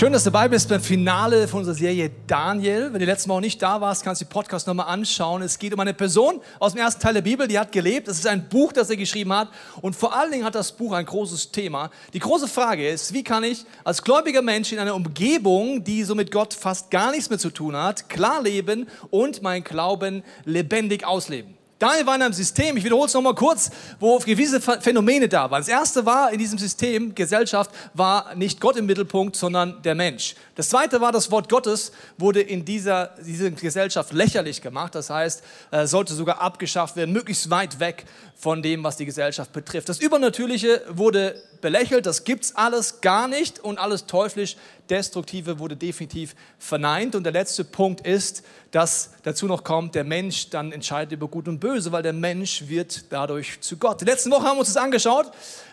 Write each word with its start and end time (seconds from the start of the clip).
Schön, 0.00 0.14
dass 0.14 0.24
du 0.24 0.30
dabei 0.30 0.48
bist 0.48 0.66
beim 0.70 0.80
Finale 0.80 1.46
von 1.46 1.58
unserer 1.58 1.74
Serie 1.74 2.10
Daniel. 2.26 2.90
Wenn 2.90 3.00
du 3.00 3.04
letztes 3.04 3.26
Mal 3.26 3.34
auch 3.34 3.40
nicht 3.42 3.60
da 3.60 3.82
warst, 3.82 4.02
kannst 4.02 4.22
du 4.22 4.24
den 4.24 4.30
Podcast 4.30 4.66
nochmal 4.66 4.86
anschauen. 4.86 5.42
Es 5.42 5.58
geht 5.58 5.74
um 5.74 5.80
eine 5.80 5.92
Person 5.92 6.40
aus 6.58 6.72
dem 6.72 6.80
ersten 6.80 7.02
Teil 7.02 7.12
der 7.12 7.20
Bibel, 7.20 7.46
die 7.46 7.58
hat 7.58 7.70
gelebt. 7.70 8.08
Es 8.08 8.18
ist 8.18 8.26
ein 8.26 8.48
Buch, 8.48 8.72
das 8.72 8.88
er 8.88 8.96
geschrieben 8.96 9.30
hat. 9.34 9.48
Und 9.82 9.94
vor 9.94 10.16
allen 10.16 10.32
Dingen 10.32 10.46
hat 10.46 10.54
das 10.54 10.72
Buch 10.72 10.92
ein 10.92 11.04
großes 11.04 11.50
Thema. 11.52 11.90
Die 12.14 12.18
große 12.18 12.48
Frage 12.48 12.88
ist, 12.88 13.12
wie 13.12 13.22
kann 13.22 13.44
ich 13.44 13.66
als 13.84 14.02
gläubiger 14.02 14.40
Mensch 14.40 14.72
in 14.72 14.78
einer 14.78 14.94
Umgebung, 14.94 15.84
die 15.84 16.02
so 16.02 16.14
mit 16.14 16.32
Gott 16.32 16.54
fast 16.54 16.90
gar 16.90 17.10
nichts 17.10 17.28
mehr 17.28 17.38
zu 17.38 17.50
tun 17.50 17.76
hat, 17.76 18.08
klar 18.08 18.42
leben 18.42 18.88
und 19.10 19.42
mein 19.42 19.62
Glauben 19.62 20.22
lebendig 20.46 21.06
ausleben? 21.06 21.59
Daniel 21.80 22.06
war 22.06 22.14
in 22.14 22.20
einem 22.20 22.34
System, 22.34 22.76
ich 22.76 22.84
wiederhole 22.84 23.06
es 23.06 23.14
nochmal 23.14 23.34
kurz, 23.34 23.70
wo 23.98 24.18
gewisse 24.18 24.60
Phänomene 24.60 25.30
da 25.30 25.50
waren. 25.50 25.62
Das 25.62 25.68
erste 25.68 26.04
war 26.04 26.30
in 26.30 26.38
diesem 26.38 26.58
System, 26.58 27.14
Gesellschaft, 27.14 27.70
war 27.94 28.34
nicht 28.34 28.60
Gott 28.60 28.76
im 28.76 28.84
Mittelpunkt, 28.84 29.34
sondern 29.34 29.80
der 29.80 29.94
Mensch. 29.94 30.34
Das 30.56 30.68
zweite 30.68 31.00
war, 31.00 31.10
das 31.10 31.30
Wort 31.30 31.48
Gottes 31.48 31.92
wurde 32.18 32.42
in 32.42 32.66
dieser, 32.66 33.14
dieser 33.24 33.50
Gesellschaft 33.50 34.12
lächerlich 34.12 34.60
gemacht. 34.60 34.94
Das 34.94 35.08
heißt, 35.08 35.42
äh, 35.70 35.86
sollte 35.86 36.12
sogar 36.12 36.42
abgeschafft 36.42 36.96
werden, 36.96 37.12
möglichst 37.12 37.48
weit 37.48 37.80
weg 37.80 38.04
von 38.36 38.62
dem, 38.62 38.84
was 38.84 38.98
die 38.98 39.06
Gesellschaft 39.06 39.50
betrifft. 39.54 39.88
Das 39.88 40.00
Übernatürliche 40.00 40.82
wurde 40.90 41.42
belächelt, 41.60 42.06
das 42.06 42.24
gibt's 42.24 42.54
alles 42.54 43.00
gar 43.00 43.28
nicht 43.28 43.58
und 43.60 43.78
alles 43.78 44.06
teuflisch 44.06 44.56
Destruktive 44.88 45.58
wurde 45.58 45.76
definitiv 45.76 46.34
verneint. 46.58 47.14
Und 47.14 47.24
der 47.24 47.32
letzte 47.32 47.64
Punkt 47.64 48.06
ist, 48.06 48.42
dass 48.72 49.10
dazu 49.22 49.46
noch 49.46 49.64
kommt, 49.64 49.94
der 49.94 50.04
Mensch 50.04 50.50
dann 50.50 50.72
entscheidet 50.72 51.12
über 51.12 51.28
Gut 51.28 51.48
und 51.48 51.60
Böse, 51.60 51.92
weil 51.92 52.02
der 52.02 52.12
Mensch 52.12 52.68
wird 52.68 53.04
dadurch 53.10 53.60
zu 53.60 53.76
Gott. 53.76 54.00
Die 54.00 54.04
letzten 54.04 54.30
Woche 54.30 54.44
haben 54.44 54.56
wir 54.56 54.60
uns 54.60 54.72
das 54.72 54.82
angeschaut, 54.82 55.30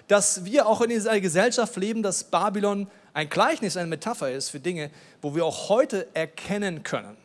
dass 0.08 0.46
wir 0.46 0.68
auch 0.68 0.82
in 0.82 0.90
dieser 0.90 1.20
Gesellschaft 1.20 1.76
leben, 1.76 2.04
dass 2.04 2.24
Babylon 2.24 2.88
ein 3.14 3.30
Gleichnis, 3.30 3.76
eine 3.76 3.88
Metapher 3.88 4.32
ist 4.32 4.50
für 4.50 4.60
Dinge, 4.60 4.92
wo 5.22 5.36
wir 5.36 5.44
auch 5.44 5.70
heute 5.70 6.08
erkennen 6.14 6.84
können. 6.84 7.18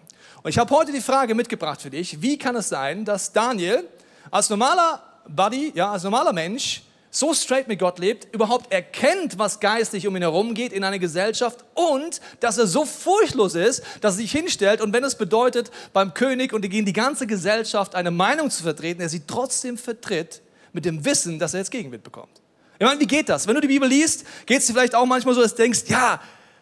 Und 0.43 0.51
ich 0.51 0.59
habe 0.59 0.75
heute 0.75 0.91
die 0.91 1.01
Frage 1.01 1.35
mitgebracht 1.35 1.83
für 1.83 1.91
dich, 1.91 2.21
wie 2.23 2.39
kann 2.39 2.57
es 2.57 2.69
sein, 2.69 3.05
dass 3.05 3.33
Daniel 3.33 3.87
als 4.31 4.51
normaler 4.51 5.03
Buddy, 5.29 5.73
ja, 5.75 5.93
als 5.93 6.03
normaler 6.03 6.33
Mensch, 6.33 6.83
so 7.15 7.35
straight 7.35 7.69
mit 7.69 7.79
Gott 7.79 7.99
lebt, 7.99 8.35
überhaupt 8.35 8.73
erkennt, 8.73 9.39
was 9.39 9.61
geistlich 9.61 10.07
um 10.07 10.17
ihn 10.17 10.23
herum 10.23 10.55
geht 10.55 10.73
in 10.73 10.83
einer 10.83 10.99
Gesellschaft 10.99 11.63
und 11.75 12.23
dass 12.41 12.57
er 12.57 12.67
so 12.67 12.87
furchtlos 12.87 13.55
ist, 13.55 13.83
dass 14.01 14.15
er 14.15 14.23
sich 14.23 14.33
hinstellt 14.33 14.81
und 14.81 14.95
wenn 14.95 15.05
es 15.05 15.15
bedeutet, 15.15 15.71
beim 15.93 16.15
König 16.15 16.55
und 16.55 16.63
gegen 16.63 16.87
die 16.87 16.95
ganze 16.95 17.27
Gesellschaft 17.27 17.95
eine 17.95 18.11
Meinung 18.11 18.51
zu 18.51 18.63
vertreten, 18.63 19.03
er 19.03 19.11
sie 19.11 19.27
trotzdem 19.27 19.77
vertritt 19.77 20.41
mit 20.73 20.87
dem 20.87 21.05
Wissen, 21.05 21.39
dass 21.39 21.53
er 21.53 21.61
jetzt 21.61 21.71
Gegenwind 21.71 22.03
bekommt. 22.03 22.41
Ich 22.79 22.87
meine, 22.87 22.99
wie 22.99 23.07
geht 23.07 23.29
das? 23.29 23.47
Wenn 23.47 23.57
du 23.57 23.61
die 23.61 23.69
Bibel 23.69 23.87
liest, 23.87 24.25
geht 24.47 24.61
es 24.61 24.67
dir 24.67 24.73
vielleicht 24.73 24.95
auch 24.95 25.05
manchmal 25.05 25.35
so, 25.35 25.43
dass 25.43 25.55
du 25.55 25.63
denkst, 25.63 25.83
ja, 25.89 26.19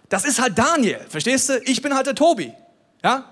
das 0.09 0.25
ist 0.25 0.41
halt 0.41 0.59
Daniel, 0.59 0.99
verstehst 1.09 1.49
du? 1.49 1.63
Ich 1.65 1.81
bin 1.81 1.95
halt 1.95 2.09
der 2.09 2.17
Tobi, 2.17 2.53
ja? 3.05 3.25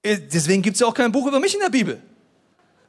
Äh, 0.00 0.18
deswegen 0.32 0.62
gibt 0.62 0.76
es 0.76 0.80
ja 0.80 0.86
auch 0.86 0.94
kein 0.94 1.10
Buch 1.10 1.26
über 1.26 1.40
mich 1.40 1.54
in 1.54 1.60
der 1.60 1.70
Bibel. 1.70 2.00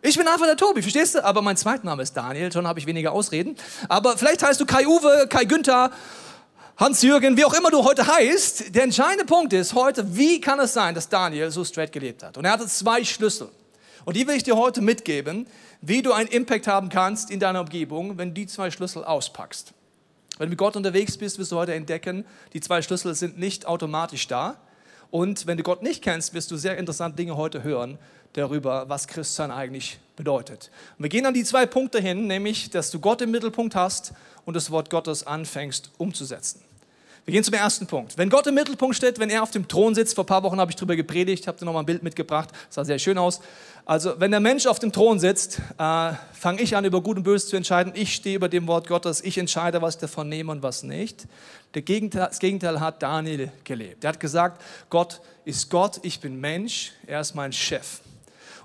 Ich 0.04 0.16
bin 0.16 0.28
einfach 0.28 0.46
der 0.46 0.58
Tobi, 0.58 0.84
verstehst 0.84 1.16
du? 1.16 1.26
Aber 1.26 1.42
mein 1.42 1.58
Zweitname 1.58 2.04
ist 2.04 2.16
Daniel, 2.16 2.52
schon 2.52 2.68
habe 2.68 2.80
ich 2.80 2.86
weniger 2.86 3.14
Ausreden. 3.14 3.56
Aber 3.90 4.16
vielleicht 4.16 4.44
heißt 4.44 4.62
du 4.62 4.66
Kai-Uwe, 4.66 5.28
Kai-Günther, 5.28 5.92
Hans-Jürgen, 6.78 7.36
wie 7.36 7.44
auch 7.44 7.54
immer 7.56 7.72
du 7.72 7.84
heute 7.84 8.06
heißt. 8.06 8.76
Der 8.76 8.84
entscheidende 8.84 9.26
Punkt 9.26 9.54
ist 9.54 9.74
heute, 9.74 10.16
wie 10.16 10.40
kann 10.40 10.60
es 10.60 10.74
sein, 10.74 10.94
dass 10.94 11.10
Daniel 11.10 11.50
so 11.50 11.66
straight 11.66 11.92
gelebt 11.92 12.22
hat? 12.22 12.38
Und 12.38 12.46
er 12.46 12.52
hatte 12.52 12.68
zwei 12.68 13.04
Schlüssel. 13.04 13.50
Und 14.06 14.16
die 14.16 14.28
will 14.28 14.36
ich 14.36 14.44
dir 14.44 14.56
heute 14.56 14.82
mitgeben, 14.82 15.48
wie 15.82 16.04
du 16.04 16.14
einen 16.14 16.30
Impact 16.30 16.68
haben 16.68 16.90
kannst 16.90 17.32
in 17.32 17.40
deiner 17.40 17.62
Umgebung, 17.62 18.20
wenn 18.20 18.30
du 18.30 18.36
die 18.36 18.48
zwei 18.48 18.70
Schlüssel 18.70 19.04
auspackst. 19.04 19.74
Wenn 20.38 20.46
du 20.46 20.50
mit 20.52 20.60
Gott 20.60 20.76
unterwegs 20.76 21.18
bist, 21.18 21.40
wirst 21.40 21.52
du 21.52 21.56
heute 21.56 21.74
entdecken, 21.74 22.24
die 22.54 22.62
zwei 22.62 22.84
Schlüssel 22.84 23.16
sind 23.16 23.40
nicht 23.40 23.66
automatisch 23.66 24.28
da. 24.28 24.58
Und 25.10 25.48
wenn 25.48 25.58
du 25.58 25.64
Gott 25.64 25.82
nicht 25.82 26.04
kennst, 26.04 26.36
wirst 26.36 26.52
du 26.52 26.58
sehr 26.58 26.78
interessante 26.78 27.16
Dinge 27.16 27.38
heute 27.38 27.64
hören, 27.64 27.98
darüber, 28.38 28.88
was 28.88 29.08
Christsein 29.08 29.52
eigentlich 29.52 30.00
bedeutet. 30.16 30.70
Und 30.98 31.04
wir 31.04 31.10
gehen 31.10 31.26
an 31.26 31.34
die 31.34 31.44
zwei 31.44 31.66
Punkte 31.66 32.00
hin, 32.00 32.28
nämlich, 32.28 32.70
dass 32.70 32.92
du 32.92 33.00
Gott 33.00 33.22
im 33.22 33.32
Mittelpunkt 33.32 33.76
hast 33.76 34.14
und 34.46 34.56
das 34.56 34.72
Wort 34.72 34.90
Gottes 34.90 35.26
anfängst 35.26 35.92
umzusetzen. 35.98 36.62
Wir 37.26 37.34
gehen 37.34 37.44
zum 37.44 37.56
ersten 37.56 37.88
Punkt. 37.88 38.18
Wenn 38.18 38.30
Gott 38.30 38.48
im 38.48 38.56
Mittelpunkt 38.56 38.96
steht, 38.96 39.20
wenn 39.20 39.30
er 39.30 39.44
auf 39.44 39.52
dem 39.52 39.68
Thron 39.68 39.94
sitzt, 39.94 40.16
vor 40.16 40.24
ein 40.24 40.28
paar 40.28 40.44
Wochen 40.44 40.62
habe 40.62 40.72
ich 40.72 40.78
darüber 40.78 40.96
gepredigt, 40.96 41.46
habe 41.46 41.60
dir 41.60 41.66
nochmal 41.66 41.84
ein 41.84 41.86
Bild 41.86 42.02
mitgebracht, 42.02 42.50
sah 42.70 42.86
sehr 42.86 43.00
schön 43.00 43.18
aus. 43.18 43.42
Also, 43.84 44.18
wenn 44.18 44.32
der 44.32 44.40
Mensch 44.40 44.66
auf 44.66 44.80
dem 44.80 44.94
Thron 44.94 45.20
sitzt, 45.20 45.60
äh, 45.78 46.14
fange 46.32 46.62
ich 46.62 46.78
an, 46.78 46.86
über 46.86 47.02
Gut 47.02 47.18
und 47.18 47.24
Böse 47.24 47.48
zu 47.48 47.58
entscheiden. 47.58 47.92
Ich 47.98 48.16
stehe 48.16 48.38
über 48.38 48.48
dem 48.48 48.66
Wort 48.68 48.88
Gottes, 48.88 49.22
ich 49.22 49.38
entscheide, 49.38 49.82
was 49.82 49.96
ich 49.96 50.00
davon 50.00 50.30
nehme 50.30 50.54
und 50.54 50.64
was 50.64 50.84
nicht. 50.84 51.28
Gegenteil, 51.74 52.28
das 52.30 52.40
Gegenteil 52.40 52.80
hat 52.80 53.04
Daniel 53.04 53.52
gelebt. 53.66 54.06
Er 54.06 54.10
hat 54.10 54.22
gesagt, 54.22 54.62
Gott 54.90 55.20
ist 55.44 55.70
Gott, 55.70 56.00
ich 56.04 56.22
bin 56.22 56.40
Mensch, 56.40 56.94
er 57.06 57.20
ist 57.20 57.36
mein 57.36 57.52
Chef. 57.52 58.00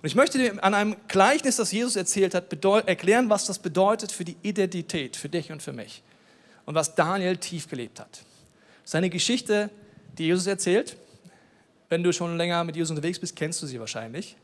Und 0.02 0.08
ich 0.08 0.16
möchte 0.16 0.36
dir 0.36 0.64
an 0.64 0.74
einem 0.74 0.96
Gleichnis, 1.06 1.56
das 1.56 1.70
Jesus 1.70 1.94
erzählt 1.94 2.34
hat, 2.34 2.52
erklären, 2.88 3.30
was 3.30 3.46
das 3.46 3.60
bedeutet 3.60 4.10
für 4.10 4.24
die 4.24 4.36
Identität, 4.42 5.16
für 5.16 5.28
dich 5.28 5.52
und 5.52 5.62
für 5.62 5.72
mich. 5.72 6.02
Und 6.66 6.74
was 6.74 6.96
Daniel 6.96 7.36
tief 7.36 7.68
gelebt 7.68 8.00
hat. 8.00 8.24
Seine 8.84 9.10
Geschichte, 9.10 9.70
die 10.18 10.24
Jesus 10.24 10.48
erzählt, 10.48 10.96
wenn 11.88 12.02
du 12.02 12.12
schon 12.12 12.36
länger 12.36 12.64
mit 12.64 12.74
Jesus 12.74 12.90
unterwegs 12.90 13.20
bist, 13.20 13.36
kennst 13.36 13.62
du 13.62 13.66
sie 13.66 13.78
wahrscheinlich. 13.78 14.36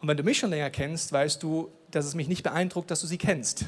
Und 0.00 0.08
wenn 0.08 0.16
du 0.16 0.22
mich 0.22 0.38
schon 0.38 0.48
länger 0.48 0.70
kennst, 0.70 1.12
weißt 1.12 1.42
du, 1.42 1.70
dass 1.90 2.06
es 2.06 2.14
mich 2.14 2.28
nicht 2.28 2.42
beeindruckt, 2.42 2.90
dass 2.90 3.02
du 3.02 3.06
sie 3.06 3.18
kennst. 3.18 3.66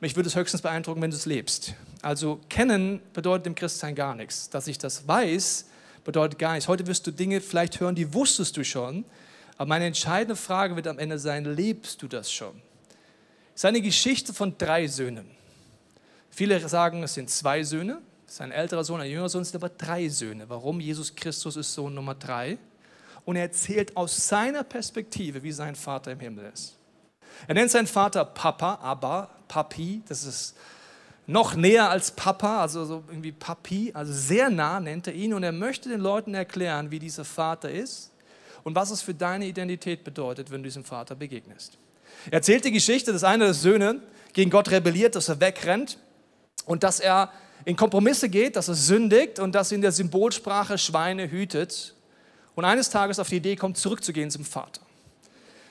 Mich 0.00 0.16
würde 0.16 0.28
es 0.28 0.36
höchstens 0.36 0.62
beeindrucken, 0.62 1.02
wenn 1.02 1.10
du 1.10 1.16
es 1.16 1.26
lebst. 1.26 1.74
Also 2.00 2.40
kennen 2.48 3.00
bedeutet 3.12 3.46
im 3.46 3.54
Christsein 3.54 3.94
gar 3.94 4.14
nichts. 4.14 4.48
Dass 4.48 4.68
ich 4.68 4.78
das 4.78 5.06
weiß, 5.06 5.66
bedeutet 6.02 6.38
gar 6.38 6.54
nichts. 6.54 6.66
Heute 6.66 6.86
wirst 6.86 7.06
du 7.06 7.10
Dinge 7.10 7.42
vielleicht 7.42 7.80
hören, 7.80 7.94
die 7.94 8.14
wusstest 8.14 8.56
du 8.56 8.64
schon, 8.64 9.04
aber 9.56 9.68
meine 9.68 9.86
entscheidende 9.86 10.36
Frage 10.36 10.76
wird 10.76 10.86
am 10.86 10.98
Ende 10.98 11.18
sein, 11.18 11.44
lebst 11.44 12.02
du 12.02 12.08
das 12.08 12.30
schon? 12.30 12.60
Es 13.54 13.60
ist 13.60 13.64
eine 13.66 13.80
Geschichte 13.80 14.34
von 14.34 14.58
drei 14.58 14.88
Söhnen. 14.88 15.30
Viele 16.30 16.68
sagen, 16.68 17.04
es 17.04 17.14
sind 17.14 17.30
zwei 17.30 17.62
Söhne. 17.62 18.00
Es 18.26 18.34
ist 18.34 18.40
ein 18.40 18.50
älterer 18.50 18.82
Sohn, 18.82 19.00
ein 19.00 19.08
jüngerer 19.08 19.28
Sohn, 19.28 19.42
es 19.42 19.50
sind 19.50 19.62
aber 19.62 19.68
drei 19.68 20.08
Söhne. 20.08 20.48
Warum? 20.48 20.80
Jesus 20.80 21.14
Christus 21.14 21.56
ist 21.56 21.72
Sohn 21.72 21.94
Nummer 21.94 22.16
drei. 22.16 22.58
Und 23.24 23.36
er 23.36 23.42
erzählt 23.42 23.96
aus 23.96 24.26
seiner 24.26 24.64
Perspektive, 24.64 25.42
wie 25.42 25.52
sein 25.52 25.76
Vater 25.76 26.10
im 26.12 26.20
Himmel 26.20 26.50
ist. 26.52 26.76
Er 27.46 27.54
nennt 27.54 27.70
seinen 27.70 27.86
Vater 27.86 28.24
Papa, 28.24 28.78
aber 28.82 29.30
Papi, 29.46 30.02
das 30.08 30.24
ist 30.24 30.56
noch 31.26 31.54
näher 31.54 31.88
als 31.88 32.10
Papa, 32.10 32.60
also 32.60 32.84
so 32.84 33.04
irgendwie 33.08 33.32
Papi, 33.32 33.92
also 33.94 34.12
sehr 34.12 34.50
nah 34.50 34.80
nennt 34.80 35.06
er 35.06 35.14
ihn. 35.14 35.32
Und 35.32 35.44
er 35.44 35.52
möchte 35.52 35.88
den 35.88 36.00
Leuten 36.00 36.34
erklären, 36.34 36.90
wie 36.90 36.98
dieser 36.98 37.24
Vater 37.24 37.70
ist 37.70 38.10
und 38.64 38.74
was 38.74 38.90
es 38.90 39.02
für 39.02 39.14
deine 39.14 39.46
Identität 39.46 40.02
bedeutet, 40.02 40.50
wenn 40.50 40.62
du 40.62 40.64
diesem 40.64 40.84
Vater 40.84 41.14
begegnest. 41.14 41.78
Er 42.26 42.34
erzählt 42.34 42.64
die 42.64 42.72
Geschichte, 42.72 43.12
dass 43.12 43.22
einer 43.22 43.44
der 43.44 43.54
Söhne 43.54 44.00
gegen 44.32 44.50
Gott 44.50 44.70
rebelliert, 44.70 45.14
dass 45.14 45.28
er 45.28 45.40
wegrennt 45.40 45.98
und 46.64 46.82
dass 46.82 46.98
er 46.98 47.30
in 47.66 47.76
Kompromisse 47.76 48.28
geht, 48.28 48.56
dass 48.56 48.68
er 48.68 48.74
sündigt 48.74 49.38
und 49.38 49.54
dass 49.54 49.70
in 49.70 49.82
der 49.82 49.92
Symbolsprache 49.92 50.78
Schweine 50.78 51.30
hütet 51.30 51.94
und 52.54 52.64
eines 52.64 52.90
Tages 52.90 53.18
auf 53.18 53.28
die 53.28 53.36
Idee 53.36 53.56
kommt, 53.56 53.76
zurückzugehen 53.76 54.30
zum 54.30 54.44
Vater. 54.44 54.80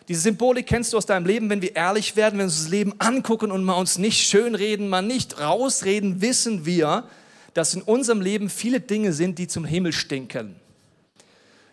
Diese 0.08 0.22
Symbolik 0.22 0.68
kennst 0.68 0.94
du 0.94 0.98
aus 0.98 1.06
deinem 1.06 1.26
Leben, 1.26 1.50
wenn 1.50 1.62
wir 1.62 1.76
ehrlich 1.76 2.16
werden, 2.16 2.34
wenn 2.34 2.40
wir 2.40 2.46
uns 2.46 2.64
das 2.64 2.70
Leben 2.70 2.94
angucken 3.00 3.52
und 3.52 3.64
mal 3.64 3.76
uns 3.76 3.98
nicht 3.98 4.28
schönreden, 4.28 4.90
mal 4.90 5.02
nicht 5.02 5.40
rausreden, 5.40 6.22
wissen 6.22 6.66
wir, 6.66 7.06
dass 7.54 7.74
in 7.74 7.82
unserem 7.82 8.22
Leben 8.22 8.50
viele 8.50 8.82
Dinge 8.82 9.14
sind, 9.14 9.40
die 9.40 9.48
zum 9.48 9.66
Himmel 9.66 9.94
stinken 9.94 10.56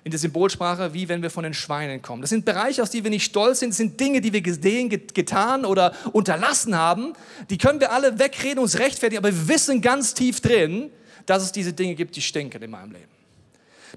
in 0.05 0.11
der 0.11 0.19
Symbolsprache, 0.19 0.95
wie 0.95 1.09
wenn 1.09 1.23
wir 1.23 1.31
von 1.31 1.45
den 1.45 1.55
Schweinen 1.55 2.01
kommen. 2.01 2.23
Das 2.23 2.31
sind 2.31 2.45
Bereiche, 2.45 2.83
aus 2.83 2.91
denen 2.91 3.05
wir 3.05 3.11
nicht 3.11 3.25
stolz 3.25 3.61
sind, 3.61 3.71
das 3.71 3.77
sind 3.77 4.01
Dinge, 4.01 4.21
die 4.21 4.33
wir 4.33 4.41
gesehen, 4.41 4.89
getan 4.89 5.65
oder 5.65 5.95
unterlassen 6.13 6.77
haben. 6.77 7.13
Die 7.51 7.59
können 7.59 7.81
wir 7.81 7.93
alle 7.93 8.19
wegreden, 8.19 8.59
uns 8.59 8.79
rechtfertigen, 8.79 9.19
aber 9.19 9.29
wir 9.29 9.49
wissen 9.49 9.83
ganz 9.83 10.15
tief 10.15 10.41
drin, 10.41 10.91
dass 11.27 11.43
es 11.43 11.53
diese 11.53 11.73
Dinge 11.73 11.95
gibt, 11.95 12.17
die 12.17 12.23
stinken 12.23 12.63
in 12.63 12.71
meinem 12.71 12.93
Leben. 12.93 13.11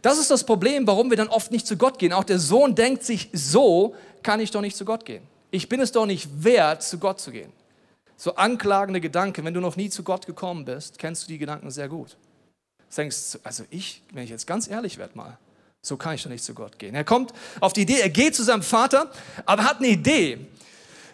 Das 0.01 0.18
ist 0.18 0.31
das 0.31 0.44
Problem, 0.45 0.86
warum 0.88 1.10
wir 1.10 1.18
dann 1.18 1.30
oft 1.30 1.51
nicht 1.51 1.68
zu 1.68 1.77
Gott 1.77 2.00
gehen. 2.00 2.13
Auch 2.13 2.24
der 2.24 2.39
Sohn 2.39 2.75
denkt 2.75 3.04
sich, 3.04 3.30
so 3.31 3.95
kann 4.24 4.39
ich 4.39 4.51
doch 4.51 4.62
nicht 4.62 4.75
zu 4.75 4.86
Gott 4.86 5.06
gehen. 5.06 5.24
Ich 5.51 5.69
bin 5.69 5.80
es 5.80 5.92
doch 5.92 6.06
nicht 6.06 6.44
wert, 6.44 6.83
zu 6.83 6.98
Gott 6.98 7.19
zu 7.19 7.31
gehen. 7.31 7.51
So 8.18 8.36
anklagende 8.36 9.01
Gedanken, 9.01 9.45
wenn 9.45 9.54
du 9.54 9.60
noch 9.60 9.75
nie 9.75 9.89
zu 9.89 10.04
Gott 10.04 10.25
gekommen 10.25 10.66
bist, 10.66 10.98
kennst 10.98 11.24
du 11.24 11.27
die 11.27 11.38
Gedanken 11.38 11.69
sehr 11.72 11.88
gut. 11.88 12.18
Du 12.89 12.95
denkst, 12.95 13.39
also 13.44 13.63
ich, 13.69 14.01
wenn 14.12 14.24
ich 14.24 14.30
jetzt 14.30 14.48
ganz 14.48 14.68
ehrlich 14.68 14.98
werde 14.98 15.18
mal, 15.18 15.38
so 15.85 15.97
kann 15.97 16.15
ich 16.15 16.24
doch 16.24 16.30
nicht 16.30 16.44
zu 16.44 16.53
Gott 16.53 16.80
gehen. 16.80 16.95
Er 16.95 17.03
kommt 17.03 17.33
auf 17.59 17.74
die 17.74 17.81
Idee, 17.81 18.00
er 18.00 18.09
geht 18.09 18.35
zu 18.35 18.44
seinem 18.44 18.63
Vater, 18.63 19.12
aber 19.45 19.65
hat 19.65 19.80
eine 19.80 19.89
Idee. 19.89 20.39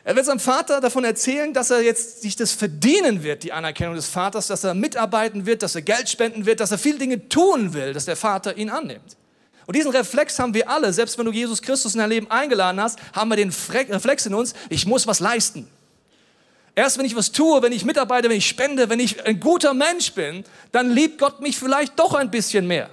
Er 0.04 0.16
wird 0.16 0.27
seinem 0.27 0.39
Vater 0.39 0.80
davon 0.80 1.04
erzählen, 1.04 1.54
dass 1.54 1.71
er 1.71 1.81
jetzt 1.81 2.21
sich 2.21 2.36
das 2.36 2.51
verdienen 2.51 3.24
wird, 3.24 3.42
die 3.44 3.51
Anerkennung 3.51 3.95
des 3.95 4.06
Vaters, 4.06 4.45
dass 4.45 4.63
er 4.63 4.75
mitarbeiten 4.75 5.48
wird, 5.48 5.63
dass 5.63 5.74
er 5.74 5.81
Geld 5.81 6.07
spenden 6.07 6.45
wird, 6.45 6.60
dass 6.60 6.69
er 6.69 6.77
viele 6.77 7.00
Dinge 7.00 7.27
tun 7.30 7.74
will, 7.74 7.94
dass 7.94 8.06
der 8.06 8.16
Vater 8.16 8.57
ihn 8.57 8.69
annimmt. 8.69 9.18
Und 9.66 9.75
diesen 9.75 9.92
Reflex 9.92 10.38
haben 10.38 10.54
wir 10.54 10.69
alle, 10.69 10.94
selbst 10.94 11.18
wenn 11.18 11.25
du 11.25 11.31
Jesus 11.31 11.62
Christus 11.63 11.95
in 11.95 12.00
dein 12.00 12.10
Leben 12.10 12.30
eingeladen 12.30 12.80
hast, 12.80 13.00
haben 13.13 13.30
wir 13.30 13.38
den 13.38 13.50
Reflex 13.50 14.25
in 14.27 14.36
uns, 14.36 14.54
ich 14.69 14.86
muss 14.86 15.07
was 15.07 15.19
leisten. 15.19 15.68
Erst 16.75 17.00
wenn 17.00 17.06
ich 17.06 17.15
was 17.15 17.31
tue, 17.31 17.62
wenn 17.63 17.72
ich 17.72 17.86
mitarbeite, 17.86 18.30
wenn 18.30 18.38
ich 18.38 18.48
spende, 18.48 18.89
wenn 18.89 19.00
ich 19.00 19.25
ein 19.25 19.39
guter 19.39 19.74
Mensch 19.74 20.13
bin, 20.13 20.44
dann 20.72 20.92
liebt 20.92 21.18
Gott 21.18 21.42
mich 21.42 21.57
vielleicht 21.57 22.00
doch 22.00 22.13
ein 22.13 22.30
bisschen 22.30 22.68
mehr. 22.68 22.89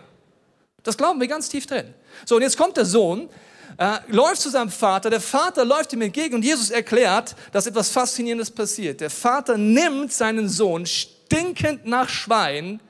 Das 0.86 0.96
glauben 0.96 1.20
wir 1.20 1.26
ganz 1.26 1.48
tief 1.48 1.66
drin. 1.66 1.92
So, 2.24 2.36
und 2.36 2.42
jetzt 2.42 2.56
kommt 2.56 2.76
der 2.76 2.84
Sohn, 2.84 3.28
äh, 3.76 3.98
läuft 4.08 4.40
zu 4.40 4.50
seinem 4.50 4.70
Vater, 4.70 5.10
der 5.10 5.20
Vater 5.20 5.64
läuft 5.64 5.92
ihm 5.92 6.02
entgegen 6.02 6.36
und 6.36 6.44
Jesus 6.44 6.70
erklärt, 6.70 7.34
dass 7.52 7.66
etwas 7.66 7.90
Faszinierendes 7.90 8.50
passiert. 8.50 9.00
Der 9.00 9.10
Vater 9.10 9.58
nimmt 9.58 10.12
seinen 10.12 10.48
Sohn 10.48 10.86
stinkend 10.86 11.86
nach 11.86 12.08
Schwein 12.08 12.80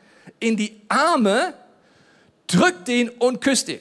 in 0.40 0.56
die 0.56 0.80
Arme 0.88 1.54
drückt 2.46 2.88
ihn 2.88 3.08
und 3.08 3.40
küsst 3.40 3.68
ihn. 3.68 3.80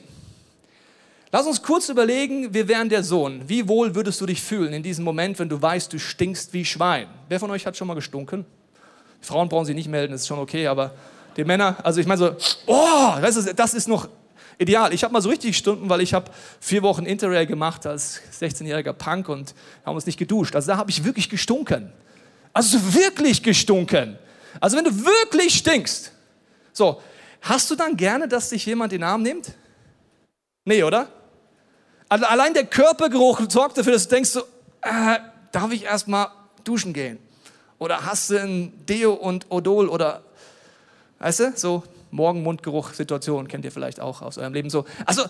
Lass 1.31 1.45
uns 1.45 1.61
kurz 1.61 1.89
überlegen, 1.89 2.53
wir 2.53 2.67
wären 2.67 2.87
der 2.87 3.03
Sohn. 3.03 3.43
Wie 3.47 3.67
wohl 3.67 3.93
würdest 3.93 4.21
du 4.21 4.25
dich 4.25 4.41
fühlen 4.41 4.71
in 4.71 4.83
diesem 4.83 5.03
Moment, 5.03 5.37
wenn 5.37 5.49
du 5.49 5.61
weißt, 5.61 5.91
du 5.91 5.99
stinkst 5.99 6.53
wie 6.53 6.63
Schwein? 6.63 7.07
Wer 7.27 7.39
von 7.39 7.51
euch 7.51 7.65
hat 7.65 7.75
schon 7.75 7.87
mal 7.87 7.93
gestunken? 7.93 8.45
Frauen 9.19 9.49
brauchen 9.49 9.65
sich 9.65 9.75
nicht 9.75 9.89
melden, 9.89 10.13
ist 10.13 10.27
schon 10.27 10.39
okay, 10.39 10.67
aber 10.67 10.93
die 11.37 11.43
Männer, 11.43 11.77
also 11.83 11.99
ich 11.99 12.07
meine 12.07 12.17
so, 12.17 12.35
oh, 12.65 13.13
das 13.21 13.35
ist, 13.35 13.57
das 13.57 13.73
ist 13.73 13.87
noch 13.87 14.07
ideal. 14.57 14.93
Ich 14.93 15.03
habe 15.03 15.13
mal 15.13 15.21
so 15.21 15.29
richtig 15.29 15.57
Stunden, 15.57 15.89
weil 15.89 16.01
ich 16.01 16.13
habe 16.13 16.31
vier 16.59 16.81
Wochen 16.83 17.05
Interrail 17.05 17.45
gemacht 17.45 17.85
als 17.85 18.21
16-jähriger 18.39 18.93
Punk 18.93 19.29
und 19.29 19.53
haben 19.85 19.95
uns 19.95 20.05
nicht 20.05 20.17
geduscht. 20.17 20.55
Also 20.55 20.71
da 20.71 20.77
habe 20.77 20.91
ich 20.91 21.03
wirklich 21.03 21.29
gestunken. 21.29 21.91
Also 22.53 22.93
wirklich 22.93 23.43
gestunken. 23.43 24.17
Also 24.61 24.77
wenn 24.77 24.85
du 24.85 25.05
wirklich 25.05 25.55
stinkst. 25.55 26.11
So, 26.71 27.01
Hast 27.45 27.69
du 27.69 27.75
dann 27.75 27.95
gerne, 27.95 28.27
dass 28.27 28.49
dich 28.49 28.65
jemand 28.65 28.91
in 28.91 29.01
den 29.01 29.07
Arm 29.07 29.21
nimmt? 29.21 29.51
Nee, 30.65 30.81
oder? 30.81 31.07
Allein 32.09 32.55
der 32.55 32.65
Körpergeruch 32.65 33.41
sorgt 33.49 33.77
dafür, 33.77 33.93
dass 33.93 34.07
du 34.07 34.15
denkst, 34.15 34.31
so, 34.31 34.41
äh, 34.81 35.19
darf 35.51 35.71
ich 35.71 35.83
erstmal 35.83 36.29
duschen 36.63 36.91
gehen? 36.91 37.19
Oder 37.77 38.03
hast 38.03 38.31
du 38.31 38.41
ein 38.41 38.85
Deo 38.87 39.13
und 39.13 39.45
Odol 39.51 39.89
oder, 39.89 40.23
weißt 41.19 41.39
du, 41.39 41.53
so 41.55 41.83
Morgenmundgeruch-Situation 42.11 43.47
kennt 43.47 43.65
ihr 43.65 43.71
vielleicht 43.71 43.99
auch 43.99 44.21
aus 44.21 44.37
eurem 44.37 44.53
Leben 44.53 44.69
so. 44.69 44.85
Also 45.05 45.23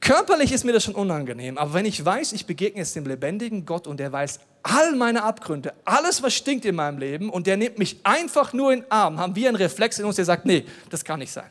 Körperlich 0.00 0.50
ist 0.50 0.64
mir 0.64 0.72
das 0.72 0.84
schon 0.84 0.94
unangenehm, 0.94 1.58
aber 1.58 1.74
wenn 1.74 1.84
ich 1.84 2.02
weiß, 2.02 2.32
ich 2.32 2.46
begegne 2.46 2.80
jetzt 2.80 2.96
dem 2.96 3.04
lebendigen 3.04 3.66
Gott 3.66 3.86
und 3.86 4.00
der 4.00 4.10
weiß 4.10 4.40
all 4.62 4.96
meine 4.96 5.22
Abgründe, 5.22 5.74
alles, 5.84 6.22
was 6.22 6.32
stinkt 6.32 6.64
in 6.64 6.74
meinem 6.74 6.98
Leben 6.98 7.28
und 7.28 7.46
der 7.46 7.58
nimmt 7.58 7.78
mich 7.78 8.00
einfach 8.02 8.54
nur 8.54 8.72
in 8.72 8.80
den 8.80 8.90
Arm, 8.90 9.18
haben 9.18 9.36
wir 9.36 9.48
einen 9.48 9.56
Reflex 9.56 9.98
in 9.98 10.06
uns, 10.06 10.16
der 10.16 10.24
sagt, 10.24 10.46
nee, 10.46 10.64
das 10.88 11.04
kann 11.04 11.18
nicht 11.18 11.30
sein. 11.30 11.50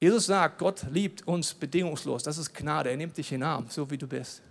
Jesus 0.00 0.26
sagt, 0.26 0.58
Gott 0.58 0.84
liebt 0.90 1.26
uns 1.28 1.54
bedingungslos, 1.54 2.24
das 2.24 2.38
ist 2.38 2.52
Gnade, 2.52 2.90
er 2.90 2.96
nimmt 2.96 3.16
dich 3.16 3.30
in 3.30 3.40
den 3.40 3.48
Arm, 3.48 3.66
so 3.68 3.88
wie 3.88 3.96
du 3.96 4.08
bist. 4.08 4.42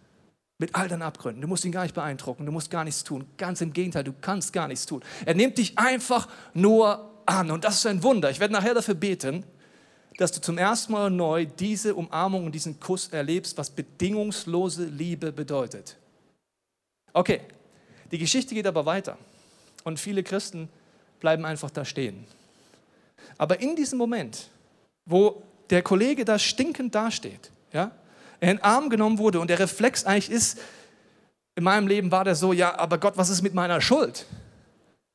Mit 0.64 0.76
all 0.76 0.88
deinen 0.88 1.02
Abgründen. 1.02 1.42
Du 1.42 1.50
musst 1.50 1.66
ihn 1.66 1.74
gar 1.74 1.84
nicht 1.84 1.94
beeindrucken, 1.94 2.46
du 2.46 2.52
musst 2.54 2.72
gar 2.72 2.86
nichts 2.86 3.04
tun. 3.04 3.28
Ganz 3.36 3.60
im 3.60 3.74
Gegenteil, 3.74 4.06
du 4.06 4.14
kannst 4.14 4.54
gar 4.54 4.70
nichts 4.70 4.86
tun. 4.86 5.04
Er 5.26 5.34
nimmt 5.34 5.58
dich 5.58 5.78
einfach 5.78 6.30
nur 6.54 7.12
an 7.26 7.52
und 7.52 7.66
das 7.66 7.76
ist 7.76 7.86
ein 7.86 8.02
Wunder. 8.02 8.30
Ich 8.30 8.40
werde 8.40 8.54
nachher 8.54 8.74
dafür 8.74 8.94
beten, 8.94 9.44
dass 10.16 10.32
du 10.32 10.40
zum 10.40 10.58
ersten 10.58 10.94
Mal 10.94 11.10
neu 11.10 11.46
diese 11.46 11.96
Umarmung 11.96 12.46
und 12.46 12.56
diesen 12.56 12.80
Kuss 12.80 13.10
erlebst, 13.10 13.58
was 13.58 13.72
bedingungslose 13.72 14.86
Liebe 14.86 15.34
bedeutet. 15.34 15.98
Okay, 17.12 17.42
die 18.14 18.18
Geschichte 18.18 18.56
geht 18.56 18.66
aber 18.66 18.86
weiter 18.86 19.18
und 19.84 20.00
viele 20.00 20.24
Christen 20.24 20.70
bleiben 21.20 21.44
einfach 21.44 21.72
da 21.72 21.84
stehen. 21.84 22.26
Aber 23.38 23.60
in 23.60 23.76
diesem 23.76 23.98
Moment, 23.98 24.48
wo 25.04 25.44
der 25.70 25.82
Kollege 25.82 26.24
da 26.24 26.40
stinkend 26.40 26.96
dasteht, 26.96 27.52
ja, 27.74 27.92
er 28.44 28.52
in 28.52 28.58
den 28.58 28.64
Arm 28.64 28.90
genommen 28.90 29.18
wurde 29.20 29.40
und 29.40 29.50
der 29.50 29.60
Reflex 29.60 30.04
eigentlich 30.04 30.30
ist, 30.30 30.60
in 31.56 31.64
meinem 31.64 31.88
Leben 31.88 32.12
war 32.12 32.26
der 32.26 32.36
so, 32.36 32.52
ja, 32.52 32.78
aber 32.78 32.98
Gott, 32.98 33.16
was 33.16 33.30
ist 33.30 33.42
mit 33.42 33.54
meiner 33.54 33.80
Schuld? 33.80 34.26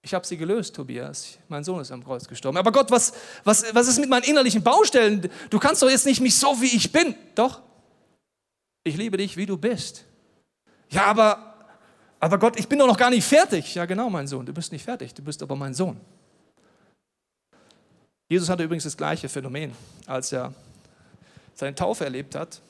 Ich 0.03 0.15
habe 0.15 0.27
sie 0.27 0.39
gelöst, 0.39 0.75
Tobias. 0.75 1.37
Mein 1.49 1.63
Sohn 1.63 1.81
ist 1.81 1.91
am 1.91 2.03
Kreuz 2.03 2.27
gestorben. 2.27 2.57
Aber 2.57 2.73
Gott, 2.73 2.91
was, 2.91 3.13
was, 3.45 3.75
was 3.75 3.89
ist 3.89 3.99
mit 3.99 4.09
meinen 4.09 4.23
innerlichen 4.23 4.63
Baustellen? 4.63 5.29
Du 5.51 5.59
kannst 5.59 5.83
doch 5.83 5.91
jetzt 5.91 6.07
nicht 6.07 6.21
mich 6.21 6.39
so, 6.39 6.61
wie 6.63 6.75
ich 6.75 6.91
bin. 6.91 7.15
Doch, 7.35 7.61
ich 8.85 8.97
liebe 8.97 9.19
dich, 9.19 9.37
wie 9.37 9.45
du 9.45 9.59
bist. 9.59 10.05
Ja, 10.89 11.05
aber, 11.05 11.55
aber 12.21 12.39
Gott, 12.39 12.59
ich 12.59 12.69
bin 12.69 12.79
doch 12.79 12.87
noch 12.87 12.97
gar 12.97 13.11
nicht 13.11 13.27
fertig. 13.27 13.75
Ja, 13.75 13.85
genau, 13.85 14.09
mein 14.09 14.27
Sohn, 14.27 14.47
du 14.47 14.55
bist 14.55 14.73
nicht 14.73 14.85
fertig, 14.85 15.13
du 15.13 15.23
bist 15.23 15.43
aber 15.43 15.57
mein 15.57 15.75
Sohn. 15.75 16.01
Jesus 18.31 18.49
hatte 18.49 18.63
übrigens 18.63 18.85
das 18.85 18.97
gleiche 18.97 19.29
Phänomen. 19.29 19.73
Als 20.07 20.33
er 20.33 20.55
seine 21.55 21.75
Taufe 21.75 22.05
erlebt 22.05 22.35
hat, 22.35 22.63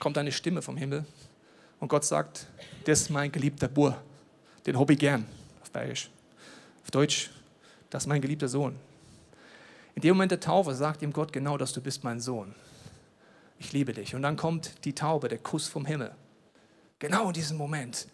kommt 0.00 0.18
eine 0.18 0.32
Stimme 0.32 0.62
vom 0.62 0.76
Himmel 0.76 1.04
und 1.78 1.88
Gott 1.88 2.04
sagt, 2.04 2.46
das 2.84 3.02
ist 3.02 3.10
mein 3.10 3.30
geliebter 3.30 3.68
Bur, 3.68 3.96
den 4.66 4.78
hab 4.78 4.90
ich 4.90 4.98
gern, 4.98 5.26
auf 5.62 5.70
Bayerisch. 5.70 6.10
Auf 6.82 6.90
Deutsch, 6.90 7.30
das 7.90 8.04
ist 8.04 8.06
mein 8.08 8.20
geliebter 8.20 8.48
Sohn. 8.48 8.74
In 9.94 10.02
dem 10.02 10.16
Moment 10.16 10.32
der 10.32 10.40
Taufe 10.40 10.74
sagt 10.74 11.02
ihm 11.02 11.12
Gott 11.12 11.32
genau, 11.32 11.58
dass 11.58 11.72
du 11.72 11.80
bist 11.80 12.02
mein 12.02 12.20
Sohn. 12.20 12.54
Ich 13.58 13.72
liebe 13.72 13.92
dich. 13.92 14.14
Und 14.14 14.22
dann 14.22 14.36
kommt 14.36 14.84
die 14.84 14.94
Taube, 14.94 15.28
der 15.28 15.38
Kuss 15.38 15.68
vom 15.68 15.84
Himmel. 15.84 16.12
Genau 16.98 17.28
in 17.28 17.34
diesem 17.34 17.58
Moment, 17.58 18.08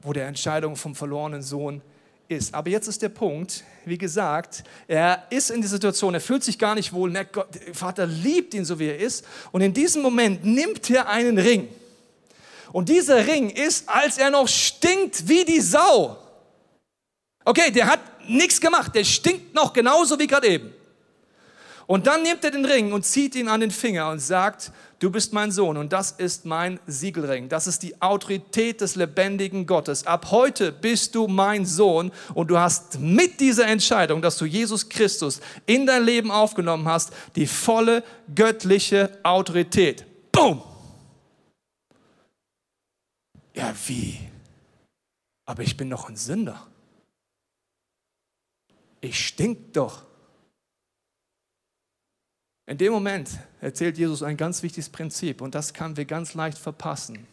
wo 0.00 0.12
der 0.12 0.26
Entscheidung 0.26 0.76
vom 0.76 0.94
verlorenen 0.94 1.42
Sohn 1.42 1.82
ist. 2.32 2.54
Aber 2.54 2.70
jetzt 2.70 2.88
ist 2.88 3.02
der 3.02 3.08
Punkt, 3.08 3.64
wie 3.84 3.98
gesagt, 3.98 4.64
er 4.88 5.26
ist 5.30 5.50
in 5.50 5.60
der 5.60 5.70
Situation, 5.70 6.14
er 6.14 6.20
fühlt 6.20 6.44
sich 6.44 6.58
gar 6.58 6.74
nicht 6.74 6.92
wohl, 6.92 7.10
merkt 7.10 7.32
Gott, 7.32 7.48
Vater 7.72 8.06
liebt 8.06 8.54
ihn 8.54 8.64
so, 8.64 8.78
wie 8.78 8.88
er 8.88 8.98
ist. 8.98 9.24
Und 9.50 9.60
in 9.60 9.72
diesem 9.72 10.02
Moment 10.02 10.44
nimmt 10.44 10.88
er 10.90 11.08
einen 11.08 11.38
Ring. 11.38 11.68
Und 12.72 12.88
dieser 12.88 13.26
Ring 13.26 13.50
ist, 13.50 13.88
als 13.88 14.18
er 14.18 14.30
noch 14.30 14.48
stinkt 14.48 15.28
wie 15.28 15.44
die 15.44 15.60
Sau. 15.60 16.16
Okay, 17.44 17.70
der 17.70 17.86
hat 17.86 18.00
nichts 18.28 18.60
gemacht, 18.60 18.94
der 18.94 19.04
stinkt 19.04 19.54
noch 19.54 19.72
genauso 19.72 20.18
wie 20.18 20.26
gerade 20.26 20.48
eben. 20.48 20.72
Und 21.86 22.06
dann 22.06 22.22
nimmt 22.22 22.44
er 22.44 22.50
den 22.50 22.64
Ring 22.64 22.92
und 22.92 23.04
zieht 23.04 23.34
ihn 23.34 23.48
an 23.48 23.60
den 23.60 23.70
Finger 23.70 24.10
und 24.10 24.20
sagt, 24.20 24.72
du 24.98 25.10
bist 25.10 25.32
mein 25.32 25.50
Sohn 25.50 25.76
und 25.76 25.92
das 25.92 26.12
ist 26.12 26.44
mein 26.44 26.78
Siegelring. 26.86 27.48
Das 27.48 27.66
ist 27.66 27.82
die 27.82 28.00
Autorität 28.00 28.80
des 28.80 28.94
lebendigen 28.96 29.66
Gottes. 29.66 30.06
Ab 30.06 30.30
heute 30.30 30.72
bist 30.72 31.14
du 31.14 31.26
mein 31.26 31.66
Sohn 31.66 32.12
und 32.34 32.48
du 32.48 32.58
hast 32.58 33.00
mit 33.00 33.40
dieser 33.40 33.66
Entscheidung, 33.66 34.22
dass 34.22 34.38
du 34.38 34.44
Jesus 34.44 34.88
Christus 34.88 35.40
in 35.66 35.86
dein 35.86 36.04
Leben 36.04 36.30
aufgenommen 36.30 36.88
hast, 36.88 37.12
die 37.36 37.46
volle 37.46 38.02
göttliche 38.34 39.18
Autorität. 39.22 40.04
Boom! 40.32 40.62
Ja, 43.54 43.74
wie? 43.86 44.18
Aber 45.44 45.62
ich 45.62 45.76
bin 45.76 45.88
noch 45.88 46.08
ein 46.08 46.16
Sünder 46.16 46.66
ich 49.02 49.26
stink 49.26 49.74
doch. 49.74 50.04
In 52.72 52.78
dem 52.78 52.94
Moment 52.94 53.28
erzählt 53.60 53.98
Jesus 53.98 54.22
ein 54.22 54.34
ganz 54.34 54.62
wichtiges 54.62 54.88
Prinzip 54.88 55.42
und 55.42 55.54
das 55.54 55.74
können 55.74 55.94
wir 55.98 56.06
ganz 56.06 56.32
leicht 56.32 56.56
verpassen. 56.56 57.26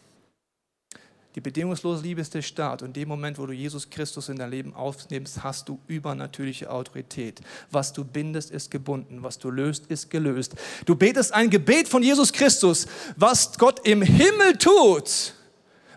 Die 1.34 1.40
bedingungslose 1.40 2.02
Liebe 2.02 2.20
ist 2.20 2.34
der 2.34 2.42
Start 2.42 2.82
und 2.82 2.88
in 2.88 2.92
dem 2.92 3.08
Moment, 3.08 3.38
wo 3.38 3.46
du 3.46 3.54
Jesus 3.54 3.88
Christus 3.88 4.28
in 4.28 4.36
dein 4.36 4.50
Leben 4.50 4.74
aufnimmst, 4.74 5.42
hast 5.42 5.66
du 5.66 5.80
übernatürliche 5.86 6.70
Autorität. 6.70 7.40
Was 7.70 7.94
du 7.94 8.04
bindest, 8.04 8.50
ist 8.50 8.70
gebunden. 8.70 9.22
Was 9.22 9.38
du 9.38 9.48
löst, 9.48 9.86
ist 9.86 10.10
gelöst. 10.10 10.56
Du 10.84 10.94
betest 10.94 11.32
ein 11.32 11.48
Gebet 11.48 11.88
von 11.88 12.02
Jesus 12.02 12.34
Christus. 12.34 12.86
Was 13.16 13.56
Gott 13.56 13.88
im 13.88 14.02
Himmel 14.02 14.58
tut, 14.58 15.32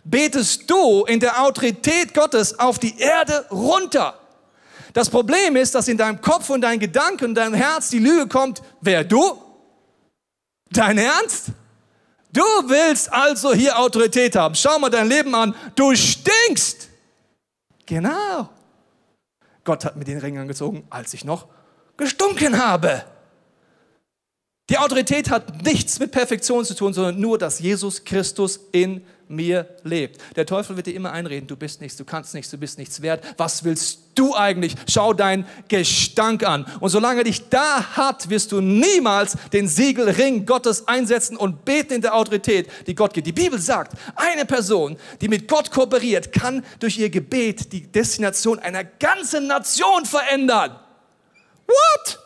betest 0.05 0.69
du 0.69 1.03
in 1.03 1.19
der 1.19 1.43
Autorität 1.43 2.13
Gottes 2.13 2.57
auf 2.59 2.79
die 2.79 2.97
Erde 2.97 3.45
runter. 3.51 4.22
Das 4.93 5.09
Problem 5.09 5.55
ist, 5.55 5.73
dass 5.73 5.87
in 5.87 5.97
deinem 5.97 6.21
Kopf 6.21 6.49
und 6.49 6.61
dein 6.61 6.79
Gedanken 6.79 7.25
und 7.25 7.35
deinem 7.35 7.55
Herz 7.55 7.89
die 7.89 7.99
Lüge 7.99 8.27
kommt, 8.27 8.61
wer 8.79 9.03
du? 9.03 9.41
Dein 10.69 10.99
Ernst? 10.99 11.47
Du 12.31 12.41
willst 12.41 13.11
also 13.11 13.53
hier 13.53 13.77
Autorität 13.77 14.35
haben. 14.35 14.55
Schau 14.55 14.79
mal 14.79 14.89
dein 14.89 15.07
Leben 15.07 15.33
an. 15.35 15.55
Du 15.75 15.95
stinkst. 15.95 16.89
Genau. 17.85 18.49
Gott 19.63 19.85
hat 19.85 19.95
mir 19.95 20.05
den 20.05 20.19
Ring 20.19 20.37
angezogen, 20.37 20.85
als 20.89 21.13
ich 21.13 21.25
noch 21.25 21.47
gestunken 21.97 22.63
habe. 22.63 23.03
Die 24.69 24.77
Autorität 24.77 25.29
hat 25.29 25.63
nichts 25.63 25.99
mit 25.99 26.11
Perfektion 26.11 26.65
zu 26.65 26.75
tun, 26.75 26.93
sondern 26.93 27.19
nur, 27.19 27.37
dass 27.37 27.59
Jesus 27.59 28.03
Christus 28.03 28.59
in 28.71 29.05
mir 29.35 29.67
lebt. 29.83 30.21
Der 30.35 30.45
Teufel 30.45 30.75
wird 30.75 30.87
dir 30.87 30.95
immer 30.95 31.11
einreden, 31.11 31.47
du 31.47 31.55
bist 31.55 31.81
nichts, 31.81 31.97
du 31.97 32.05
kannst 32.05 32.33
nichts, 32.33 32.51
du 32.51 32.57
bist 32.57 32.77
nichts 32.77 33.01
wert. 33.01 33.23
Was 33.37 33.63
willst 33.63 33.99
du 34.15 34.35
eigentlich? 34.35 34.75
Schau 34.87 35.13
deinen 35.13 35.45
Gestank 35.67 36.43
an. 36.43 36.65
Und 36.79 36.89
solange 36.89 37.21
er 37.21 37.23
dich 37.23 37.49
da 37.49 37.95
hat, 37.95 38.29
wirst 38.29 38.51
du 38.51 38.61
niemals 38.61 39.37
den 39.51 39.67
Siegelring 39.67 40.45
Gottes 40.45 40.87
einsetzen 40.87 41.37
und 41.37 41.65
beten 41.65 41.93
in 41.93 42.01
der 42.01 42.15
Autorität, 42.15 42.69
die 42.87 42.95
Gott 42.95 43.13
gibt. 43.13 43.27
Die 43.27 43.31
Bibel 43.31 43.59
sagt, 43.59 43.93
eine 44.15 44.45
Person, 44.45 44.97
die 45.21 45.27
mit 45.27 45.47
Gott 45.47 45.71
kooperiert, 45.71 46.31
kann 46.31 46.63
durch 46.79 46.97
ihr 46.97 47.09
Gebet 47.09 47.71
die 47.73 47.91
Destination 47.91 48.59
einer 48.59 48.83
ganzen 48.83 49.47
Nation 49.47 50.05
verändern. 50.05 50.79
What? 51.67 52.19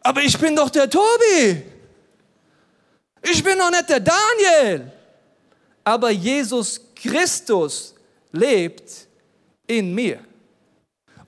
Aber 0.00 0.22
ich 0.22 0.38
bin 0.38 0.54
doch 0.54 0.70
der 0.70 0.88
Tobi. 0.88 1.75
Ich 3.30 3.42
bin 3.42 3.58
doch 3.58 3.70
nicht 3.70 3.88
der 3.88 4.00
Daniel. 4.00 4.92
Aber 5.82 6.10
Jesus 6.10 6.80
Christus 6.94 7.94
lebt 8.32 9.08
in 9.66 9.94
mir. 9.94 10.20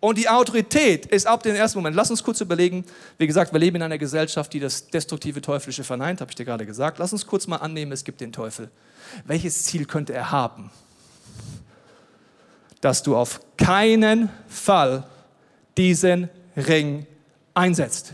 Und 0.01 0.17
die 0.17 0.29
Autorität 0.29 1.07
ist 1.07 1.27
ab 1.27 1.43
dem 1.43 1.57
ersten 1.57 1.79
Moment. 1.79 1.97
Lass 1.97 2.11
uns 2.11 2.23
kurz 2.23 2.41
überlegen. 2.41 2.85
Wie 3.19 3.27
gesagt, 3.27 3.53
wir 3.53 3.59
leben 3.59 3.77
in 3.77 3.83
einer 3.83 3.99
Gesellschaft, 3.99 4.53
die 4.53 4.61
das 4.61 4.89
destruktive 4.89 5.41
Teuflische 5.41 5.83
verneint, 5.83 6.21
habe 6.21 6.31
ich 6.31 6.37
dir 6.37 6.45
gerade 6.45 6.67
gesagt. 6.67 6.99
Lass 6.99 7.13
uns 7.13 7.27
kurz 7.27 7.49
mal 7.49 7.57
annehmen, 7.57 7.91
es 7.91 8.05
gibt 8.05 8.21
den 8.21 8.33
Teufel. 8.33 8.71
Welches 9.25 9.65
Ziel 9.65 9.87
könnte 9.87 10.13
er 10.13 10.31
haben? 10.31 10.71
Dass 12.81 13.03
du 13.03 13.17
auf 13.17 13.41
keinen 13.57 14.31
Fall 14.49 15.03
diesen 15.77 16.29
Ring 16.57 17.07
einsetzt. 17.55 18.13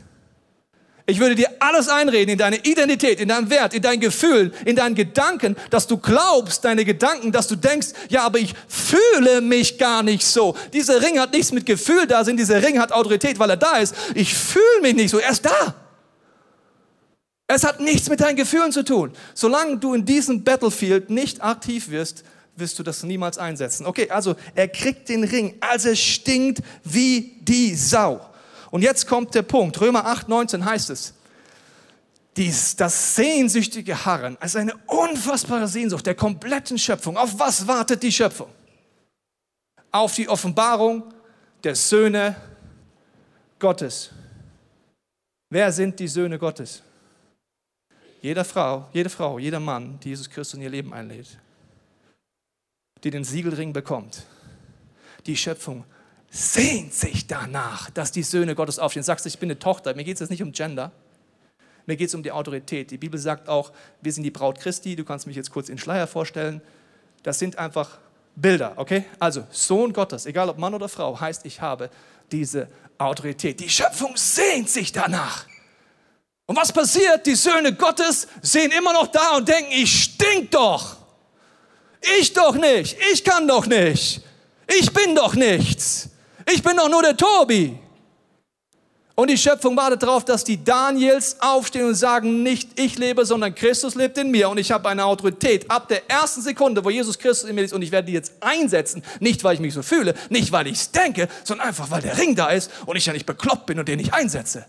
Ich 1.06 1.20
würde 1.20 1.34
dir 1.34 1.48
alles 1.58 1.88
einreden 1.88 2.32
in 2.32 2.38
deine 2.38 2.56
Identität, 2.64 3.20
in 3.20 3.28
deinen 3.28 3.50
Wert, 3.50 3.74
in 3.74 3.82
dein 3.82 4.00
Gefühl, 4.00 4.54
in 4.64 4.74
deinen 4.74 4.94
Gedanken, 4.94 5.54
dass 5.68 5.86
du 5.86 5.98
glaubst, 5.98 6.64
deine 6.64 6.86
Gedanken, 6.86 7.30
dass 7.30 7.46
du 7.46 7.56
denkst, 7.56 7.88
ja, 8.08 8.22
aber 8.22 8.38
ich 8.38 8.54
fühle 8.68 9.42
mich 9.42 9.76
gar 9.76 10.02
nicht 10.02 10.24
so. 10.24 10.56
Dieser 10.72 11.02
Ring 11.02 11.18
hat 11.20 11.32
nichts 11.34 11.52
mit 11.52 11.66
Gefühl 11.66 12.06
da 12.06 12.24
sind, 12.24 12.38
dieser 12.38 12.62
Ring 12.62 12.78
hat 12.78 12.90
Autorität, 12.90 13.38
weil 13.38 13.50
er 13.50 13.58
da 13.58 13.76
ist. 13.76 13.94
Ich 14.14 14.32
fühle 14.32 14.80
mich 14.80 14.94
nicht 14.94 15.10
so, 15.10 15.18
er 15.18 15.30
ist 15.30 15.44
da. 15.44 15.74
Es 17.46 17.64
hat 17.64 17.80
nichts 17.80 18.08
mit 18.08 18.20
deinen 18.20 18.36
Gefühlen 18.36 18.72
zu 18.72 18.82
tun. 18.82 19.12
Solange 19.34 19.76
du 19.76 19.92
in 19.92 20.06
diesem 20.06 20.42
Battlefield 20.42 21.10
nicht 21.10 21.44
aktiv 21.44 21.90
wirst, 21.90 22.24
wirst 22.56 22.78
du 22.78 22.82
das 22.82 23.02
niemals 23.02 23.36
einsetzen. 23.36 23.84
Okay, 23.84 24.08
also 24.08 24.36
er 24.54 24.68
kriegt 24.68 25.10
den 25.10 25.24
Ring, 25.24 25.56
also 25.60 25.90
er 25.90 25.96
stinkt 25.96 26.62
wie 26.82 27.36
die 27.42 27.74
Sau. 27.74 28.20
Und 28.74 28.82
jetzt 28.82 29.06
kommt 29.06 29.36
der 29.36 29.42
Punkt. 29.42 29.80
Römer 29.80 30.04
8, 30.04 30.28
19 30.28 30.64
heißt 30.64 30.90
es, 30.90 31.14
dies, 32.36 32.74
das 32.74 33.14
sehnsüchtige 33.14 34.04
Harren, 34.04 34.36
also 34.40 34.58
eine 34.58 34.74
unfassbare 34.88 35.68
Sehnsucht 35.68 36.04
der 36.04 36.16
kompletten 36.16 36.76
Schöpfung. 36.76 37.16
Auf 37.16 37.38
was 37.38 37.68
wartet 37.68 38.02
die 38.02 38.10
Schöpfung? 38.10 38.48
Auf 39.92 40.16
die 40.16 40.28
Offenbarung 40.28 41.04
der 41.62 41.76
Söhne 41.76 42.34
Gottes. 43.60 44.10
Wer 45.50 45.70
sind 45.70 46.00
die 46.00 46.08
Söhne 46.08 46.36
Gottes? 46.36 46.82
Jede 48.22 48.42
Frau, 48.42 48.88
jede 48.92 49.08
Frau, 49.08 49.38
jeder 49.38 49.60
Mann, 49.60 50.00
die 50.00 50.08
Jesus 50.08 50.28
Christus 50.28 50.54
in 50.54 50.62
ihr 50.62 50.70
Leben 50.70 50.92
einlädt, 50.92 51.38
die 53.04 53.12
den 53.12 53.22
Siegelring 53.22 53.72
bekommt. 53.72 54.26
Die 55.26 55.36
Schöpfung 55.36 55.84
sehnt 56.34 56.92
sich 56.92 57.28
danach, 57.28 57.90
dass 57.90 58.10
die 58.10 58.24
Söhne 58.24 58.56
Gottes 58.56 58.80
aufstehen. 58.80 59.02
Du 59.02 59.06
sagst, 59.06 59.24
ich 59.24 59.38
bin 59.38 59.48
eine 59.50 59.58
Tochter. 59.58 59.94
Mir 59.94 60.02
geht 60.02 60.14
es 60.14 60.20
jetzt 60.20 60.30
nicht 60.30 60.42
um 60.42 60.50
Gender. 60.50 60.90
Mir 61.86 61.94
geht 61.94 62.08
es 62.08 62.14
um 62.14 62.24
die 62.24 62.32
Autorität. 62.32 62.90
Die 62.90 62.98
Bibel 62.98 63.20
sagt 63.20 63.48
auch, 63.48 63.72
wir 64.00 64.12
sind 64.12 64.24
die 64.24 64.32
Braut 64.32 64.58
Christi. 64.58 64.96
Du 64.96 65.04
kannst 65.04 65.28
mich 65.28 65.36
jetzt 65.36 65.52
kurz 65.52 65.68
in 65.68 65.78
Schleier 65.78 66.08
vorstellen. 66.08 66.60
Das 67.22 67.38
sind 67.38 67.56
einfach 67.56 67.98
Bilder, 68.34 68.72
okay? 68.76 69.04
Also, 69.20 69.46
Sohn 69.50 69.92
Gottes, 69.92 70.26
egal 70.26 70.48
ob 70.48 70.58
Mann 70.58 70.74
oder 70.74 70.88
Frau, 70.88 71.20
heißt, 71.20 71.46
ich 71.46 71.60
habe 71.60 71.88
diese 72.32 72.66
Autorität. 72.98 73.60
Die 73.60 73.68
Schöpfung 73.68 74.16
sehnt 74.16 74.68
sich 74.68 74.90
danach. 74.90 75.46
Und 76.46 76.56
was 76.56 76.72
passiert? 76.72 77.26
Die 77.26 77.36
Söhne 77.36 77.74
Gottes 77.74 78.26
sehen 78.42 78.72
immer 78.72 78.92
noch 78.92 79.06
da 79.06 79.36
und 79.36 79.48
denken, 79.48 79.70
ich 79.70 80.04
stink 80.04 80.50
doch. 80.50 80.96
Ich 82.18 82.32
doch 82.32 82.56
nicht. 82.56 82.96
Ich 83.12 83.22
kann 83.22 83.46
doch 83.46 83.66
nicht. 83.66 84.20
Ich 84.66 84.92
bin 84.92 85.14
doch 85.14 85.36
nichts. 85.36 86.10
Ich 86.52 86.62
bin 86.62 86.76
doch 86.76 86.88
nur 86.88 87.02
der 87.02 87.16
Tobi. 87.16 87.78
Und 89.16 89.30
die 89.30 89.38
Schöpfung 89.38 89.76
wartet 89.76 90.02
darauf, 90.02 90.24
dass 90.24 90.42
die 90.42 90.62
Daniels 90.62 91.36
aufstehen 91.38 91.86
und 91.86 91.94
sagen, 91.94 92.42
nicht 92.42 92.80
ich 92.80 92.98
lebe, 92.98 93.24
sondern 93.24 93.54
Christus 93.54 93.94
lebt 93.94 94.18
in 94.18 94.32
mir 94.32 94.48
und 94.48 94.58
ich 94.58 94.72
habe 94.72 94.88
eine 94.88 95.04
Autorität 95.04 95.70
ab 95.70 95.86
der 95.86 96.10
ersten 96.10 96.42
Sekunde, 96.42 96.84
wo 96.84 96.90
Jesus 96.90 97.16
Christus 97.16 97.48
in 97.48 97.54
mir 97.54 97.62
ist 97.62 97.72
und 97.72 97.82
ich 97.82 97.92
werde 97.92 98.06
die 98.06 98.12
jetzt 98.12 98.32
einsetzen, 98.40 99.04
nicht 99.20 99.44
weil 99.44 99.54
ich 99.54 99.60
mich 99.60 99.72
so 99.72 99.82
fühle, 99.82 100.14
nicht 100.30 100.50
weil 100.50 100.66
ich 100.66 100.74
es 100.74 100.90
denke, 100.90 101.28
sondern 101.44 101.68
einfach 101.68 101.92
weil 101.92 102.02
der 102.02 102.18
Ring 102.18 102.34
da 102.34 102.48
ist 102.48 102.72
und 102.86 102.96
ich 102.96 103.06
ja 103.06 103.12
nicht 103.12 103.24
bekloppt 103.24 103.66
bin 103.66 103.78
und 103.78 103.86
den 103.86 103.98
nicht 103.98 104.12
einsetze. 104.12 104.66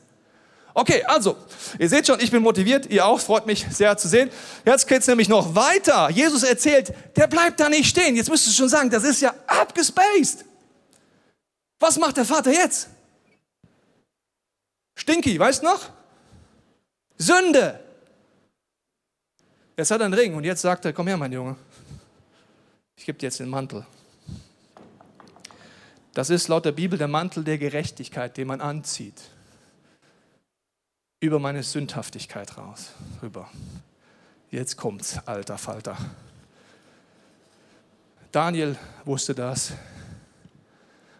Okay, 0.76 1.04
also, 1.06 1.38
ihr 1.80 1.90
seht 1.90 2.06
schon, 2.06 2.20
ich 2.20 2.30
bin 2.30 2.44
motiviert, 2.44 2.86
ihr 2.88 3.06
auch, 3.06 3.20
freut 3.20 3.48
mich 3.48 3.66
sehr 3.72 3.98
zu 3.98 4.10
sehen. 4.10 4.30
Jetzt 4.66 4.88
geht's 4.88 5.08
nämlich 5.08 5.30
noch 5.30 5.56
weiter. 5.56 6.10
Jesus 6.12 6.44
erzählt, 6.44 6.94
der 7.16 7.28
bleibt 7.28 7.62
da 7.62 7.70
nicht 7.70 7.88
stehen. 7.88 8.16
Jetzt 8.16 8.30
müsstest 8.30 8.58
du 8.58 8.64
schon 8.64 8.70
sagen, 8.70 8.90
das 8.90 9.06
ist 9.06 9.22
ja 9.22 9.34
abgespaced. 9.48 10.44
Was 11.86 12.00
macht 12.00 12.18
der 12.18 12.26
Vater 12.26 12.52
jetzt? 12.52 12.90
Stinky, 14.96 15.38
weißt 15.38 15.62
noch? 15.62 15.92
Sünde. 17.16 17.80
Jetzt 19.78 19.92
hat 19.92 20.02
er 20.02 20.06
einen 20.06 20.16
Ring 20.16 20.34
und 20.34 20.44
jetzt 20.46 20.62
sagt 20.62 20.86
er, 20.86 20.94
komm 20.94 21.06
her, 21.06 21.16
mein 21.16 21.32
Junge. 21.32 21.56
Ich 22.96 23.06
gebe 23.06 23.20
dir 23.20 23.28
jetzt 23.28 23.40
den 23.40 23.50
Mantel. 23.50 23.86
Das 26.16 26.32
ist 26.32 26.48
laut 26.48 26.66
der 26.66 26.72
Bibel 26.72 26.98
der 26.98 27.08
Mantel 27.08 27.44
der 27.44 27.60
Gerechtigkeit, 27.60 28.36
den 28.36 28.48
man 28.48 28.62
anzieht. 28.62 29.22
Über 31.20 31.38
meine 31.38 31.62
Sündhaftigkeit 31.62 32.58
raus, 32.58 32.94
rüber. 33.22 33.48
Jetzt 34.50 34.76
kommt's, 34.76 35.20
alter 35.28 35.60
Falter. 35.60 35.96
Daniel 38.32 38.76
wusste 39.04 39.36
das. 39.36 39.74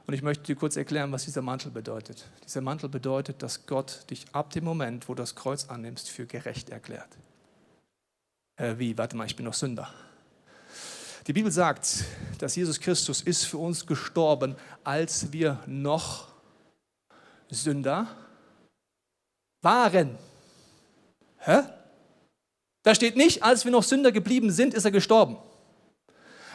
Und 0.08 0.14
ich 0.14 0.22
möchte 0.22 0.44
dir 0.44 0.56
kurz 0.56 0.76
erklären, 0.76 1.12
was 1.12 1.26
dieser 1.26 1.42
Mantel 1.42 1.72
bedeutet. 1.72 2.26
Dieser 2.44 2.62
Mantel 2.62 2.90
bedeutet, 2.90 3.42
dass 3.42 3.66
Gott 3.66 4.10
dich 4.10 4.26
ab 4.34 4.52
dem 4.52 4.64
Moment, 4.64 5.10
wo 5.10 5.16
du 5.16 5.24
das 5.24 5.36
Kreuz 5.36 5.66
annimmst, 5.66 6.10
für 6.10 6.28
gerecht 6.28 6.70
erklärt. 6.70 7.10
Äh, 8.58 8.76
wie? 8.78 8.98
Warte 8.98 9.16
mal, 9.16 9.26
ich 9.26 9.36
bin 9.36 9.46
noch 9.46 9.56
Sünder. 9.56 9.92
Die 11.26 11.34
Bibel 11.34 11.52
sagt, 11.52 12.04
dass 12.38 12.56
Jesus 12.56 12.80
Christus 12.80 13.22
ist 13.22 13.46
für 13.46 13.58
uns 13.58 13.88
gestorben, 13.88 14.56
als 14.84 15.34
wir 15.34 15.60
noch 15.66 16.28
Sünder 17.50 18.08
waren. 19.62 20.20
Hä? 21.40 21.64
Da 22.84 22.94
steht 22.94 23.16
nicht, 23.16 23.42
als 23.42 23.66
wir 23.66 23.72
noch 23.72 23.82
Sünder 23.82 24.12
geblieben 24.12 24.52
sind, 24.52 24.76
ist 24.76 24.86
er 24.86 24.92
gestorben. 24.92 25.38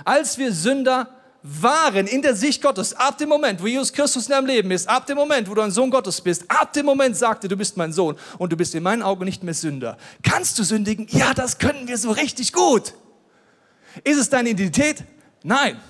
Als 0.04 0.38
wir 0.38 0.52
Sünder 0.52 1.19
waren 1.42 2.06
in 2.06 2.22
der 2.22 2.34
Sicht 2.34 2.62
Gottes, 2.62 2.94
ab 2.94 3.16
dem 3.18 3.28
Moment, 3.28 3.62
wo 3.62 3.66
Jesus 3.66 3.92
Christus 3.92 4.26
in 4.26 4.32
deinem 4.32 4.46
Leben 4.46 4.70
ist, 4.70 4.88
ab 4.88 5.06
dem 5.06 5.16
Moment, 5.16 5.48
wo 5.48 5.54
du 5.54 5.62
ein 5.62 5.70
Sohn 5.70 5.90
Gottes 5.90 6.20
bist, 6.20 6.44
ab 6.48 6.72
dem 6.72 6.84
Moment 6.84 7.16
sagte, 7.16 7.48
du 7.48 7.56
bist 7.56 7.76
mein 7.76 7.92
Sohn 7.92 8.16
und 8.38 8.52
du 8.52 8.56
bist 8.56 8.74
in 8.74 8.82
meinen 8.82 9.02
Augen 9.02 9.24
nicht 9.24 9.42
mehr 9.42 9.54
Sünder. 9.54 9.96
Kannst 10.22 10.58
du 10.58 10.64
sündigen? 10.64 11.06
Ja, 11.10 11.32
das 11.32 11.58
können 11.58 11.88
wir 11.88 11.96
so 11.96 12.10
richtig 12.10 12.52
gut. 12.52 12.94
Ist 14.04 14.18
es 14.18 14.28
deine 14.28 14.50
Identität? 14.50 15.04
Nein. 15.42 15.80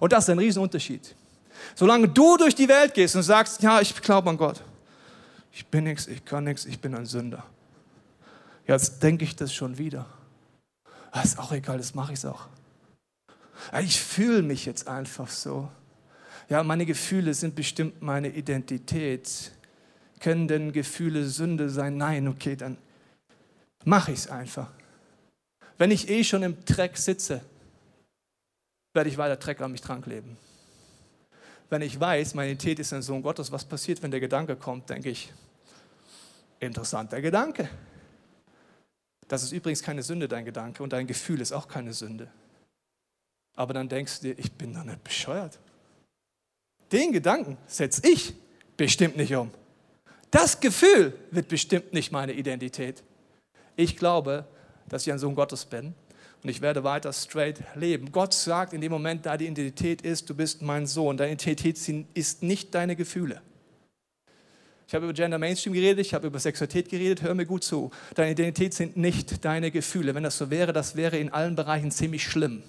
Und 0.00 0.12
das 0.12 0.24
ist 0.24 0.30
ein 0.30 0.38
Riesenunterschied. 0.38 1.14
Solange 1.74 2.08
du 2.08 2.36
durch 2.36 2.54
die 2.54 2.68
Welt 2.68 2.92
gehst 2.92 3.16
und 3.16 3.22
sagst, 3.22 3.62
ja, 3.62 3.80
ich 3.80 4.00
glaube 4.02 4.28
an 4.28 4.36
Gott. 4.36 4.62
Ich 5.52 5.66
bin 5.66 5.84
nichts, 5.84 6.06
ich 6.06 6.24
kann 6.24 6.44
nichts, 6.44 6.64
ich 6.64 6.80
bin 6.80 6.94
ein 6.94 7.06
Sünder. 7.06 7.44
Jetzt 8.66 9.02
denke 9.02 9.24
ich 9.24 9.36
das 9.36 9.52
schon 9.52 9.78
wieder. 9.78 10.06
Das 11.12 11.26
ist 11.26 11.38
auch 11.38 11.52
egal, 11.52 11.78
das 11.78 11.94
mache 11.94 12.12
ich 12.12 12.26
auch. 12.26 12.46
Ich 13.80 14.00
fühle 14.00 14.42
mich 14.42 14.64
jetzt 14.64 14.88
einfach 14.88 15.28
so. 15.28 15.70
Ja, 16.48 16.62
meine 16.62 16.86
Gefühle 16.86 17.34
sind 17.34 17.54
bestimmt 17.54 18.02
meine 18.02 18.28
Identität. 18.28 19.52
Können 20.20 20.48
denn 20.48 20.72
Gefühle 20.72 21.24
Sünde 21.24 21.70
sein? 21.70 21.96
Nein, 21.96 22.28
okay, 22.28 22.56
dann 22.56 22.76
mache 23.84 24.12
ich 24.12 24.20
es 24.20 24.30
einfach. 24.30 24.70
Wenn 25.78 25.90
ich 25.90 26.08
eh 26.08 26.22
schon 26.24 26.42
im 26.42 26.64
Dreck 26.64 26.96
sitze, 26.96 27.40
werde 28.92 29.08
ich 29.08 29.18
weiter 29.18 29.36
Dreck 29.36 29.60
an 29.60 29.72
mich 29.72 29.80
dran 29.80 30.02
kleben. 30.02 30.36
Wenn 31.70 31.82
ich 31.82 31.98
weiß, 31.98 32.34
meine 32.34 32.50
Identität 32.50 32.80
ist 32.80 32.92
ein 32.92 33.02
Sohn 33.02 33.22
Gottes, 33.22 33.50
was 33.50 33.64
passiert, 33.64 34.02
wenn 34.02 34.10
der 34.10 34.20
Gedanke 34.20 34.56
kommt, 34.56 34.90
denke 34.90 35.08
ich, 35.08 35.32
interessanter 36.60 37.20
Gedanke. 37.22 37.68
Das 39.26 39.42
ist 39.42 39.52
übrigens 39.52 39.82
keine 39.82 40.02
Sünde, 40.02 40.28
dein 40.28 40.44
Gedanke, 40.44 40.82
und 40.82 40.92
dein 40.92 41.06
Gefühl 41.06 41.40
ist 41.40 41.52
auch 41.52 41.66
keine 41.66 41.94
Sünde. 41.94 42.28
Aber 43.54 43.74
dann 43.74 43.88
denkst 43.88 44.20
du 44.20 44.28
dir, 44.28 44.38
ich 44.38 44.52
bin 44.52 44.74
doch 44.74 44.84
nicht 44.84 45.04
bescheuert. 45.04 45.58
Den 46.90 47.12
Gedanken 47.12 47.56
setze 47.66 48.02
ich 48.06 48.34
bestimmt 48.76 49.16
nicht 49.16 49.34
um. 49.34 49.50
Das 50.30 50.60
Gefühl 50.60 51.14
wird 51.30 51.48
bestimmt 51.48 51.92
nicht 51.92 52.12
meine 52.12 52.32
Identität. 52.32 53.02
Ich 53.76 53.96
glaube, 53.96 54.46
dass 54.88 55.06
ich 55.06 55.12
ein 55.12 55.18
Sohn 55.18 55.34
Gottes 55.34 55.66
bin 55.66 55.94
und 56.42 56.48
ich 56.48 56.60
werde 56.60 56.84
weiter 56.84 57.12
straight 57.12 57.62
leben. 57.74 58.12
Gott 58.12 58.34
sagt 58.34 58.72
in 58.72 58.80
dem 58.80 58.92
Moment, 58.92 59.26
da 59.26 59.36
die 59.36 59.46
Identität 59.46 60.02
ist, 60.02 60.28
du 60.28 60.34
bist 60.34 60.62
mein 60.62 60.86
Sohn. 60.86 61.16
Deine 61.16 61.32
Identität 61.32 61.78
ist 62.14 62.42
nicht 62.42 62.74
deine 62.74 62.96
Gefühle. 62.96 63.42
Ich 64.88 64.94
habe 64.94 65.06
über 65.06 65.14
Gender 65.14 65.38
Mainstream 65.38 65.72
geredet, 65.72 66.04
ich 66.04 66.12
habe 66.12 66.26
über 66.26 66.38
Sexualität 66.38 66.90
geredet, 66.90 67.22
hör 67.22 67.34
mir 67.34 67.46
gut 67.46 67.64
zu. 67.64 67.90
Deine 68.14 68.32
Identität 68.32 68.74
sind 68.74 68.96
nicht 68.96 69.44
deine 69.44 69.70
Gefühle. 69.70 70.14
Wenn 70.14 70.22
das 70.22 70.36
so 70.36 70.50
wäre, 70.50 70.72
das 70.72 70.96
wäre 70.96 71.16
in 71.16 71.30
allen 71.30 71.56
Bereichen 71.56 71.90
ziemlich 71.90 72.24
schlimm 72.24 72.62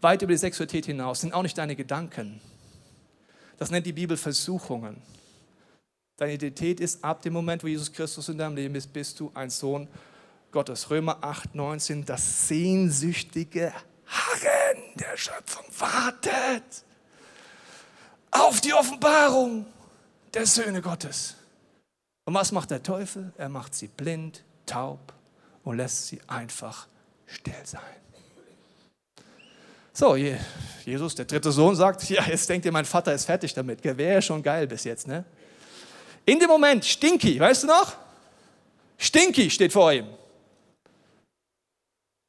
weit 0.00 0.22
über 0.22 0.32
die 0.32 0.38
Sexualität 0.38 0.86
hinaus, 0.86 1.20
sind 1.20 1.34
auch 1.34 1.42
nicht 1.42 1.58
deine 1.58 1.76
Gedanken. 1.76 2.40
Das 3.58 3.70
nennt 3.70 3.86
die 3.86 3.92
Bibel 3.92 4.16
Versuchungen. 4.16 5.02
Deine 6.16 6.34
Identität 6.34 6.80
ist 6.80 7.04
ab 7.04 7.22
dem 7.22 7.32
Moment, 7.32 7.62
wo 7.62 7.68
Jesus 7.68 7.92
Christus 7.92 8.28
in 8.28 8.38
deinem 8.38 8.56
Leben 8.56 8.74
ist, 8.74 8.92
bist 8.92 9.20
du 9.20 9.30
ein 9.34 9.50
Sohn 9.50 9.88
Gottes. 10.50 10.90
Römer 10.90 11.18
8, 11.22 11.54
19, 11.54 12.04
das 12.04 12.48
sehnsüchtige 12.48 13.72
Harren 14.06 14.82
der 14.96 15.16
Schöpfung 15.16 15.64
wartet 15.78 16.84
auf 18.30 18.60
die 18.60 18.72
Offenbarung 18.72 19.66
der 20.34 20.46
Söhne 20.46 20.82
Gottes. 20.82 21.36
Und 22.24 22.34
was 22.34 22.52
macht 22.52 22.70
der 22.70 22.82
Teufel? 22.82 23.32
Er 23.38 23.48
macht 23.48 23.74
sie 23.74 23.88
blind, 23.88 24.44
taub 24.66 25.12
und 25.64 25.76
lässt 25.76 26.08
sie 26.08 26.20
einfach 26.26 26.88
still 27.26 27.64
sein. 27.64 27.80
So, 29.98 30.14
Jesus, 30.14 31.16
der 31.16 31.24
dritte 31.24 31.50
Sohn, 31.50 31.74
sagt, 31.74 32.08
ja, 32.08 32.24
jetzt 32.24 32.48
denkt 32.48 32.64
ihr, 32.64 32.70
mein 32.70 32.84
Vater 32.84 33.12
ist 33.12 33.24
fertig 33.24 33.52
damit. 33.52 33.82
Wäre 33.82 34.14
ja 34.14 34.22
schon 34.22 34.40
geil 34.44 34.68
bis 34.68 34.84
jetzt, 34.84 35.08
ne? 35.08 35.24
In 36.24 36.38
dem 36.38 36.46
Moment, 36.46 36.84
Stinky, 36.84 37.40
weißt 37.40 37.64
du 37.64 37.66
noch? 37.66 37.96
Stinky 38.96 39.50
steht 39.50 39.72
vor 39.72 39.92
ihm. 39.92 40.06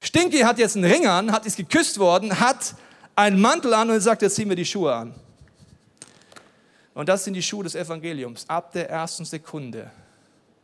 Stinky 0.02 0.40
hat 0.40 0.58
jetzt 0.58 0.78
einen 0.78 0.92
Ring 0.92 1.06
an, 1.06 1.32
hat 1.32 1.46
ist 1.46 1.58
geküsst 1.58 2.00
worden, 2.00 2.40
hat 2.40 2.74
einen 3.16 3.40
Mantel 3.40 3.76
an 3.76 3.92
und 3.92 4.02
sagt, 4.02 4.24
jetzt 4.24 4.34
ziehen 4.34 4.50
wir 4.50 4.56
die 4.56 4.66
Schuhe 4.66 4.92
an. 4.92 5.14
Und 6.96 7.08
das 7.08 7.24
sind 7.24 7.36
die 7.36 7.44
Schuhe 7.44 7.66
des 7.66 7.76
Evangeliums. 7.76 8.50
Ab 8.50 8.74
der 8.74 8.90
ersten 8.90 9.26
Sekunde, 9.26 9.92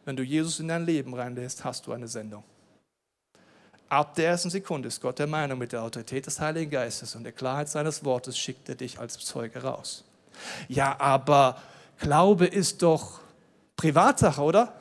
wenn 0.05 0.15
du 0.15 0.23
Jesus 0.23 0.59
in 0.59 0.69
dein 0.69 0.87
Leben 0.87 1.13
reinlässt, 1.13 1.63
hast 1.63 1.85
du 1.85 1.91
eine 1.91 2.07
Sendung. 2.07 2.43
Ab 3.87 4.15
der 4.15 4.29
ersten 4.29 4.49
Sekunde 4.49 4.87
ist 4.87 4.99
Gott 4.99 5.19
der 5.19 5.27
Meinung, 5.27 5.59
mit 5.59 5.71
der 5.71 5.83
Autorität 5.83 6.25
des 6.25 6.39
Heiligen 6.39 6.71
Geistes 6.71 7.15
und 7.15 7.23
der 7.23 7.31
Klarheit 7.31 7.69
seines 7.69 8.03
Wortes 8.03 8.37
schickt 8.37 8.67
er 8.67 8.75
dich 8.75 8.99
als 8.99 9.19
Zeuge 9.19 9.61
raus. 9.61 10.03
Ja, 10.67 10.99
aber 10.99 11.61
Glaube 11.99 12.45
ist 12.45 12.81
doch 12.81 13.19
Privatsache, 13.75 14.41
oder? 14.41 14.73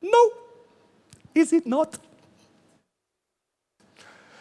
No, 0.00 0.10
is 1.34 1.52
it 1.52 1.66
not? 1.66 1.98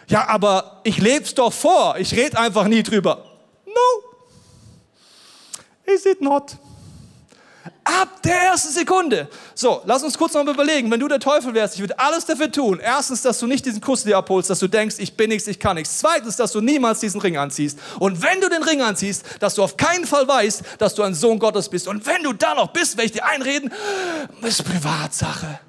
Ja, 0.08 0.28
aber 0.28 0.82
ich 0.84 0.98
lebe 0.98 1.24
es 1.24 1.34
doch 1.34 1.52
vor, 1.52 1.98
ich 1.98 2.14
rede 2.14 2.38
einfach 2.38 2.68
nie 2.68 2.84
drüber. 2.84 3.26
No, 3.66 4.04
is 5.92 6.06
it 6.06 6.22
not? 6.22 6.58
Ab 7.84 8.22
der 8.24 8.36
ersten 8.36 8.72
Sekunde. 8.72 9.28
So, 9.56 9.82
lass 9.86 10.04
uns 10.04 10.18
kurz 10.18 10.34
noch 10.34 10.44
mal 10.44 10.54
überlegen. 10.54 10.92
Wenn 10.92 11.00
du 11.00 11.08
der 11.08 11.20
Teufel 11.20 11.54
wärst, 11.54 11.76
ich 11.76 11.82
würde 11.82 11.98
alles 11.98 12.26
dafür 12.26 12.52
tun. 12.52 12.80
Erstens, 12.80 13.24
dass 13.24 13.40
du 13.40 13.48
nicht 13.48 13.66
diesen 13.66 13.82
Kuss 13.82 14.04
dir 14.04 14.18
abholst, 14.18 14.50
dass 14.50 14.60
du 14.60 14.68
denkst, 14.68 14.98
ich 15.00 15.18
bin 15.18 15.30
nichts, 15.30 15.48
ich 15.48 15.60
kann 15.60 15.76
nichts. 15.76 15.98
Zweitens, 15.98 16.36
dass 16.36 16.52
du 16.52 16.62
niemals 16.62 17.00
diesen 17.00 17.20
Ring 17.22 17.38
anziehst. 17.38 17.80
Und 18.00 18.22
wenn 18.22 18.40
du 18.40 18.50
den 18.50 18.62
Ring 18.62 18.82
anziehst, 18.82 19.26
dass 19.40 19.56
du 19.56 19.64
auf 19.64 19.78
keinen 19.78 20.06
Fall 20.06 20.28
weißt, 20.28 20.64
dass 20.78 20.94
du 20.94 21.02
ein 21.02 21.16
Sohn 21.16 21.40
Gottes 21.40 21.70
bist. 21.70 21.88
Und 21.88 22.06
wenn 22.06 22.22
du 22.22 22.34
da 22.34 22.54
noch 22.54 22.72
bist, 22.72 22.98
werde 22.98 23.08
ich 23.08 23.12
dir 23.14 23.26
einreden, 23.26 23.74
ist 24.42 24.64
Privatsache. 24.64 25.60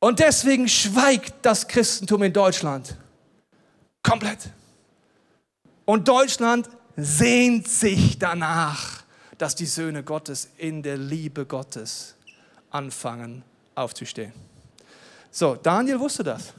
Und 0.00 0.20
deswegen 0.20 0.68
schweigt 0.68 1.34
das 1.42 1.66
Christentum 1.66 2.22
in 2.24 2.32
Deutschland. 2.32 2.94
Komplett. 4.02 4.50
Und 5.84 6.06
Deutschland 6.06 6.68
sehnt 6.96 7.68
sich 7.68 8.18
danach 8.18 8.97
dass 9.38 9.54
die 9.54 9.66
Söhne 9.66 10.02
Gottes 10.02 10.50
in 10.58 10.82
der 10.82 10.96
Liebe 10.96 11.46
Gottes 11.46 12.14
anfangen 12.70 13.44
aufzustehen. 13.74 14.32
So, 15.30 15.54
Daniel 15.54 16.00
wusste 16.00 16.24
das. 16.24 16.52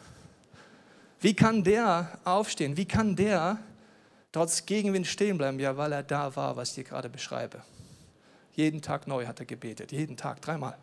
Wie 1.19 1.33
kann 1.33 1.63
der 1.63 2.17
aufstehen? 2.23 2.77
Wie 2.77 2.85
kann 2.85 3.15
der 3.15 3.59
trotz 4.31 4.65
Gegenwind 4.65 5.05
stehen 5.05 5.37
bleiben? 5.37 5.59
Ja, 5.59 5.75
weil 5.75 5.91
er 5.91 6.03
da 6.03 6.33
war, 6.35 6.55
was 6.55 6.69
ich 6.69 6.75
dir 6.75 6.83
gerade 6.85 7.09
beschreibe. 7.09 7.61
Jeden 8.55 8.81
Tag 8.81 9.07
neu 9.07 9.25
hat 9.25 9.39
er 9.39 9.45
gebetet. 9.45 9.91
Jeden 9.91 10.15
Tag 10.15 10.41
dreimal. 10.41 10.77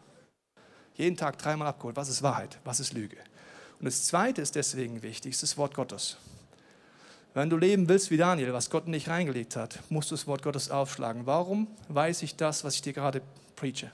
Jeden 0.95 1.17
Tag 1.17 1.39
dreimal 1.39 1.69
abgeholt. 1.69 1.97
Was 1.97 2.09
ist 2.09 2.23
Wahrheit? 2.23 2.59
Was 2.65 2.81
ist 2.81 2.93
Lüge? 2.93 3.17
Und 3.79 3.85
das 3.87 4.05
Zweite 4.05 4.43
ist 4.43 4.55
deswegen 4.55 5.03
wichtig, 5.03 5.33
ist 5.33 5.43
das 5.43 5.57
Wort 5.57 5.75
Gottes. 5.75 6.17
Wenn 7.37 7.51
du 7.51 7.59
leben 7.59 7.87
willst 7.87 8.11
wie 8.11 8.17
Daniel, 8.17 8.55
was 8.55 8.71
Gott 8.71 8.89
nicht 8.89 9.11
reingelegt 9.11 9.57
hat, 9.57 9.79
musst 9.91 10.11
du 10.11 10.15
das 10.15 10.27
Wort 10.27 10.43
Gottes 10.43 10.71
aufschlagen. 10.71 11.27
Warum 11.27 11.69
weiß 11.89 12.23
ich 12.23 12.35
das, 12.37 12.65
was 12.65 12.77
ich 12.77 12.81
dir 12.81 12.95
gerade 12.95 13.21
preache? 13.57 13.93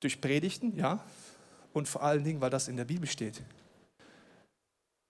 Durch 0.00 0.18
Predigten, 0.18 0.74
ja, 0.78 1.04
und 1.74 1.88
vor 1.88 2.02
allen 2.04 2.24
Dingen, 2.24 2.40
weil 2.40 2.48
das 2.48 2.68
in 2.68 2.78
der 2.78 2.86
Bibel 2.86 3.06
steht. 3.06 3.42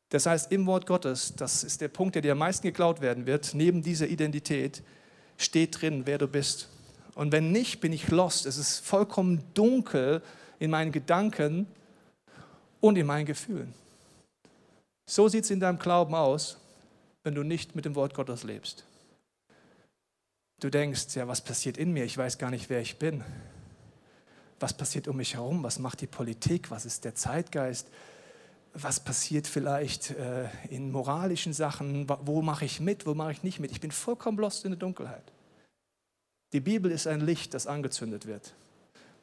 Das 0.09 0.27
heißt, 0.27 0.51
im 0.51 0.67
Wort 0.67 0.85
Gottes, 0.87 1.33
das 1.37 1.63
ist 1.63 1.81
der 1.81 1.87
Punkt, 1.87 2.17
der 2.17 2.23
dir 2.23 2.33
am 2.33 2.39
meisten 2.39 2.67
geklaut 2.67 3.01
werden 3.01 3.25
wird, 3.25 3.55
neben 3.55 3.81
dieser 3.81 4.09
Identität 4.09 4.83
steht 5.39 5.81
drin, 5.81 6.07
wer 6.07 6.19
du 6.19 6.27
bist. 6.27 6.69
Und 7.15 7.31
wenn 7.31 7.53
nicht, 7.53 7.81
bin 7.81 7.93
ich 7.93 8.09
lost. 8.09 8.47
Es 8.47 8.57
ist 8.57 8.81
vollkommen 8.81 9.45
dunkel 9.55 10.21
in 10.59 10.73
meinen 10.73 10.91
Gedanken 10.91 11.69
und 12.81 12.99
in 12.99 13.07
meinen 13.07 13.27
Gefühlen. 13.27 13.73
So 15.13 15.29
sieht 15.29 15.45
es 15.45 15.51
in 15.51 15.61
deinem 15.61 15.79
Glauben 15.79 16.15
aus, 16.15 16.57
wenn 17.23 17.35
du 17.35 17.43
nicht 17.43 17.77
mit 17.77 17.85
dem 17.85 17.95
Wort 17.97 18.15
Gottes 18.15 18.45
lebst. 18.45 18.87
Du 20.59 20.71
denkst, 20.71 21.15
ja, 21.17 21.29
was 21.29 21.43
passiert 21.43 21.77
in 21.77 21.93
mir? 21.93 22.07
Ich 22.07 22.17
weiß 22.17 22.39
gar 22.39 22.51
nicht, 22.51 22.71
wer 22.71 22.81
ich 22.81 22.99
bin. 22.99 23.23
Was 24.59 24.73
passiert 24.73 25.09
um 25.09 25.19
mich 25.19 25.35
herum? 25.35 25.63
Was 25.65 25.79
macht 25.79 26.01
die 26.01 26.07
Politik? 26.07 26.71
Was 26.71 26.87
ist 26.87 27.05
der 27.05 27.15
Zeitgeist? 27.15 27.89
Was 28.73 29.01
passiert 29.01 29.47
vielleicht 29.47 30.13
äh, 30.13 30.49
in 30.71 30.91
moralischen 30.91 31.53
Sachen? 31.53 32.09
Wo 32.23 32.41
mache 32.41 32.65
ich 32.65 32.81
mit? 32.81 33.05
Wo 33.05 33.13
mache 33.13 33.33
ich 33.33 33.43
nicht 33.43 33.61
mit? 33.61 33.71
Ich 33.71 33.83
bin 33.83 33.91
vollkommen 33.91 34.39
lost 34.39 34.65
in 34.65 34.71
der 34.71 34.79
Dunkelheit. 34.79 35.31
Die 36.55 36.61
Bibel 36.61 36.91
ist 36.91 37.07
ein 37.07 37.21
Licht, 37.21 37.53
das 37.53 37.67
angezündet 37.67 38.25
wird, 38.25 38.55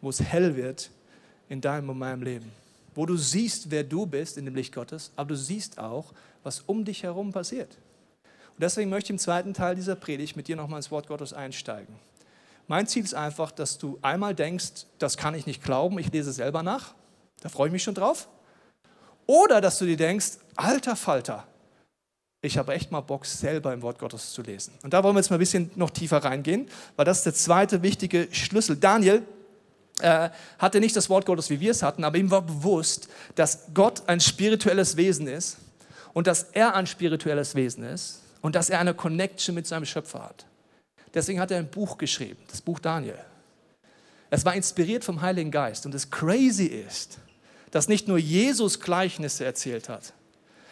wo 0.01 0.11
es 0.11 0.21
hell 0.21 0.55
wird 0.55 0.91
in 1.47 1.61
deinem 1.61 1.89
und 1.89 1.97
meinem 1.97 2.21
Leben 2.21 2.51
wo 2.99 3.05
du 3.05 3.15
siehst, 3.15 3.71
wer 3.71 3.85
du 3.85 4.05
bist 4.05 4.37
in 4.37 4.43
dem 4.43 4.55
Licht 4.55 4.75
Gottes, 4.75 5.13
aber 5.15 5.29
du 5.29 5.37
siehst 5.37 5.79
auch, 5.79 6.11
was 6.43 6.59
um 6.59 6.83
dich 6.83 7.03
herum 7.03 7.31
passiert. 7.31 7.77
Und 8.25 8.61
deswegen 8.61 8.89
möchte 8.89 9.05
ich 9.05 9.11
im 9.11 9.19
zweiten 9.19 9.53
Teil 9.53 9.73
dieser 9.73 9.95
Predigt 9.95 10.35
mit 10.35 10.49
dir 10.49 10.57
nochmal 10.57 10.79
ins 10.79 10.91
Wort 10.91 11.07
Gottes 11.07 11.31
einsteigen. 11.31 11.95
Mein 12.67 12.87
Ziel 12.87 13.05
ist 13.05 13.13
einfach, 13.13 13.51
dass 13.51 13.77
du 13.77 13.97
einmal 14.01 14.35
denkst, 14.35 14.85
das 14.97 15.15
kann 15.15 15.33
ich 15.33 15.45
nicht 15.45 15.63
glauben, 15.63 15.97
ich 15.97 16.11
lese 16.11 16.33
selber 16.33 16.61
nach, 16.61 16.93
da 17.39 17.47
freue 17.47 17.67
ich 17.67 17.71
mich 17.71 17.83
schon 17.83 17.95
drauf. 17.95 18.27
Oder 19.27 19.61
dass 19.61 19.79
du 19.79 19.85
dir 19.85 19.95
denkst, 19.95 20.31
alter 20.57 20.97
Falter, 20.97 21.47
ich 22.41 22.57
habe 22.57 22.73
echt 22.73 22.91
mal 22.91 22.99
Bock, 22.99 23.25
selber 23.25 23.71
im 23.71 23.81
Wort 23.81 23.97
Gottes 23.97 24.33
zu 24.33 24.41
lesen. 24.41 24.73
Und 24.83 24.93
da 24.93 25.05
wollen 25.05 25.15
wir 25.15 25.21
jetzt 25.21 25.29
mal 25.29 25.37
ein 25.37 25.39
bisschen 25.39 25.71
noch 25.75 25.91
tiefer 25.91 26.17
reingehen, 26.17 26.67
weil 26.97 27.05
das 27.05 27.19
ist 27.19 27.25
der 27.27 27.33
zweite 27.33 27.81
wichtige 27.81 28.27
Schlüssel. 28.33 28.75
Daniel 28.75 29.23
äh, 29.99 30.29
hatte 30.57 30.79
nicht 30.79 30.95
das 30.95 31.09
Wort 31.09 31.25
Gottes, 31.25 31.49
wie 31.49 31.59
wir 31.59 31.71
es 31.71 31.83
hatten, 31.83 32.03
aber 32.03 32.17
ihm 32.17 32.31
war 32.31 32.41
bewusst, 32.41 33.09
dass 33.35 33.67
Gott 33.73 34.03
ein 34.07 34.19
spirituelles 34.19 34.97
Wesen 34.97 35.27
ist 35.27 35.57
und 36.13 36.27
dass 36.27 36.43
er 36.53 36.75
ein 36.75 36.87
spirituelles 36.87 37.55
Wesen 37.55 37.83
ist 37.83 38.21
und 38.41 38.55
dass 38.55 38.69
er 38.69 38.79
eine 38.79 38.93
Connection 38.93 39.55
mit 39.55 39.67
seinem 39.67 39.85
Schöpfer 39.85 40.23
hat. 40.23 40.45
Deswegen 41.13 41.39
hat 41.39 41.51
er 41.51 41.57
ein 41.57 41.69
Buch 41.69 41.97
geschrieben, 41.97 42.37
das 42.49 42.61
Buch 42.61 42.79
Daniel. 42.79 43.19
Es 44.29 44.45
war 44.45 44.53
inspiriert 44.53 45.03
vom 45.03 45.21
Heiligen 45.21 45.51
Geist 45.51 45.85
und 45.85 45.93
das 45.93 46.09
Crazy 46.09 46.65
ist, 46.65 47.17
dass 47.71 47.87
nicht 47.87 48.07
nur 48.07 48.17
Jesus 48.17 48.79
Gleichnisse 48.79 49.45
erzählt 49.45 49.89
hat, 49.89 50.13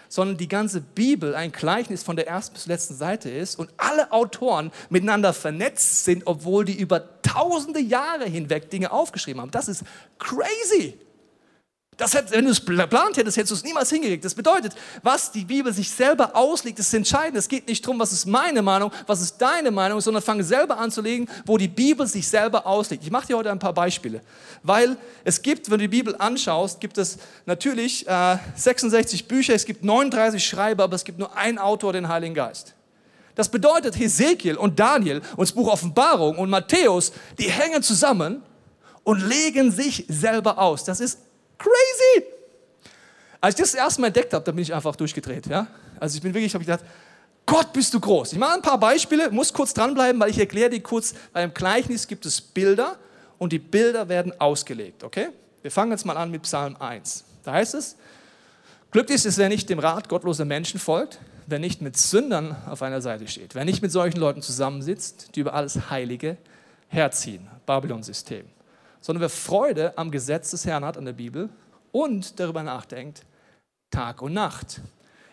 sondern 0.10 0.38
die 0.38 0.48
ganze 0.48 0.82
Bibel 0.82 1.36
ein 1.36 1.52
Gleichnis 1.52 2.04
von 2.04 2.16
der 2.16 2.28
ersten 2.28 2.54
bis 2.54 2.66
letzten 2.68 2.96
Seite 2.96 3.30
ist 3.30 3.58
und 3.58 3.70
alle 3.78 4.12
Autoren 4.12 4.72
miteinander 4.90 5.34
vernetzt 5.34 6.06
sind, 6.06 6.24
obwohl 6.26 6.66
die 6.66 6.78
über 6.78 7.22
tausende 7.22 7.80
Jahre 7.80 8.26
hinweg 8.26 8.70
Dinge 8.70 8.92
aufgeschrieben 8.92 9.42
haben. 9.42 9.52
Das 9.52 9.68
ist 9.68 9.84
crazy. 10.20 10.98
Das 11.98 12.14
hätt, 12.14 12.30
wenn 12.30 12.46
du 12.46 12.52
es 12.52 12.64
geplant 12.64 13.18
hättest, 13.18 13.38
hättest 13.38 13.52
du 13.52 13.56
es 13.56 13.64
niemals 13.64 13.90
hingekriegt. 13.90 14.24
Das 14.24 14.36
bedeutet, 14.36 14.74
was 15.02 15.32
die 15.32 15.44
Bibel 15.44 15.74
sich 15.74 15.90
selber 15.90 16.36
auslegt, 16.36 16.78
ist 16.78 16.94
entscheidend. 16.94 17.38
Es 17.38 17.48
geht 17.48 17.68
nicht 17.68 17.84
darum, 17.84 18.00
was 18.00 18.14
ist 18.14 18.28
meine 18.28 18.62
Meinung, 18.62 18.92
was 19.08 19.20
ist 19.20 19.38
deine 19.40 19.72
Meinung, 19.72 20.00
sondern 20.00 20.22
fange 20.22 20.44
selber 20.44 20.78
an 20.78 20.92
zu 20.92 21.02
legen, 21.02 21.28
wo 21.48 21.58
die 21.58 21.68
Bibel 21.68 22.06
sich 22.06 22.28
selber 22.28 22.68
auslegt. 22.68 23.04
Ich 23.04 23.10
mache 23.10 23.26
dir 23.26 23.38
heute 23.38 23.50
ein 23.50 23.58
paar 23.58 23.74
Beispiele, 23.74 24.22
weil 24.62 24.96
es 25.24 25.42
gibt, 25.42 25.72
wenn 25.72 25.80
du 25.80 25.86
die 25.86 25.98
Bibel 25.98 26.16
anschaust, 26.20 26.80
gibt 26.80 27.00
es 27.00 27.18
natürlich 27.48 28.08
äh, 28.08 28.38
66 28.56 29.28
Bücher, 29.28 29.56
es 29.56 29.66
gibt 29.66 29.84
39 29.84 30.46
Schreiber, 30.46 30.84
aber 30.84 30.96
es 30.96 31.04
gibt 31.04 31.18
nur 31.18 31.36
einen 31.36 31.58
Autor, 31.58 31.94
den 31.94 32.08
Heiligen 32.08 32.36
Geist. 32.36 32.76
Das 33.34 33.50
bedeutet, 33.50 33.98
Hesekiel 33.98 34.56
und 34.56 34.80
Daniel 34.80 35.22
und 35.36 35.48
das 35.48 35.52
Buch 35.52 35.72
Offenbarung 35.72 36.38
und 36.38 36.52
Matthäus, 36.52 37.12
die 37.40 37.50
hängen 37.50 37.82
zusammen 37.82 38.44
und 39.04 39.20
legen 39.22 39.72
sich 39.72 40.06
selber 40.08 40.60
aus. 40.60 40.84
Das 40.84 41.00
ist 41.00 41.20
Crazy! 41.58 42.26
Als 43.40 43.56
ich 43.56 43.62
das, 43.62 43.74
erste 43.74 44.02
Mal 44.02 44.08
entdeckt 44.08 44.34
habe, 44.34 44.44
da 44.44 44.52
bin 44.52 44.62
ich 44.62 44.74
einfach 44.74 44.96
durchgedreht. 44.96 45.48
Ja? 45.48 45.68
Also 46.00 46.16
ich 46.18 46.22
bin 46.22 46.34
wirklich, 46.34 46.54
habe 46.54 46.64
ich 46.64 46.68
gedacht, 46.68 46.86
Gott, 47.46 47.72
bist 47.72 47.94
du 47.94 48.00
groß. 48.00 48.34
Ich 48.34 48.40
mache 48.40 48.56
ein 48.56 48.62
paar 48.62 48.80
Beispiele, 48.80 49.32
muss 49.32 49.54
kurz 49.54 49.74
dranbleiben, 49.74 50.20
weil 50.20 50.30
ich 50.30 50.38
erkläre 50.38 50.70
die 50.70 50.82
kurz. 50.82 51.14
Bei 51.32 51.42
einem 51.42 51.54
Gleichnis 51.54 52.08
gibt 52.08 52.26
es 52.26 52.42
Bilder 52.42 52.98
und 53.38 53.54
die 53.54 53.60
Bilder 53.60 54.10
werden 54.10 54.38
ausgelegt. 54.40 55.04
Okay? 55.04 55.30
Wir 55.62 55.72
fangen 55.72 55.92
jetzt 55.92 56.06
mal 56.06 56.18
an 56.18 56.30
mit 56.30 56.42
Psalm 56.44 56.76
1. 56.78 57.24
Da 57.44 57.54
heißt 57.54 57.76
es, 57.76 57.96
glücklich 58.92 59.16
ist 59.16 59.26
es, 59.26 59.38
wer 59.38 59.48
nicht 59.48 59.70
dem 59.70 59.80
Rat 59.80 60.10
gottloser 60.10 60.44
Menschen 60.44 60.80
folgt, 60.80 61.20
wer 61.46 61.60
nicht 61.60 61.82
mit 61.82 61.98
Sündern 61.98 62.56
auf 62.70 62.82
einer 62.82 63.02
Seite 63.02 63.28
steht, 63.28 63.56
wer 63.56 63.64
nicht 63.64 63.82
mit 63.82 63.92
solchen 63.92 64.20
Leuten 64.20 64.42
zusammensitzt, 64.42 65.36
die 65.36 65.40
über 65.40 65.54
alles 65.54 65.90
Heilige 65.90 66.36
herziehen, 66.90 67.48
Babylon-System, 67.66 68.46
sondern 69.08 69.22
wer 69.22 69.30
Freude 69.30 69.98
am 69.98 70.12
Gesetz 70.12 70.52
des 70.52 70.66
Herrn 70.66 70.84
hat, 70.84 70.98
an 70.98 71.06
der 71.06 71.14
Bibel 71.14 71.48
und 71.94 72.42
darüber 72.42 72.62
nachdenkt, 72.62 73.26
Tag 73.90 74.22
und 74.22 74.34
Nacht. 74.34 74.82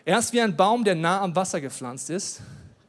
Er 0.05 0.17
ist 0.17 0.31
wie 0.31 0.39
ein 0.39 0.55
Baum, 0.55 0.85
der 0.85 0.95
nah 0.95 1.19
am 1.19 1.35
Wasser 1.35 1.59
gepflanzt 1.59 2.09
ist, 2.09 2.39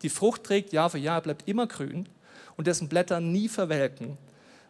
die 0.03 0.09
Frucht 0.09 0.44
trägt 0.44 0.72
Jahr 0.72 0.88
für 0.88 0.99
Jahr, 0.99 1.20
bleibt 1.22 1.49
immer 1.49 1.66
grün 1.66 2.09
und 2.57 2.68
dessen 2.68 2.88
Blätter 2.88 3.18
nie 3.18 3.49
verwelken. 3.49 4.16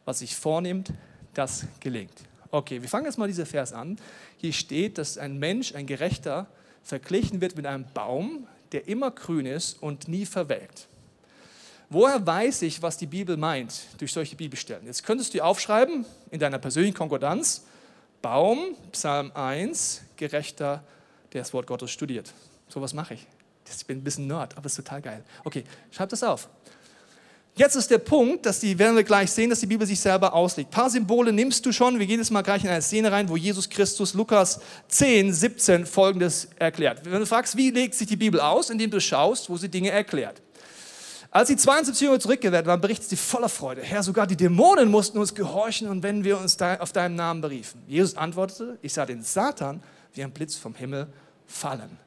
Was 0.07 0.20
sich 0.20 0.35
vornimmt, 0.35 0.90
das 1.35 1.66
gelingt. 1.81 2.18
Okay, 2.50 2.81
wir 2.81 2.88
fangen 2.88 3.05
jetzt 3.05 3.18
mal 3.18 3.29
diesen 3.29 3.44
Vers 3.44 3.74
an. 3.74 3.98
Hier 4.38 4.55
steht, 4.55 4.96
dass 4.96 5.18
ein 5.18 5.38
Mensch, 5.38 5.74
ein 5.74 5.85
Gerechter, 5.85 6.46
verglichen 6.83 7.42
wird 7.42 7.59
mit 7.59 7.66
einem 7.66 7.85
Baum, 7.92 8.46
der 8.72 8.88
immer 8.88 9.11
grün 9.11 9.44
ist 9.44 9.83
und 9.83 10.09
nie 10.09 10.24
verwelkt. 10.24 10.88
Woher 11.88 12.27
weiß 12.27 12.62
ich, 12.62 12.83
was 12.83 12.96
die 12.96 13.07
Bibel 13.07 13.37
meint 13.37 13.87
durch 13.99 14.12
solche 14.12 14.35
Bibelstellen? 14.35 14.87
Jetzt 14.87 15.05
könntest 15.05 15.35
du 15.35 15.40
aufschreiben 15.40 16.05
in 16.31 16.40
deiner 16.40 16.59
persönlichen 16.59 16.96
Konkordanz, 16.96 17.64
Baum, 18.22 18.75
Psalm 18.90 19.31
1, 19.35 20.03
Gerechter, 20.16 20.83
der 21.33 21.42
das 21.42 21.53
Wort 21.53 21.66
Gottes 21.66 21.92
studiert. 21.92 22.33
So 22.68 22.81
was 22.81 22.92
mache 22.92 23.14
ich. 23.14 23.27
Ich 23.68 23.87
bin 23.87 23.99
ein 23.99 24.05
bisschen 24.05 24.27
Nerd, 24.27 24.57
aber 24.57 24.66
es 24.66 24.72
ist 24.72 24.85
total 24.85 25.01
geil. 25.01 25.25
Okay, 25.44 25.64
schreib 25.92 26.09
das 26.09 26.22
auf. 26.22 26.49
Jetzt 27.55 27.75
ist 27.75 27.90
der 27.90 27.99
Punkt, 27.99 28.44
dass 28.44 28.61
die 28.61 28.79
werden 28.79 28.96
wir 28.96 29.03
gleich 29.03 29.31
sehen, 29.31 29.49
dass 29.49 29.61
die 29.61 29.66
Bibel 29.66 29.87
sich 29.87 29.99
selber 29.99 30.35
auslegt. 30.35 30.70
Ein 30.70 30.72
paar 30.72 30.90
Symbole 30.90 31.33
nimmst 31.33 31.64
du 31.64 31.72
schon. 31.72 31.99
Wir 31.99 32.07
gehen 32.07 32.18
jetzt 32.18 32.31
mal 32.31 32.42
gleich 32.42 32.62
in 32.64 32.68
eine 32.68 32.83
Szene 32.83 33.11
rein, 33.11 33.29
wo 33.31 33.37
Jesus 33.37 33.70
Christus 33.70 34.12
Lukas 34.12 34.61
10, 34.88 35.33
17 35.33 35.87
folgendes 35.87 36.49
erklärt. 36.57 37.01
Wenn 37.05 37.20
du 37.20 37.27
fragst, 37.27 37.57
wie 37.57 37.70
legt 37.70 37.94
sich 37.94 38.09
die 38.09 38.16
Bibel 38.16 38.40
aus, 38.40 38.68
indem 38.68 38.90
du 38.90 39.01
schaust, 39.01 39.49
wo 39.49 39.57
sie 39.57 39.70
Dinge 39.70 39.90
erklärt. 39.90 40.42
Als 41.37 41.49
die 41.49 41.57
72 41.57 42.01
Jünger 42.01 42.18
zurückgekehrt 42.18 42.64
waren, 42.64 42.81
berichtet 42.81 43.11
sie 43.11 43.16
voller 43.16 43.51
Freude. 43.51 43.83
Herr, 43.83 44.03
sogar 44.03 44.27
die 44.27 44.38
Dämonen 44.38 44.90
mussten 44.90 45.18
uns 45.18 45.35
gehorchen 45.35 45.87
und 45.87 46.03
wenn 46.03 46.25
wir 46.25 46.38
uns 46.38 46.59
auf 46.62 46.92
deinem 46.92 47.14
Namen 47.14 47.42
beriefen. 47.42 47.83
Jesus 47.87 48.16
antwortete, 48.16 48.79
ich 48.81 48.94
sah 48.94 49.05
den 49.05 49.22
Satan 49.22 49.83
wie 50.14 50.25
ein 50.25 50.31
Blitz 50.31 50.57
vom 50.57 50.75
Himmel 50.75 51.09
fallen. 51.46 51.99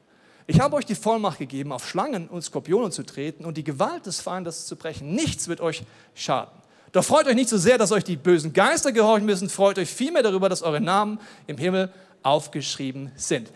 Ich 0.48 0.58
habe 0.58 0.74
euch 0.74 0.84
die 0.84 0.96
Vollmacht 0.96 1.38
gegeben, 1.38 1.70
auf 1.70 1.88
Schlangen 1.88 2.26
und 2.26 2.42
Skorpione 2.42 2.90
zu 2.90 3.04
treten 3.04 3.44
und 3.44 3.56
die 3.56 3.62
Gewalt 3.62 4.04
des 4.04 4.20
Feindes 4.20 4.66
zu 4.66 4.74
brechen. 4.74 5.14
Nichts 5.14 5.46
wird 5.46 5.60
euch 5.60 5.84
schaden. 6.16 6.50
Doch 6.90 7.04
freut 7.04 7.28
euch 7.28 7.36
nicht 7.36 7.50
so 7.50 7.56
sehr, 7.56 7.78
dass 7.78 7.92
euch 7.92 8.02
die 8.02 8.16
bösen 8.16 8.52
Geister 8.52 8.90
gehorchen 8.90 9.26
müssen, 9.26 9.48
freut 9.48 9.78
euch 9.78 9.90
vielmehr 9.90 10.24
darüber, 10.24 10.48
dass 10.48 10.62
eure 10.62 10.80
Namen 10.80 11.20
im 11.46 11.56
Himmel 11.56 11.92
aufgeschrieben 12.24 13.12
sind. 13.14 13.48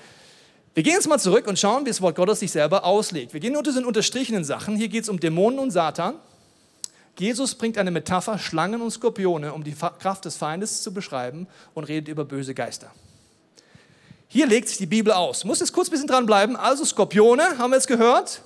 Wir 0.74 0.82
gehen 0.82 0.94
jetzt 0.94 1.08
mal 1.08 1.20
zurück 1.20 1.46
und 1.46 1.56
schauen, 1.56 1.84
wie 1.84 1.90
das 1.90 2.02
Wort 2.02 2.16
Gottes 2.16 2.40
sich 2.40 2.50
selber 2.50 2.84
auslegt. 2.84 3.32
Wir 3.32 3.38
gehen 3.38 3.56
unter 3.56 3.70
diesen 3.70 3.84
unterstrichenen 3.84 4.44
Sachen. 4.44 4.74
Hier 4.74 4.88
geht 4.88 5.04
es 5.04 5.08
um 5.08 5.20
Dämonen 5.20 5.60
und 5.60 5.70
Satan. 5.70 6.16
Jesus 7.16 7.54
bringt 7.54 7.78
eine 7.78 7.92
Metapher, 7.92 8.40
Schlangen 8.40 8.82
und 8.82 8.90
Skorpione, 8.90 9.52
um 9.52 9.62
die 9.62 9.72
Kraft 9.72 10.24
des 10.24 10.37
Feindes 10.37 10.82
zu 10.82 10.92
beschreiben 10.92 11.46
und 11.74 11.84
redet 11.84 12.08
über 12.08 12.24
böse 12.24 12.54
Geister. 12.54 12.90
Hier 14.26 14.48
legt 14.48 14.68
sich 14.68 14.78
die 14.78 14.87
Bibel 14.87 15.12
aus. 15.12 15.44
Muss 15.44 15.60
jetzt 15.60 15.72
kurz 15.72 15.87
ein 15.87 15.92
bisschen 15.92 16.08
dranbleiben. 16.08 16.56
Also 16.56 16.84
Skorpione 16.84 17.56
haben 17.56 17.70
wir 17.70 17.76
jetzt 17.76 17.87
gehört 17.87 18.42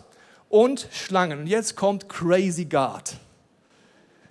und 0.51 0.87
Schlangen. 0.93 1.41
Und 1.41 1.47
jetzt 1.47 1.77
kommt 1.77 2.11
Crazy 2.11 2.67
God. 2.67 3.05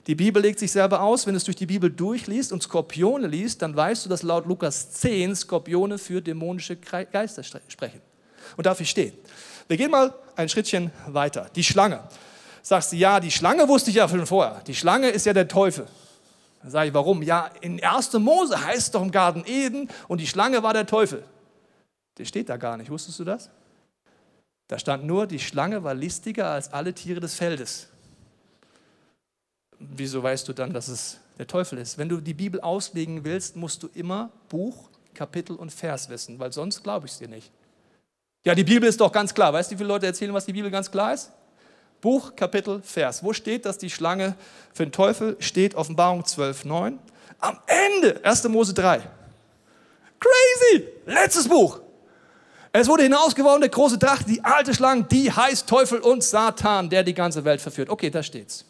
Die 0.08 0.16
Bibel 0.16 0.42
legt 0.42 0.60
sich 0.60 0.72
selber 0.72 1.02
aus. 1.02 1.26
Wenn 1.26 1.34
du 1.34 1.38
es 1.38 1.44
durch 1.44 1.58
die 1.58 1.66
Bibel 1.66 1.92
durchliest 1.92 2.54
und 2.54 2.64
Skorpione 2.64 3.28
liest, 3.28 3.62
dann 3.62 3.76
weißt 3.76 4.06
du, 4.06 4.10
dass 4.10 4.24
laut 4.24 4.46
Lukas 4.46 4.92
10 4.92 5.36
Skorpione 5.36 5.98
für 5.98 6.22
dämonische 6.22 6.78
Geister 6.78 7.44
sprechen 7.44 8.02
und 8.56 8.66
dafür 8.66 8.86
stehen. 8.86 9.14
Wir 9.68 9.76
gehen 9.76 9.92
mal 9.92 10.14
ein 10.38 10.48
Schrittchen 10.48 10.92
weiter. 11.08 11.50
Die 11.56 11.64
Schlange. 11.64 12.00
Sagst 12.62 12.94
du, 12.94 12.96
ja, 12.96 13.20
die 13.20 13.32
Schlange 13.32 13.68
wusste 13.68 13.90
ich 13.90 13.98
ja 13.98 14.08
schon 14.08 14.26
vorher. 14.26 14.62
Die 14.66 14.76
Schlange 14.76 15.10
ist 15.10 15.26
ja 15.26 15.34
der 15.34 15.48
Teufel. 15.48 15.88
Dann 16.62 16.72
sage 16.72 16.88
ich, 16.88 16.94
warum? 16.94 17.22
Ja, 17.22 17.52
in 17.60 17.84
1. 17.84 18.14
Mose 18.14 18.66
heißt 18.66 18.78
es 18.78 18.92
doch 18.92 19.02
im 19.02 19.12
Garten 19.12 19.44
Eden 19.46 19.90
und 20.08 20.22
die 20.22 20.28
Schlange 20.28 20.64
war 20.64 20.74
der 20.74 20.86
Teufel. 20.86 21.24
Der 22.18 22.26
steht 22.26 22.48
da 22.48 22.56
gar 22.56 22.78
nicht. 22.78 22.90
Wusstest 22.90 23.20
du 23.20 23.26
das? 23.26 23.50
Da 24.70 24.80
stand 24.80 25.06
nur, 25.06 25.28
die 25.28 25.40
Schlange 25.40 25.84
war 25.84 25.94
listiger 25.94 26.50
als 26.50 26.72
alle 26.72 26.94
Tiere 26.94 27.20
des 27.20 27.36
Feldes. 27.36 27.88
Wieso 29.80 30.24
weißt 30.24 30.48
du 30.48 30.54
dann, 30.54 30.74
dass 30.74 30.88
es 30.88 31.20
der 31.38 31.48
Teufel 31.48 31.78
ist? 31.78 31.98
Wenn 31.98 32.10
du 32.10 32.20
die 32.20 32.34
Bibel 32.34 32.60
auslegen 32.62 33.24
willst, 33.24 33.56
musst 33.56 33.84
du 33.84 33.90
immer 33.94 34.32
Buch, 34.50 34.90
Kapitel 35.14 35.56
und 35.56 35.72
Vers 35.72 36.10
wissen, 36.10 36.40
weil 36.40 36.52
sonst 36.52 36.84
glaube 36.84 37.06
ich 37.06 37.14
es 37.14 37.20
dir 37.20 37.28
nicht. 37.28 37.52
Ja, 38.46 38.56
die 38.56 38.64
Bibel 38.64 38.88
ist 38.88 39.02
doch 39.02 39.12
ganz 39.12 39.34
klar. 39.34 39.52
Weißt 39.54 39.70
du, 39.70 39.76
wie 39.76 39.78
viele 39.78 39.90
Leute 39.90 40.06
erzählen, 40.06 40.34
was 40.34 40.46
die 40.46 40.54
Bibel 40.54 40.72
ganz 40.72 40.90
klar 40.90 41.14
ist? 41.14 41.32
Buch, 42.02 42.36
Kapitel, 42.36 42.82
Vers. 42.82 43.24
Wo 43.24 43.34
steht, 43.34 43.66
dass 43.66 43.78
die 43.78 43.90
Schlange 43.90 44.36
für 44.74 44.86
den 44.86 44.92
Teufel 44.92 45.36
steht? 45.40 45.76
Offenbarung 45.76 46.24
12, 46.24 46.66
9. 46.66 47.00
Am 47.40 47.60
Ende, 47.66 48.24
1. 48.24 48.48
Mose 48.48 48.74
3. 48.74 49.02
Crazy! 50.20 50.88
Letztes 51.06 51.48
Buch. 51.48 51.80
Es 52.72 52.88
wurde 52.88 53.04
hinausgeworfen, 53.04 53.62
der 53.62 53.70
große 53.70 53.98
Drache, 53.98 54.24
die 54.26 54.44
alte 54.44 54.74
Schlange, 54.74 55.04
die 55.04 55.32
heißt 55.32 55.68
Teufel 55.68 56.00
und 56.00 56.24
Satan, 56.24 56.90
der 56.90 57.04
die 57.04 57.14
ganze 57.14 57.44
Welt 57.44 57.60
verführt. 57.60 57.90
Okay, 57.90 58.10
da 58.10 58.22
steht's. 58.22 58.66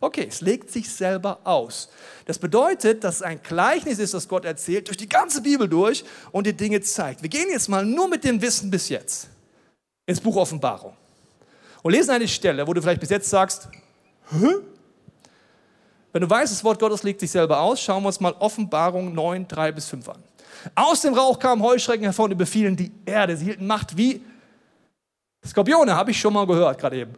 Okay, 0.00 0.26
es 0.28 0.40
legt 0.40 0.70
sich 0.70 0.88
selber 0.90 1.40
aus. 1.42 1.88
Das 2.24 2.38
bedeutet, 2.38 3.02
dass 3.02 3.16
es 3.16 3.22
ein 3.22 3.42
Gleichnis 3.42 3.98
ist, 3.98 4.14
das 4.14 4.28
Gott 4.28 4.44
erzählt, 4.44 4.86
durch 4.86 4.96
die 4.96 5.08
ganze 5.08 5.42
Bibel 5.42 5.68
durch 5.68 6.04
und 6.30 6.46
die 6.46 6.52
Dinge 6.52 6.80
zeigt. 6.80 7.22
Wir 7.22 7.28
gehen 7.28 7.48
jetzt 7.50 7.68
mal 7.68 7.84
nur 7.84 8.08
mit 8.08 8.22
dem 8.22 8.40
Wissen 8.40 8.70
bis 8.70 8.88
jetzt 8.88 9.28
ins 10.06 10.20
Buch 10.20 10.36
Offenbarung 10.36 10.96
und 11.82 11.92
lesen 11.92 12.10
eine 12.10 12.28
Stelle, 12.28 12.66
wo 12.66 12.72
du 12.72 12.80
vielleicht 12.80 13.00
bis 13.00 13.10
jetzt 13.10 13.28
sagst, 13.28 13.68
Hä? 14.30 14.54
Wenn 16.12 16.22
du 16.22 16.30
weißt, 16.30 16.52
das 16.52 16.64
Wort 16.64 16.78
Gottes 16.78 17.02
legt 17.02 17.20
sich 17.20 17.30
selber 17.30 17.60
aus, 17.60 17.80
schauen 17.80 18.02
wir 18.02 18.08
uns 18.08 18.20
mal 18.20 18.34
Offenbarung 18.38 19.14
9, 19.14 19.46
3 19.46 19.72
bis 19.72 19.88
5 19.88 20.08
an. 20.08 20.22
Aus 20.74 21.02
dem 21.02 21.14
Rauch 21.14 21.38
kamen 21.38 21.62
Heuschrecken 21.62 22.04
hervor 22.04 22.26
und 22.26 22.32
überfielen 22.32 22.76
die 22.76 22.90
Erde. 23.04 23.36
Sie 23.36 23.44
hielten 23.44 23.66
Macht 23.66 23.96
wie 23.96 24.24
Skorpione, 25.46 25.94
habe 25.94 26.10
ich 26.10 26.18
schon 26.18 26.32
mal 26.32 26.46
gehört, 26.46 26.78
gerade 26.78 26.96
eben. 26.96 27.14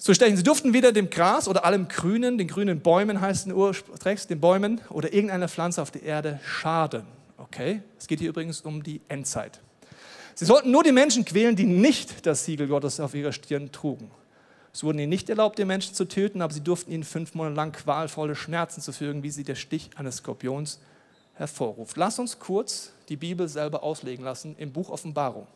So 0.00 0.14
stechen 0.14 0.36
sie 0.36 0.44
durften 0.44 0.72
weder 0.72 0.92
dem 0.92 1.10
Gras 1.10 1.48
oder 1.48 1.64
allem 1.64 1.88
Grünen, 1.88 2.38
den 2.38 2.46
grünen 2.46 2.80
Bäumen 2.80 3.20
heißt 3.20 3.46
in 3.46 3.52
Urtext, 3.52 4.30
den 4.30 4.40
Bäumen 4.40 4.80
oder 4.90 5.12
irgendeiner 5.12 5.48
Pflanze 5.48 5.82
auf 5.82 5.90
der 5.90 6.04
Erde 6.04 6.38
schaden. 6.44 7.02
Okay? 7.36 7.82
Es 7.98 8.06
geht 8.06 8.20
hier 8.20 8.28
übrigens 8.28 8.60
um 8.60 8.82
die 8.84 9.00
Endzeit. 9.08 9.60
Sie 10.36 10.44
sollten 10.44 10.70
nur 10.70 10.84
die 10.84 10.92
Menschen 10.92 11.24
quälen, 11.24 11.56
die 11.56 11.66
nicht 11.66 12.24
das 12.26 12.44
Siegel 12.44 12.68
Gottes 12.68 13.00
auf 13.00 13.12
ihrer 13.12 13.32
Stirn 13.32 13.72
trugen. 13.72 14.08
Es 14.72 14.84
wurden 14.84 15.00
ihnen 15.00 15.08
nicht 15.08 15.28
erlaubt, 15.28 15.58
den 15.58 15.66
Menschen 15.66 15.94
zu 15.94 16.04
töten, 16.04 16.42
aber 16.42 16.52
sie 16.52 16.60
durften 16.60 16.92
ihnen 16.92 17.02
fünf 17.02 17.34
Monate 17.34 17.56
lang 17.56 17.72
qualvolle 17.72 18.36
Schmerzen 18.36 18.80
zufügen, 18.80 19.24
wie 19.24 19.30
sie 19.30 19.42
der 19.42 19.56
Stich 19.56 19.90
eines 19.96 20.18
Skorpions 20.18 20.78
hervorruft. 21.34 21.96
Lass 21.96 22.20
uns 22.20 22.38
kurz 22.38 22.92
die 23.08 23.16
Bibel 23.16 23.48
selber 23.48 23.82
auslegen 23.82 24.24
lassen 24.24 24.54
im 24.58 24.72
Buch 24.72 24.90
Offenbarung. 24.90 25.48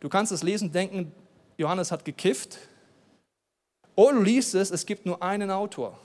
Du 0.00 0.08
kannst 0.08 0.32
es 0.32 0.42
lesen, 0.42 0.72
denken, 0.72 1.12
Johannes 1.58 1.92
hat 1.92 2.06
gekifft. 2.06 2.58
Oder 3.98 4.12
du 4.12 4.22
liest 4.22 4.54
es, 4.54 4.70
es 4.70 4.86
gibt 4.86 5.06
nur 5.06 5.20
einen 5.20 5.50
Autor. 5.50 5.98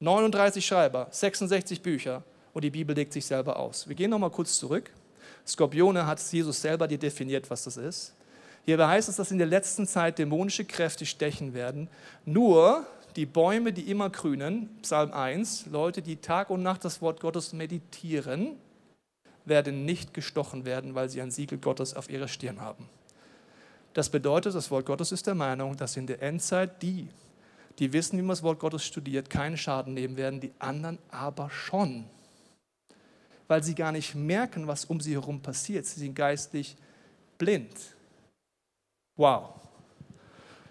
39 0.00 0.64
Schreiber, 0.64 1.06
66 1.10 1.82
Bücher 1.82 2.24
und 2.54 2.64
die 2.64 2.70
Bibel 2.70 2.96
legt 2.96 3.12
sich 3.12 3.26
selber 3.26 3.58
aus. 3.58 3.86
Wir 3.86 3.94
gehen 3.94 4.08
nochmal 4.08 4.30
kurz 4.30 4.58
zurück. 4.58 4.90
Skorpione 5.46 6.06
hat 6.06 6.18
Jesus 6.32 6.62
selber 6.62 6.88
dir 6.88 6.96
definiert, 6.96 7.50
was 7.50 7.64
das 7.64 7.76
ist. 7.76 8.14
Hierbei 8.64 8.86
heißt 8.86 9.10
es, 9.10 9.16
dass 9.16 9.30
in 9.30 9.36
der 9.36 9.46
letzten 9.46 9.86
Zeit 9.86 10.18
dämonische 10.18 10.64
Kräfte 10.64 11.04
stechen 11.04 11.52
werden. 11.52 11.90
Nur 12.24 12.86
die 13.16 13.26
Bäume, 13.26 13.74
die 13.74 13.90
immer 13.90 14.08
grünen, 14.08 14.70
Psalm 14.80 15.12
1, 15.12 15.66
Leute, 15.66 16.00
die 16.00 16.16
Tag 16.16 16.48
und 16.48 16.62
Nacht 16.62 16.86
das 16.86 17.02
Wort 17.02 17.20
Gottes 17.20 17.52
meditieren, 17.52 18.56
werden 19.44 19.84
nicht 19.84 20.14
gestochen 20.14 20.64
werden, 20.64 20.94
weil 20.94 21.10
sie 21.10 21.20
ein 21.20 21.32
Siegel 21.32 21.58
Gottes 21.58 21.92
auf 21.92 22.08
ihrer 22.08 22.28
Stirn 22.28 22.62
haben. 22.62 22.88
Das 23.98 24.10
bedeutet, 24.10 24.54
das 24.54 24.70
Wort 24.70 24.86
Gottes 24.86 25.10
ist 25.10 25.26
der 25.26 25.34
Meinung, 25.34 25.76
dass 25.76 25.96
in 25.96 26.06
der 26.06 26.22
Endzeit 26.22 26.80
die, 26.82 27.08
die 27.80 27.92
wissen, 27.92 28.16
wie 28.16 28.22
man 28.22 28.28
das 28.28 28.44
Wort 28.44 28.60
Gottes 28.60 28.84
studiert, 28.84 29.28
keinen 29.28 29.56
Schaden 29.56 29.92
nehmen 29.94 30.16
werden, 30.16 30.38
die 30.38 30.52
anderen 30.60 30.98
aber 31.10 31.50
schon. 31.50 32.04
Weil 33.48 33.64
sie 33.64 33.74
gar 33.74 33.90
nicht 33.90 34.14
merken, 34.14 34.68
was 34.68 34.84
um 34.84 35.00
sie 35.00 35.14
herum 35.14 35.40
passiert. 35.40 35.84
Sie 35.84 35.98
sind 35.98 36.14
geistlich 36.14 36.76
blind. 37.38 37.72
Wow. 39.16 39.54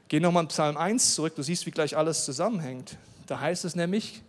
Geh 0.08 0.22
nochmal 0.22 0.44
in 0.44 0.48
Psalm 0.48 0.78
1 0.78 1.16
zurück, 1.16 1.36
du 1.36 1.44
siehst, 1.44 1.66
wie 1.66 1.72
gleich 1.72 1.98
alles 1.98 2.24
zusammenhängt. 2.24 2.96
Da 3.26 3.42
heißt 3.42 3.66
es 3.66 3.76
nämlich 3.76 4.24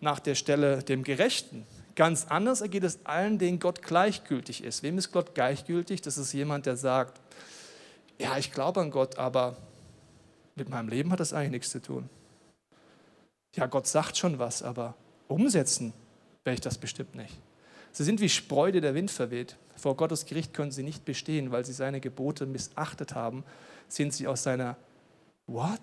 nach 0.00 0.18
der 0.18 0.34
Stelle 0.34 0.82
dem 0.82 1.04
Gerechten. 1.04 1.64
Ganz 1.94 2.26
anders 2.28 2.60
ergeht 2.60 2.82
es 2.82 3.06
allen, 3.06 3.38
denen 3.38 3.60
Gott 3.60 3.82
gleichgültig 3.82 4.64
ist. 4.64 4.82
Wem 4.82 4.98
ist 4.98 5.12
Gott 5.12 5.36
gleichgültig? 5.36 6.02
Das 6.02 6.18
ist 6.18 6.32
jemand, 6.32 6.66
der 6.66 6.76
sagt, 6.76 7.20
ja, 8.18 8.38
ich 8.38 8.52
glaube 8.52 8.80
an 8.80 8.90
Gott, 8.90 9.18
aber 9.18 9.56
mit 10.54 10.68
meinem 10.68 10.88
Leben 10.88 11.10
hat 11.12 11.20
das 11.20 11.32
eigentlich 11.32 11.50
nichts 11.50 11.70
zu 11.70 11.82
tun. 11.82 12.08
Ja, 13.54 13.66
Gott 13.66 13.86
sagt 13.86 14.16
schon 14.16 14.38
was, 14.38 14.62
aber 14.62 14.94
umsetzen 15.28 15.92
werde 16.44 16.54
ich 16.54 16.60
das 16.60 16.78
bestimmt 16.78 17.14
nicht. 17.14 17.38
Sie 17.92 18.04
sind 18.04 18.20
wie 18.20 18.28
Spreu, 18.28 18.72
die 18.72 18.80
der 18.80 18.94
Wind 18.94 19.10
verweht. 19.10 19.56
Vor 19.76 19.96
Gottes 19.96 20.24
Gericht 20.24 20.54
können 20.54 20.70
sie 20.70 20.82
nicht 20.82 21.04
bestehen, 21.04 21.52
weil 21.52 21.64
sie 21.64 21.72
seine 21.72 22.00
Gebote 22.00 22.46
missachtet 22.46 23.14
haben, 23.14 23.44
sind 23.88 24.14
sie 24.14 24.26
aus 24.26 24.42
seiner 24.42 24.76
What? 25.46 25.80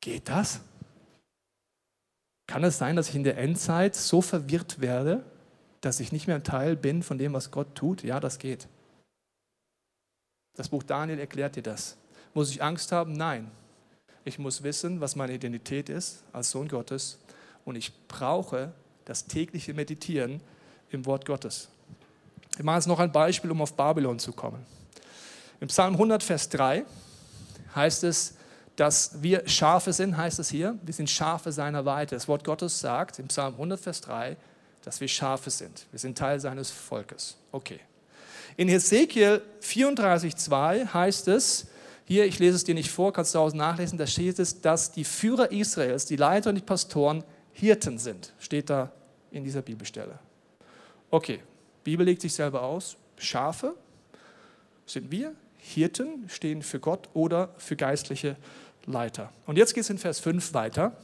Geht 0.00 0.28
das? 0.28 0.60
Kann 2.46 2.64
es 2.64 2.78
sein, 2.78 2.96
dass 2.96 3.08
ich 3.08 3.16
in 3.16 3.24
der 3.24 3.38
Endzeit 3.38 3.94
so 3.94 4.22
verwirrt 4.22 4.80
werde, 4.80 5.24
dass 5.80 6.00
ich 6.00 6.12
nicht 6.12 6.26
mehr 6.26 6.36
ein 6.36 6.44
Teil 6.44 6.76
bin 6.76 7.02
von 7.02 7.18
dem, 7.18 7.32
was 7.32 7.50
Gott 7.50 7.74
tut? 7.74 8.02
Ja, 8.02 8.20
das 8.20 8.38
geht. 8.38 8.68
Das 10.56 10.68
Buch 10.68 10.82
Daniel 10.82 11.18
erklärt 11.18 11.56
dir 11.56 11.62
das. 11.62 11.96
Muss 12.32 12.50
ich 12.50 12.62
Angst 12.62 12.92
haben? 12.92 13.12
Nein. 13.12 13.50
Ich 14.24 14.38
muss 14.38 14.62
wissen, 14.62 15.00
was 15.00 15.16
meine 15.16 15.34
Identität 15.34 15.88
ist 15.88 16.22
als 16.32 16.50
Sohn 16.50 16.68
Gottes 16.68 17.18
und 17.64 17.76
ich 17.76 17.92
brauche 18.08 18.72
das 19.04 19.26
tägliche 19.26 19.74
Meditieren 19.74 20.40
im 20.90 21.04
Wort 21.06 21.26
Gottes. 21.26 21.68
Ich 22.56 22.62
mache 22.62 22.76
jetzt 22.76 22.86
noch 22.86 23.00
ein 23.00 23.12
Beispiel, 23.12 23.50
um 23.50 23.60
auf 23.60 23.74
Babylon 23.74 24.18
zu 24.18 24.32
kommen. 24.32 24.64
Im 25.60 25.68
Psalm 25.68 25.94
100, 25.94 26.22
Vers 26.22 26.48
3 26.48 26.84
heißt 27.74 28.04
es, 28.04 28.34
dass 28.76 29.22
wir 29.22 29.46
Schafe 29.48 29.92
sind, 29.92 30.16
heißt 30.16 30.38
es 30.38 30.48
hier. 30.48 30.78
Wir 30.82 30.94
sind 30.94 31.10
Schafe 31.10 31.52
seiner 31.52 31.84
Weite. 31.84 32.14
Das 32.14 32.26
Wort 32.26 32.44
Gottes 32.44 32.80
sagt 32.80 33.18
im 33.18 33.28
Psalm 33.28 33.54
100, 33.54 33.80
Vers 33.80 34.00
3, 34.02 34.36
dass 34.84 35.00
wir 35.00 35.08
Schafe 35.08 35.50
sind. 35.50 35.86
Wir 35.90 35.98
sind 35.98 36.18
Teil 36.18 36.40
seines 36.40 36.70
Volkes. 36.70 37.36
Okay. 37.52 37.80
In 38.56 38.68
Hesekiel 38.68 39.42
34, 39.60 40.36
2 40.36 40.86
heißt 40.86 41.28
es, 41.28 41.66
hier, 42.06 42.26
ich 42.26 42.38
lese 42.38 42.56
es 42.56 42.64
dir 42.64 42.74
nicht 42.74 42.90
vor, 42.90 43.12
kannst 43.12 43.34
du 43.34 43.38
zu 43.38 43.40
Hause 43.40 43.56
nachlesen, 43.56 43.98
da 43.98 44.06
steht 44.06 44.38
es, 44.38 44.60
dass 44.60 44.92
die 44.92 45.04
Führer 45.04 45.50
Israels, 45.50 46.04
die 46.06 46.16
Leiter 46.16 46.50
und 46.50 46.56
die 46.56 46.62
Pastoren 46.62 47.24
Hirten 47.52 47.98
sind. 47.98 48.32
Steht 48.38 48.68
da 48.68 48.92
in 49.30 49.44
dieser 49.44 49.62
Bibelstelle. 49.62 50.18
Okay, 51.10 51.40
Bibel 51.82 52.04
legt 52.04 52.20
sich 52.20 52.34
selber 52.34 52.62
aus. 52.62 52.96
Schafe 53.16 53.74
sind 54.86 55.10
wir, 55.10 55.34
Hirten 55.58 56.28
stehen 56.28 56.62
für 56.62 56.78
Gott 56.78 57.08
oder 57.14 57.54
für 57.56 57.76
geistliche 57.76 58.36
Leiter. 58.86 59.32
Und 59.46 59.56
jetzt 59.56 59.74
geht 59.74 59.84
es 59.84 59.90
in 59.90 59.98
Vers 59.98 60.20
5 60.20 60.52
weiter. 60.52 60.96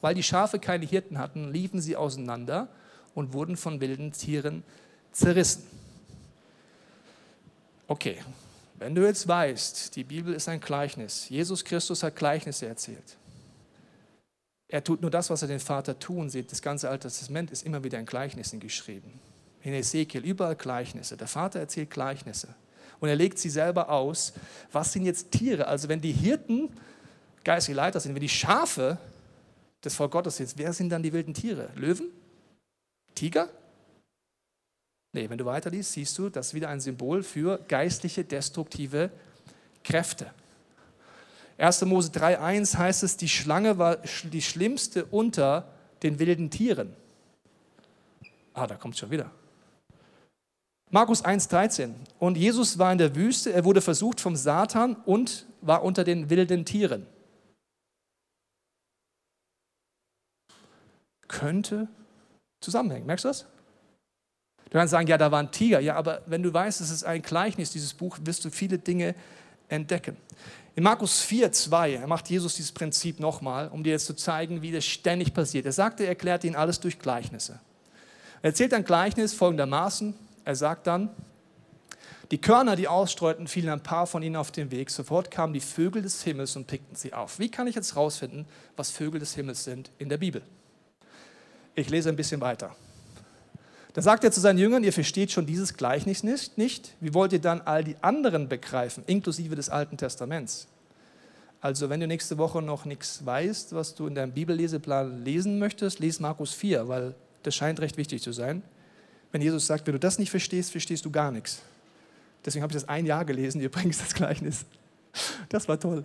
Weil 0.00 0.14
die 0.14 0.22
Schafe 0.22 0.58
keine 0.58 0.86
Hirten 0.86 1.18
hatten, 1.18 1.52
liefen 1.52 1.80
sie 1.80 1.96
auseinander 1.96 2.68
und 3.14 3.32
wurden 3.32 3.56
von 3.56 3.80
wilden 3.80 4.12
Tieren 4.12 4.62
zerrissen. 5.12 5.77
Okay, 7.88 8.18
wenn 8.76 8.94
du 8.94 9.04
jetzt 9.04 9.26
weißt, 9.26 9.96
die 9.96 10.04
Bibel 10.04 10.34
ist 10.34 10.46
ein 10.48 10.60
Gleichnis, 10.60 11.28
Jesus 11.30 11.64
Christus 11.64 12.02
hat 12.02 12.14
Gleichnisse 12.14 12.66
erzählt. 12.66 13.16
Er 14.68 14.84
tut 14.84 15.00
nur 15.00 15.10
das, 15.10 15.30
was 15.30 15.40
er 15.40 15.48
den 15.48 15.58
Vater 15.58 15.98
tun 15.98 16.28
sieht. 16.28 16.52
Das 16.52 16.60
ganze 16.60 16.90
Alte 16.90 17.08
Testament 17.08 17.50
ist 17.50 17.64
immer 17.64 17.82
wieder 17.82 17.98
in 17.98 18.04
Gleichnissen 18.04 18.60
geschrieben. 18.60 19.18
In 19.62 19.72
Ezekiel 19.72 20.22
überall 20.22 20.54
Gleichnisse. 20.54 21.16
Der 21.16 21.26
Vater 21.26 21.60
erzählt 21.60 21.88
Gleichnisse. 21.88 22.48
Und 23.00 23.08
er 23.08 23.16
legt 23.16 23.38
sie 23.38 23.48
selber 23.48 23.88
aus. 23.88 24.34
Was 24.70 24.92
sind 24.92 25.06
jetzt 25.06 25.30
Tiere? 25.30 25.66
Also 25.66 25.88
wenn 25.88 26.02
die 26.02 26.12
Hirten 26.12 26.68
geistige 27.42 27.76
Leiter 27.76 27.98
sind, 28.00 28.14
wenn 28.14 28.20
die 28.20 28.28
Schafe 28.28 28.98
des 29.82 29.94
Volk 29.94 30.12
Gottes 30.12 30.36
sind, 30.36 30.52
wer 30.56 30.74
sind 30.74 30.90
dann 30.90 31.02
die 31.02 31.14
wilden 31.14 31.32
Tiere? 31.32 31.70
Löwen? 31.74 32.10
Tiger? 33.14 33.48
Nee, 35.18 35.28
wenn 35.28 35.38
du 35.38 35.46
weiterliest, 35.46 35.94
siehst 35.94 36.16
du, 36.16 36.28
das 36.28 36.48
ist 36.48 36.54
wieder 36.54 36.68
ein 36.68 36.80
Symbol 36.80 37.24
für 37.24 37.58
geistliche, 37.66 38.22
destruktive 38.22 39.10
Kräfte. 39.82 40.30
1. 41.56 41.84
Mose 41.86 42.12
3,1 42.12 42.78
heißt 42.78 43.02
es, 43.02 43.16
die 43.16 43.28
Schlange 43.28 43.78
war 43.78 43.96
die 43.96 44.40
schlimmste 44.40 45.06
unter 45.06 45.72
den 46.04 46.20
wilden 46.20 46.50
Tieren. 46.50 46.94
Ah, 48.54 48.68
da 48.68 48.76
kommt 48.76 48.96
schon 48.96 49.10
wieder. 49.10 49.28
Markus 50.92 51.24
1,13. 51.24 51.94
Und 52.20 52.36
Jesus 52.36 52.78
war 52.78 52.92
in 52.92 52.98
der 52.98 53.16
Wüste, 53.16 53.52
er 53.52 53.64
wurde 53.64 53.80
versucht 53.80 54.20
vom 54.20 54.36
Satan 54.36 54.94
und 55.04 55.46
war 55.62 55.82
unter 55.82 56.04
den 56.04 56.30
wilden 56.30 56.64
Tieren. 56.64 57.08
Könnte 61.26 61.88
zusammenhängen. 62.60 63.06
Merkst 63.06 63.24
du 63.24 63.28
das? 63.30 63.46
Du 64.70 64.76
kannst 64.76 64.90
sagen, 64.90 65.06
ja, 65.06 65.16
da 65.16 65.30
war 65.30 65.40
ein 65.40 65.50
Tiger. 65.50 65.80
Ja, 65.80 65.96
aber 65.96 66.22
wenn 66.26 66.42
du 66.42 66.52
weißt, 66.52 66.80
es 66.80 66.90
ist 66.90 67.04
ein 67.04 67.22
Gleichnis, 67.22 67.70
dieses 67.70 67.94
Buch, 67.94 68.18
wirst 68.22 68.44
du 68.44 68.50
viele 68.50 68.78
Dinge 68.78 69.14
entdecken. 69.68 70.16
In 70.74 70.84
Markus 70.84 71.20
4, 71.22 71.50
2 71.50 72.06
macht 72.06 72.30
Jesus 72.30 72.54
dieses 72.54 72.72
Prinzip 72.72 73.18
nochmal, 73.18 73.68
um 73.68 73.82
dir 73.82 73.90
jetzt 73.90 74.06
zu 74.06 74.14
zeigen, 74.14 74.62
wie 74.62 74.70
das 74.70 74.84
ständig 74.84 75.34
passiert. 75.34 75.66
Er 75.66 75.72
sagte, 75.72 76.04
er 76.04 76.10
erklärt 76.10 76.44
ihnen 76.44 76.54
alles 76.54 76.80
durch 76.80 76.98
Gleichnisse. 76.98 77.58
Er 78.42 78.50
erzählt 78.50 78.72
ein 78.74 78.84
Gleichnis 78.84 79.34
folgendermaßen. 79.34 80.14
Er 80.44 80.54
sagt 80.54 80.86
dann, 80.86 81.10
die 82.30 82.38
Körner, 82.38 82.76
die 82.76 82.88
ausstreuten, 82.88 83.48
fielen 83.48 83.70
ein 83.70 83.82
paar 83.82 84.06
von 84.06 84.22
ihnen 84.22 84.36
auf 84.36 84.52
den 84.52 84.70
Weg. 84.70 84.90
Sofort 84.90 85.30
kamen 85.30 85.54
die 85.54 85.60
Vögel 85.60 86.02
des 86.02 86.22
Himmels 86.22 86.56
und 86.56 86.66
pickten 86.66 86.94
sie 86.94 87.14
auf. 87.14 87.38
Wie 87.38 87.50
kann 87.50 87.66
ich 87.66 87.74
jetzt 87.74 87.94
herausfinden, 87.94 88.46
was 88.76 88.90
Vögel 88.90 89.18
des 89.18 89.34
Himmels 89.34 89.64
sind 89.64 89.90
in 89.98 90.08
der 90.10 90.18
Bibel? 90.18 90.42
Ich 91.74 91.88
lese 91.88 92.10
ein 92.10 92.16
bisschen 92.16 92.40
weiter. 92.40 92.76
Da 93.94 94.02
sagt 94.02 94.22
er 94.24 94.30
zu 94.30 94.40
seinen 94.40 94.58
Jüngern, 94.58 94.84
ihr 94.84 94.92
versteht 94.92 95.32
schon 95.32 95.46
dieses 95.46 95.74
Gleichnis 95.74 96.22
nicht. 96.22 96.94
Wie 97.00 97.14
wollt 97.14 97.32
ihr 97.32 97.40
dann 97.40 97.60
all 97.62 97.82
die 97.82 97.96
anderen 98.02 98.48
begreifen, 98.48 99.02
inklusive 99.06 99.56
des 99.56 99.70
Alten 99.70 99.96
Testaments? 99.96 100.68
Also 101.60 101.90
wenn 101.90 101.98
du 101.98 102.06
nächste 102.06 102.38
Woche 102.38 102.62
noch 102.62 102.84
nichts 102.84 103.24
weißt, 103.26 103.74
was 103.74 103.94
du 103.94 104.06
in 104.06 104.14
deinem 104.14 104.32
Bibelleseplan 104.32 105.24
lesen 105.24 105.58
möchtest, 105.58 105.98
lies 105.98 106.20
Markus 106.20 106.52
4, 106.52 106.86
weil 106.86 107.14
das 107.42 107.54
scheint 107.54 107.80
recht 107.80 107.96
wichtig 107.96 108.22
zu 108.22 108.32
sein. 108.32 108.62
Wenn 109.32 109.42
Jesus 109.42 109.66
sagt, 109.66 109.86
wenn 109.86 109.94
du 109.94 109.98
das 109.98 110.18
nicht 110.18 110.30
verstehst, 110.30 110.70
verstehst 110.70 111.04
du 111.04 111.10
gar 111.10 111.32
nichts. 111.32 111.60
Deswegen 112.44 112.62
habe 112.62 112.70
ich 112.70 112.80
das 112.80 112.88
ein 112.88 113.06
Jahr 113.06 113.24
gelesen, 113.24 113.60
übrigens 113.60 113.98
das 113.98 114.14
Gleichnis. 114.14 114.64
Das 115.48 115.66
war 115.68 115.80
toll. 115.80 116.04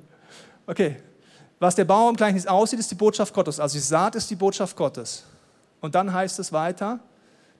Okay, 0.65 0.97
was 1.59 1.75
der 1.75 1.85
Baum 1.85 2.09
im 2.09 2.15
Gleichnis 2.15 2.47
aussieht, 2.47 2.79
ist 2.79 2.89
die 2.89 2.95
Botschaft 2.95 3.33
Gottes. 3.33 3.59
Also 3.59 3.77
die 3.77 3.83
Saat 3.83 4.15
ist 4.15 4.29
die 4.29 4.35
Botschaft 4.35 4.75
Gottes. 4.75 5.23
Und 5.81 5.95
dann 5.95 6.11
heißt 6.11 6.39
es 6.39 6.51
weiter, 6.51 6.99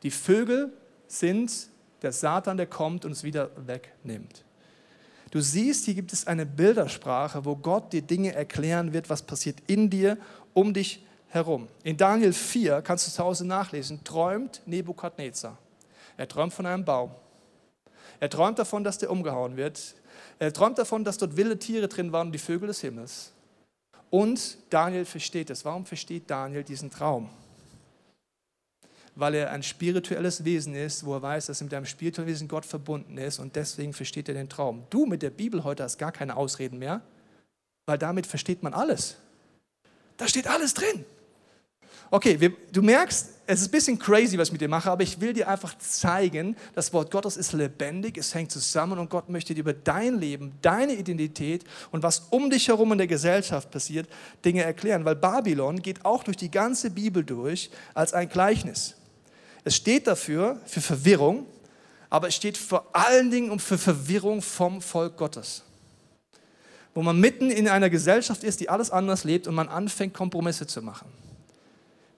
die 0.04 0.12
Vögel 0.12 0.72
sind 1.08 1.70
der 2.02 2.12
Satan, 2.12 2.58
der 2.58 2.68
kommt 2.68 3.06
und 3.06 3.14
es 3.14 3.24
wieder 3.24 3.50
wegnimmt. 3.56 4.44
Du 5.32 5.42
siehst, 5.42 5.86
hier 5.86 5.96
gibt 5.96 6.14
es 6.14 6.28
eine 6.28 6.46
Bildersprache, 6.46 7.44
wo 7.46 7.56
Gott 7.56 7.92
dir 7.92 8.04
Dinge 8.04 8.36
erklären 8.36 8.94
wird, 8.94 9.10
was 9.10 9.24
passiert 9.24 9.58
in 9.66 9.90
dir, 9.90 10.18
um 10.54 10.74
dich 10.74 11.04
herum. 11.30 11.68
In 11.84 11.98
Daniel 11.98 12.34
4, 12.34 12.84
kannst 12.84 13.08
du 13.08 13.12
zu 13.12 13.24
Hause 13.24 13.48
nachlesen, 13.48 14.04
träumt 14.04 14.62
Nebukadnezar. 14.68 15.58
Er 16.18 16.28
träumt 16.28 16.54
von 16.54 16.68
einem 16.68 16.86
Baum. 16.86 17.12
Er 18.20 18.30
träumt 18.30 18.60
davon, 18.60 18.84
dass 18.84 19.00
der 19.00 19.10
umgehauen 19.10 19.58
wird. 19.58 19.96
Er 20.38 20.54
träumt 20.54 20.78
davon, 20.78 21.04
dass 21.04 21.18
dort 21.18 21.36
wilde 21.36 21.58
Tiere 21.58 21.88
drin 21.88 22.12
waren, 22.12 22.32
die 22.32 22.38
Vögel 22.38 22.68
des 22.68 22.82
Himmels. 22.82 23.32
Und 24.12 24.58
Daniel 24.70 25.06
versteht 25.06 25.50
es. 25.50 25.66
Warum 25.66 25.88
versteht 25.88 26.30
Daniel 26.30 26.64
diesen 26.64 26.92
Traum? 26.92 27.30
Weil 29.16 29.36
er 29.36 29.52
ein 29.52 29.64
spirituelles 29.64 30.44
Wesen 30.44 30.76
ist, 30.76 31.06
wo 31.06 31.14
er 31.16 31.22
weiß, 31.22 31.48
dass 31.48 31.62
er 31.62 31.66
mit 31.66 31.74
einem 31.74 31.86
spirituellen 31.86 32.30
Wesen 32.30 32.48
Gott 32.48 32.66
verbunden 32.66 33.18
ist 33.18 33.40
und 33.40 33.56
deswegen 33.56 33.94
versteht 33.94 34.28
er 34.28 34.34
den 34.34 34.50
Traum. 34.50 34.84
Du 34.90 35.06
mit 35.06 35.22
der 35.22 35.30
Bibel 35.30 35.64
heute 35.64 35.84
hast 35.84 35.98
gar 35.98 36.12
keine 36.12 36.36
Ausreden 36.36 36.80
mehr, 36.80 37.02
weil 37.86 37.98
damit 37.98 38.26
versteht 38.26 38.64
man 38.64 38.74
alles. 38.74 39.18
Da 40.18 40.28
steht 40.28 40.48
alles 40.48 40.74
drin. 40.74 41.06
Okay, 42.10 42.40
wir, 42.40 42.54
du 42.72 42.84
merkst, 42.84 43.30
es 43.48 43.62
ist 43.62 43.70
ein 43.70 43.72
bisschen 43.72 44.00
crazy, 44.00 44.38
was 44.38 44.50
ich 44.50 44.52
mit 44.52 44.62
dir 44.62 44.68
mache, 44.68 44.92
aber 44.92 45.02
ich 45.02 45.20
will 45.20 45.34
dir 45.34 45.48
einfach 45.48 45.76
zeigen, 45.80 46.56
das 46.76 46.94
Wort 46.94 47.10
Gottes 47.10 47.38
ist 47.38 47.54
lebendig, 47.54 48.18
es 48.18 48.36
hängt 48.36 48.52
zusammen 48.52 49.00
und 49.00 49.10
Gott 49.10 49.30
möchte 49.30 49.56
dir 49.56 49.62
über 49.62 49.74
dein 49.74 50.20
Leben, 50.20 50.54
deine 50.62 50.94
Identität 50.94 51.64
und 51.92 52.04
was 52.04 52.28
um 52.30 52.52
dich 52.52 52.68
herum 52.68 52.92
in 52.92 53.00
der 53.00 53.08
Gesellschaft 53.08 53.72
passiert, 53.72 54.08
Dinge 54.46 54.64
erklären. 54.64 55.06
Weil 55.06 55.16
Babylon 55.16 55.82
geht 55.82 56.06
auch 56.06 56.24
durch 56.24 56.38
die 56.38 56.52
ganze 56.52 56.92
Bibel 56.92 57.24
durch 57.24 57.72
als 57.96 58.14
ein 58.14 58.30
Gleichnis. 58.30 58.96
Es 59.64 59.76
steht 59.76 60.08
dafür, 60.08 60.60
für 60.66 60.82
Verwirrung, 60.82 61.46
aber 62.10 62.28
es 62.28 62.36
steht 62.36 62.58
vor 62.58 62.88
allen 62.94 63.32
Dingen 63.32 63.50
um 63.50 63.60
für 63.60 63.78
Verwirrung 63.78 64.42
vom 64.42 64.82
Volk 64.82 65.18
Gottes. 65.18 65.64
Wo 66.94 67.02
man 67.02 67.20
mitten 67.20 67.50
in 67.50 67.68
einer 67.68 67.90
Gesellschaft 67.90 68.44
ist, 68.44 68.60
die 68.60 68.70
alles 68.70 68.92
anders 68.92 69.24
lebt 69.24 69.48
und 69.48 69.56
man 69.56 69.68
anfängt, 69.68 70.14
Kompromisse 70.14 70.68
zu 70.68 70.82
machen. 70.82 71.08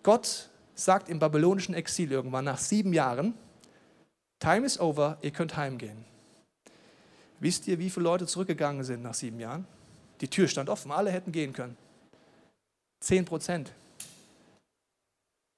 Gott 0.03 0.49
sagt 0.75 1.07
im 1.07 1.19
babylonischen 1.19 1.73
Exil 1.73 2.11
irgendwann 2.11 2.45
nach 2.45 2.57
sieben 2.57 2.91
Jahren, 2.93 3.33
Time 4.39 4.65
is 4.65 4.79
over, 4.79 5.17
ihr 5.21 5.31
könnt 5.31 5.55
heimgehen. 5.55 6.03
Wisst 7.39 7.67
ihr, 7.67 7.79
wie 7.79 7.89
viele 7.89 8.03
Leute 8.03 8.27
zurückgegangen 8.27 8.83
sind 8.83 9.01
nach 9.01 9.13
sieben 9.13 9.39
Jahren? 9.39 9.65
Die 10.21 10.27
Tür 10.27 10.47
stand 10.47 10.69
offen, 10.69 10.91
alle 10.91 11.11
hätten 11.11 11.31
gehen 11.31 11.53
können. 11.53 11.77
Zehn 12.99 13.23
Prozent. 13.23 13.71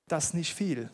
Das 0.07 0.25
ist 0.25 0.33
nicht 0.33 0.53
viel. 0.53 0.89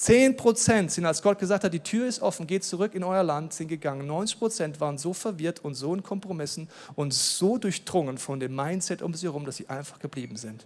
10 0.00 0.38
Prozent 0.38 0.90
sind, 0.90 1.04
als 1.04 1.20
Gott 1.20 1.38
gesagt 1.38 1.62
hat, 1.62 1.74
die 1.74 1.80
Tür 1.80 2.06
ist 2.06 2.22
offen, 2.22 2.46
geht 2.46 2.64
zurück 2.64 2.94
in 2.94 3.04
euer 3.04 3.22
Land, 3.22 3.52
sind 3.52 3.68
gegangen. 3.68 4.06
90 4.06 4.38
Prozent 4.38 4.80
waren 4.80 4.96
so 4.96 5.12
verwirrt 5.12 5.60
und 5.60 5.74
so 5.74 5.92
in 5.92 6.02
Kompromissen 6.02 6.70
und 6.94 7.12
so 7.12 7.58
durchdrungen 7.58 8.16
von 8.16 8.40
dem 8.40 8.56
Mindset 8.56 9.02
um 9.02 9.12
sie 9.12 9.26
herum, 9.26 9.44
dass 9.44 9.56
sie 9.56 9.68
einfach 9.68 9.98
geblieben 9.98 10.36
sind 10.36 10.64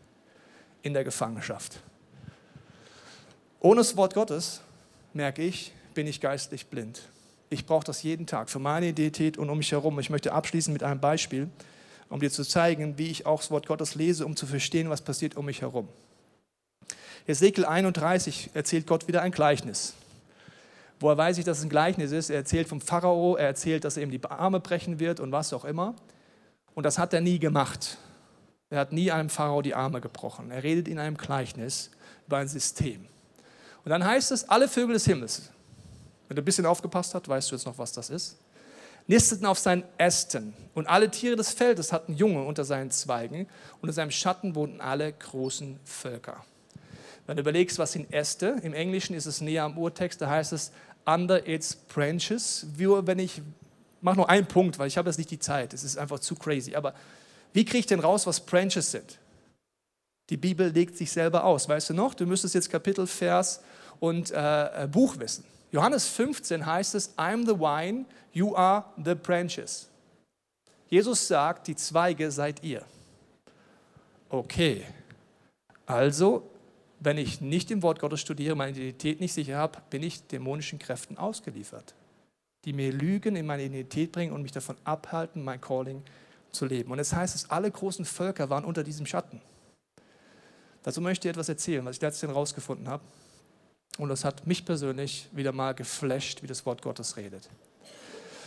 in 0.82 0.94
der 0.94 1.02
Gefangenschaft. 1.02 1.80
Ohne 3.58 3.80
das 3.80 3.96
Wort 3.96 4.14
Gottes, 4.14 4.60
merke 5.14 5.42
ich, 5.42 5.72
bin 5.94 6.06
ich 6.06 6.20
geistlich 6.20 6.66
blind. 6.68 7.02
Ich 7.50 7.66
brauche 7.66 7.84
das 7.84 8.04
jeden 8.04 8.28
Tag 8.28 8.50
für 8.50 8.60
meine 8.60 8.86
Identität 8.86 9.36
und 9.36 9.50
um 9.50 9.58
mich 9.58 9.72
herum. 9.72 9.98
Ich 9.98 10.10
möchte 10.10 10.32
abschließen 10.32 10.72
mit 10.72 10.84
einem 10.84 11.00
Beispiel. 11.00 11.48
um 12.08 12.20
dir 12.20 12.30
zu 12.30 12.44
zeigen, 12.44 12.98
wie 12.98 13.08
ich 13.08 13.26
auch 13.26 13.40
das 13.40 13.50
Wort 13.50 13.66
Gottes 13.66 13.96
lese, 13.96 14.26
um 14.26 14.36
zu 14.36 14.46
verstehen, 14.46 14.90
was 14.90 15.00
passiert 15.00 15.36
um 15.36 15.46
mich 15.46 15.62
herum. 15.62 15.88
Ezekiel 17.26 17.64
31 17.64 18.50
erzählt 18.52 18.86
Gott 18.86 19.08
wieder 19.08 19.22
ein 19.22 19.32
Gleichnis. 19.32 19.94
Woher 21.00 21.16
weiß 21.16 21.38
ich, 21.38 21.44
dass 21.44 21.58
es 21.58 21.64
ein 21.64 21.70
Gleichnis 21.70 22.12
ist? 22.12 22.30
Er 22.30 22.36
erzählt 22.36 22.68
vom 22.68 22.80
Pharao, 22.80 23.36
er 23.36 23.46
erzählt, 23.46 23.84
dass 23.84 23.96
er 23.96 24.02
ihm 24.02 24.10
die 24.10 24.22
Arme 24.24 24.60
brechen 24.60 25.00
wird 25.00 25.20
und 25.20 25.32
was 25.32 25.52
auch 25.52 25.64
immer. 25.64 25.94
Und 26.74 26.84
das 26.84 26.98
hat 26.98 27.14
er 27.14 27.20
nie 27.20 27.38
gemacht. 27.38 27.98
Er 28.68 28.80
hat 28.80 28.92
nie 28.92 29.10
einem 29.10 29.30
Pharao 29.30 29.62
die 29.62 29.74
Arme 29.74 30.00
gebrochen. 30.00 30.50
Er 30.50 30.62
redet 30.62 30.86
in 30.88 30.98
einem 30.98 31.16
Gleichnis 31.16 31.90
über 32.26 32.38
ein 32.38 32.48
System. 32.48 33.06
Und 33.84 33.90
dann 33.90 34.04
heißt 34.04 34.30
es, 34.30 34.48
alle 34.48 34.68
Vögel 34.68 34.94
des 34.94 35.04
Himmels, 35.04 35.50
wenn 36.28 36.36
du 36.36 36.42
ein 36.42 36.44
bisschen 36.44 36.66
aufgepasst 36.66 37.14
hast, 37.14 37.28
weißt 37.28 37.50
du 37.50 37.56
jetzt 37.56 37.66
noch, 37.66 37.78
was 37.78 37.92
das 37.92 38.10
ist, 38.10 38.38
nisteten 39.06 39.46
auf 39.46 39.58
seinen 39.58 39.84
Ästen. 39.98 40.54
Und 40.74 40.86
alle 40.86 41.10
Tiere 41.10 41.36
des 41.36 41.50
Feldes 41.50 41.92
hatten 41.92 42.14
Junge 42.14 42.42
unter 42.44 42.64
seinen 42.64 42.90
Zweigen. 42.90 43.42
Und 43.74 43.82
unter 43.82 43.92
seinem 43.92 44.10
Schatten 44.10 44.54
wohnten 44.54 44.80
alle 44.80 45.12
großen 45.12 45.78
Völker. 45.84 46.44
Wenn 47.26 47.36
du 47.36 47.40
überlegst, 47.40 47.78
was 47.78 47.92
sind 47.92 48.12
Äste, 48.12 48.60
im 48.62 48.74
Englischen 48.74 49.14
ist 49.14 49.26
es 49.26 49.40
näher 49.40 49.64
am 49.64 49.78
Urtext, 49.78 50.20
da 50.20 50.28
heißt 50.28 50.52
es 50.52 50.72
under 51.06 51.46
its 51.46 51.74
branches. 51.74 52.66
Wie 52.76 52.86
wenn 52.88 53.18
ich, 53.18 53.40
mach 54.00 54.16
nur 54.16 54.28
einen 54.28 54.46
Punkt, 54.46 54.78
weil 54.78 54.88
ich 54.88 54.98
habe 54.98 55.08
jetzt 55.08 55.18
nicht 55.18 55.30
die 55.30 55.38
Zeit, 55.38 55.72
es 55.72 55.84
ist 55.84 55.96
einfach 55.96 56.20
zu 56.20 56.34
crazy. 56.34 56.74
Aber 56.74 56.94
wie 57.52 57.64
kriege 57.64 57.78
ich 57.78 57.86
denn 57.86 58.00
raus, 58.00 58.26
was 58.26 58.40
Branches 58.40 58.90
sind? 58.90 59.18
Die 60.30 60.36
Bibel 60.36 60.68
legt 60.70 60.96
sich 60.96 61.12
selber 61.12 61.44
aus. 61.44 61.68
Weißt 61.68 61.90
du 61.90 61.94
noch? 61.94 62.14
Du 62.14 62.26
müsstest 62.26 62.54
jetzt 62.54 62.70
Kapitel, 62.70 63.06
Vers 63.06 63.60
und 64.00 64.30
äh, 64.30 64.84
äh 64.84 64.88
Buch 64.88 65.18
wissen. 65.18 65.44
Johannes 65.70 66.06
15 66.08 66.64
heißt 66.64 66.94
es, 66.94 67.16
I'm 67.18 67.46
the 67.46 67.58
vine, 67.58 68.06
you 68.32 68.54
are 68.56 68.84
the 69.02 69.14
branches. 69.14 69.88
Jesus 70.88 71.26
sagt, 71.26 71.66
die 71.66 71.76
Zweige 71.76 72.30
seid 72.30 72.62
ihr. 72.62 72.82
Okay, 74.28 74.84
also 75.86 76.48
wenn 77.04 77.18
ich 77.18 77.40
nicht 77.40 77.70
im 77.70 77.82
Wort 77.82 77.98
Gottes 77.98 78.20
studiere, 78.20 78.56
meine 78.56 78.72
Identität 78.72 79.20
nicht 79.20 79.34
sicher 79.34 79.58
habe, 79.58 79.78
bin 79.90 80.02
ich 80.02 80.26
dämonischen 80.26 80.78
Kräften 80.78 81.18
ausgeliefert, 81.18 81.94
die 82.64 82.72
mir 82.72 82.92
Lügen 82.92 83.36
in 83.36 83.46
meine 83.46 83.64
Identität 83.64 84.12
bringen 84.12 84.32
und 84.32 84.42
mich 84.42 84.52
davon 84.52 84.76
abhalten, 84.84 85.44
mein 85.44 85.60
Calling 85.60 86.02
zu 86.50 86.64
leben. 86.66 86.90
Und 86.90 86.98
es 86.98 87.10
das 87.10 87.18
heißt, 87.18 87.34
dass 87.34 87.50
alle 87.50 87.70
großen 87.70 88.04
Völker 88.04 88.48
waren 88.48 88.64
unter 88.64 88.82
diesem 88.82 89.06
Schatten. 89.06 89.40
Dazu 90.82 91.00
möchte 91.00 91.28
ich 91.28 91.30
etwas 91.30 91.48
erzählen, 91.48 91.84
was 91.84 91.96
ich 91.96 92.02
letztens 92.02 92.32
herausgefunden 92.32 92.88
habe. 92.88 93.02
Und 93.98 94.08
das 94.08 94.24
hat 94.24 94.46
mich 94.46 94.64
persönlich 94.64 95.28
wieder 95.32 95.52
mal 95.52 95.72
geflasht, 95.74 96.42
wie 96.42 96.46
das 96.46 96.66
Wort 96.66 96.82
Gottes 96.82 97.16
redet. 97.16 97.48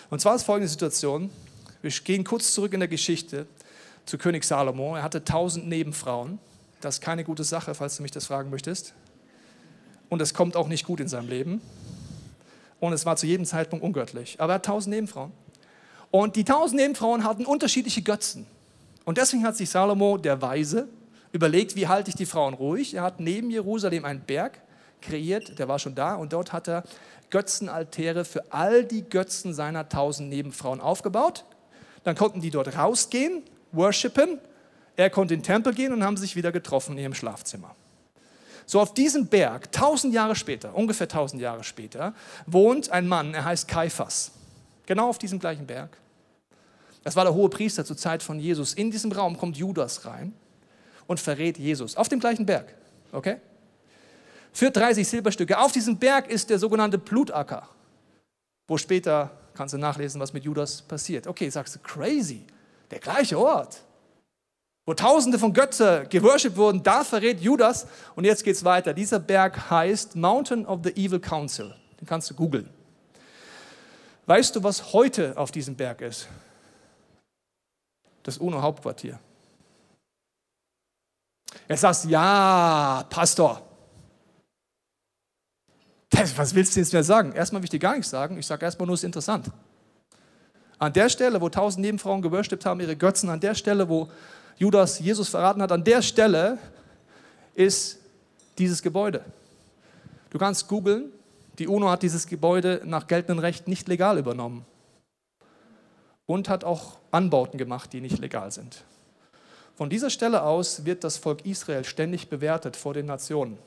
Und 0.09 0.19
zwar 0.19 0.35
ist 0.35 0.43
folgende 0.43 0.67
Situation. 0.67 1.29
Wir 1.81 1.91
gehen 1.91 2.23
kurz 2.23 2.53
zurück 2.53 2.73
in 2.73 2.79
der 2.79 2.89
Geschichte 2.89 3.47
zu 4.05 4.17
König 4.17 4.43
Salomo. 4.43 4.95
Er 4.95 5.03
hatte 5.03 5.23
tausend 5.23 5.67
Nebenfrauen. 5.67 6.39
Das 6.81 6.95
ist 6.95 7.01
keine 7.01 7.23
gute 7.23 7.43
Sache, 7.43 7.73
falls 7.73 7.97
du 7.97 8.03
mich 8.03 8.11
das 8.11 8.27
fragen 8.27 8.49
möchtest. 8.49 8.93
Und 10.09 10.21
es 10.21 10.33
kommt 10.33 10.55
auch 10.55 10.67
nicht 10.67 10.85
gut 10.85 10.99
in 10.99 11.07
seinem 11.07 11.27
Leben. 11.27 11.61
Und 12.79 12.93
es 12.93 13.05
war 13.05 13.15
zu 13.15 13.25
jedem 13.25 13.45
Zeitpunkt 13.45 13.83
ungöttlich. 13.83 14.35
Aber 14.39 14.53
er 14.53 14.55
hat 14.55 14.65
tausend 14.65 14.93
Nebenfrauen. 14.93 15.31
Und 16.11 16.35
die 16.35 16.43
tausend 16.43 16.79
Nebenfrauen 16.79 17.23
hatten 17.23 17.45
unterschiedliche 17.45 18.01
Götzen. 18.01 18.45
Und 19.05 19.17
deswegen 19.17 19.43
hat 19.43 19.57
sich 19.57 19.69
Salomo, 19.69 20.17
der 20.17 20.41
Weise, 20.41 20.87
überlegt, 21.31 21.75
wie 21.75 21.87
halte 21.87 22.09
ich 22.09 22.15
die 22.15 22.25
Frauen 22.25 22.53
ruhig. 22.53 22.93
Er 22.93 23.03
hat 23.03 23.19
neben 23.19 23.49
Jerusalem 23.49 24.05
einen 24.05 24.21
Berg 24.21 24.61
kreiert, 25.01 25.59
der 25.59 25.67
war 25.67 25.79
schon 25.79 25.95
da. 25.95 26.15
Und 26.15 26.33
dort 26.33 26.53
hat 26.53 26.67
er 26.67 26.83
Götzenaltäre 27.29 28.23
für 28.25 28.51
all 28.51 28.85
die 28.85 29.03
Götzen 29.03 29.53
seiner 29.53 29.89
tausend 29.89 30.29
Nebenfrauen 30.29 30.79
aufgebaut. 30.79 31.45
Dann 32.03 32.15
konnten 32.15 32.41
die 32.41 32.51
dort 32.51 32.77
rausgehen, 32.77 33.43
worshipen 33.71 34.39
er 34.97 35.09
konnte 35.11 35.35
in 35.35 35.39
den 35.39 35.45
Tempel 35.45 35.73
gehen 35.73 35.93
und 35.93 36.03
haben 36.03 36.17
sich 36.17 36.35
wieder 36.35 36.51
getroffen 36.51 36.93
in 36.93 37.03
ihrem 37.03 37.13
Schlafzimmer. 37.13 37.73
So 38.65 38.81
auf 38.81 38.93
diesem 38.93 39.27
Berg, 39.27 39.71
tausend 39.71 40.13
Jahre 40.13 40.35
später, 40.35 40.75
ungefähr 40.75 41.07
tausend 41.07 41.41
Jahre 41.41 41.63
später, 41.63 42.13
wohnt 42.47 42.89
ein 42.89 43.07
Mann, 43.07 43.33
er 43.33 43.45
heißt 43.45 43.67
Kaiphas. 43.67 44.31
Genau 44.87 45.07
auf 45.07 45.19
diesem 45.19 45.39
gleichen 45.39 45.65
Berg. 45.65 45.97
Das 47.03 47.15
war 47.15 47.23
der 47.23 47.33
hohe 47.33 47.47
Priester 47.47 47.85
zur 47.85 47.95
Zeit 47.95 48.21
von 48.21 48.39
Jesus. 48.39 48.73
In 48.73 48.91
diesem 48.91 49.11
Raum 49.11 49.37
kommt 49.37 49.55
Judas 49.55 50.05
rein 50.05 50.33
und 51.05 51.19
verrät 51.19 51.57
Jesus. 51.57 51.95
Auf 51.95 52.09
dem 52.09 52.19
gleichen 52.19 52.45
Berg. 52.45 52.73
Okay? 53.13 53.37
Für 54.51 54.71
30 54.71 55.07
Silberstücke. 55.07 55.57
Auf 55.57 55.71
diesem 55.71 55.97
Berg 55.97 56.27
ist 56.27 56.49
der 56.49 56.59
sogenannte 56.59 56.97
Blutacker, 56.97 57.69
wo 58.67 58.77
später 58.77 59.31
kannst 59.53 59.73
du 59.73 59.77
nachlesen, 59.77 60.19
was 60.19 60.33
mit 60.33 60.43
Judas 60.43 60.81
passiert. 60.81 61.27
Okay, 61.27 61.49
sagst 61.49 61.75
du, 61.75 61.79
crazy. 61.79 62.43
Der 62.91 62.99
gleiche 62.99 63.39
Ort 63.39 63.83
wo 64.87 64.93
Tausende 64.93 65.37
von 65.37 65.51
Götzen 65.51 66.07
geworshipped 66.09 66.55
wurden, 66.57 66.81
da 66.81 67.03
verrät 67.03 67.41
Judas. 67.41 67.87
Und 68.15 68.23
jetzt 68.23 68.45
geht 68.45 68.55
es 68.55 68.63
weiter. 68.63 68.93
Dieser 68.93 69.19
Berg 69.19 69.69
heißt 69.69 70.15
Mountain 70.15 70.65
of 70.65 70.79
the 70.85 70.91
Evil 70.91 71.19
Council. 71.19 71.75
Den 71.99 72.07
kannst 72.07 72.29
du 72.29 72.33
googeln. 72.33 72.69
Weißt 74.27 74.55
du, 74.55 74.63
was 74.63 74.93
heute 74.93 75.35
auf 75.37 75.51
diesem 75.51 75.75
Berg 75.75 75.99
ist? 75.99 76.29
Das 78.23 78.37
UNO-Hauptquartier. 78.37 79.19
Er 81.67 81.77
sagt, 81.77 82.05
ja, 82.05 83.05
Pastor. 83.09 83.61
Was 86.37 86.55
willst 86.55 86.77
du 86.77 86.79
jetzt 86.79 86.93
mehr 86.93 87.03
sagen? 87.03 87.33
Erstmal 87.33 87.61
will 87.61 87.65
ich 87.65 87.71
dir 87.71 87.79
gar 87.79 87.95
nichts 87.95 88.09
sagen. 88.09 88.37
Ich 88.37 88.47
sage 88.47 88.63
erstmal 88.63 88.85
nur, 88.87 88.93
es 88.93 89.01
ist 89.01 89.05
interessant. 89.05 89.51
An 90.79 90.93
der 90.93 91.09
Stelle, 91.09 91.41
wo 91.41 91.49
tausend 91.49 91.81
Nebenfrauen 91.81 92.21
geworshipped 92.21 92.65
haben, 92.65 92.79
ihre 92.79 92.95
Götzen, 92.95 93.29
an 93.29 93.41
der 93.41 93.53
Stelle, 93.53 93.89
wo 93.89 94.09
Judas 94.57 94.99
Jesus 94.99 95.29
verraten 95.29 95.61
hat, 95.61 95.71
an 95.71 95.83
der 95.83 96.01
Stelle 96.01 96.57
ist 97.53 97.99
dieses 98.57 98.81
Gebäude. 98.81 99.23
Du 100.31 100.37
kannst 100.37 100.67
googeln, 100.67 101.11
die 101.59 101.67
UNO 101.67 101.89
hat 101.89 102.03
dieses 102.03 102.27
Gebäude 102.27 102.81
nach 102.83 103.07
geltendem 103.07 103.39
Recht 103.39 103.67
nicht 103.67 103.87
legal 103.87 104.17
übernommen 104.17 104.65
und 106.25 106.49
hat 106.49 106.63
auch 106.63 106.97
Anbauten 107.11 107.57
gemacht, 107.57 107.93
die 107.93 108.01
nicht 108.01 108.19
legal 108.19 108.51
sind. 108.51 108.83
Von 109.75 109.89
dieser 109.89 110.09
Stelle 110.09 110.41
aus 110.41 110.85
wird 110.85 111.03
das 111.03 111.17
Volk 111.17 111.45
Israel 111.45 111.83
ständig 111.83 112.29
bewertet 112.29 112.75
vor 112.75 112.93
den 112.93 113.05
Nationen. 113.05 113.57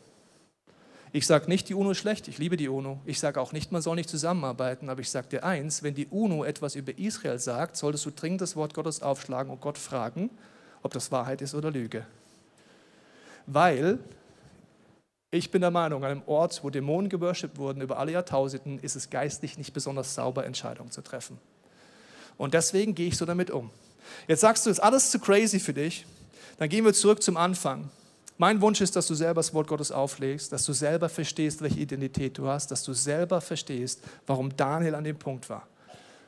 Ich 1.12 1.26
sage 1.26 1.48
nicht, 1.48 1.68
die 1.68 1.74
UNO 1.74 1.92
ist 1.92 1.98
schlecht, 1.98 2.28
ich 2.28 2.38
liebe 2.38 2.56
die 2.56 2.68
UNO. 2.68 3.00
Ich 3.04 3.18
sage 3.18 3.40
auch 3.40 3.52
nicht, 3.52 3.72
man 3.72 3.82
soll 3.82 3.96
nicht 3.96 4.08
zusammenarbeiten, 4.08 4.88
aber 4.88 5.00
ich 5.00 5.10
sage 5.10 5.28
dir 5.28 5.44
eins, 5.44 5.82
wenn 5.82 5.94
die 5.94 6.06
UNO 6.06 6.44
etwas 6.44 6.76
über 6.76 6.96
Israel 6.98 7.38
sagt, 7.38 7.76
solltest 7.76 8.06
du 8.06 8.10
dringend 8.10 8.40
das 8.40 8.54
Wort 8.54 8.74
Gottes 8.74 9.02
aufschlagen 9.02 9.52
und 9.52 9.60
Gott 9.60 9.78
fragen, 9.78 10.30
ob 10.82 10.92
das 10.92 11.12
Wahrheit 11.12 11.42
ist 11.42 11.54
oder 11.54 11.70
Lüge. 11.70 12.06
Weil 13.46 13.98
ich 15.32 15.50
bin 15.50 15.60
der 15.60 15.70
Meinung, 15.70 16.04
an 16.04 16.10
einem 16.10 16.22
Ort, 16.26 16.60
wo 16.64 16.70
Dämonen 16.70 17.08
geworshipped 17.08 17.58
wurden 17.58 17.80
über 17.82 17.98
alle 17.98 18.12
Jahrtausenden, 18.12 18.80
ist 18.80 18.96
es 18.96 19.10
geistlich 19.10 19.58
nicht 19.58 19.72
besonders 19.72 20.14
sauber, 20.14 20.44
Entscheidungen 20.44 20.90
zu 20.90 21.02
treffen. 21.02 21.38
Und 22.36 22.54
deswegen 22.54 22.94
gehe 22.94 23.08
ich 23.08 23.16
so 23.16 23.26
damit 23.26 23.50
um. 23.50 23.70
Jetzt 24.26 24.40
sagst 24.40 24.66
du, 24.66 24.70
ist 24.70 24.80
alles 24.80 25.10
zu 25.10 25.20
crazy 25.20 25.60
für 25.60 25.74
dich. 25.74 26.04
Dann 26.58 26.68
gehen 26.68 26.84
wir 26.84 26.92
zurück 26.92 27.22
zum 27.22 27.36
Anfang. 27.36 27.90
Mein 28.38 28.60
Wunsch 28.60 28.80
ist, 28.80 28.96
dass 28.96 29.06
du 29.06 29.14
selber 29.14 29.34
das 29.34 29.54
Wort 29.54 29.68
Gottes 29.68 29.92
auflegst, 29.92 30.50
dass 30.50 30.64
du 30.64 30.72
selber 30.72 31.08
verstehst, 31.08 31.62
welche 31.62 31.78
Identität 31.78 32.36
du 32.38 32.48
hast, 32.48 32.70
dass 32.70 32.82
du 32.82 32.92
selber 32.92 33.40
verstehst, 33.40 34.02
warum 34.26 34.56
Daniel 34.56 34.94
an 34.94 35.04
dem 35.04 35.18
Punkt 35.18 35.48
war. 35.48 35.68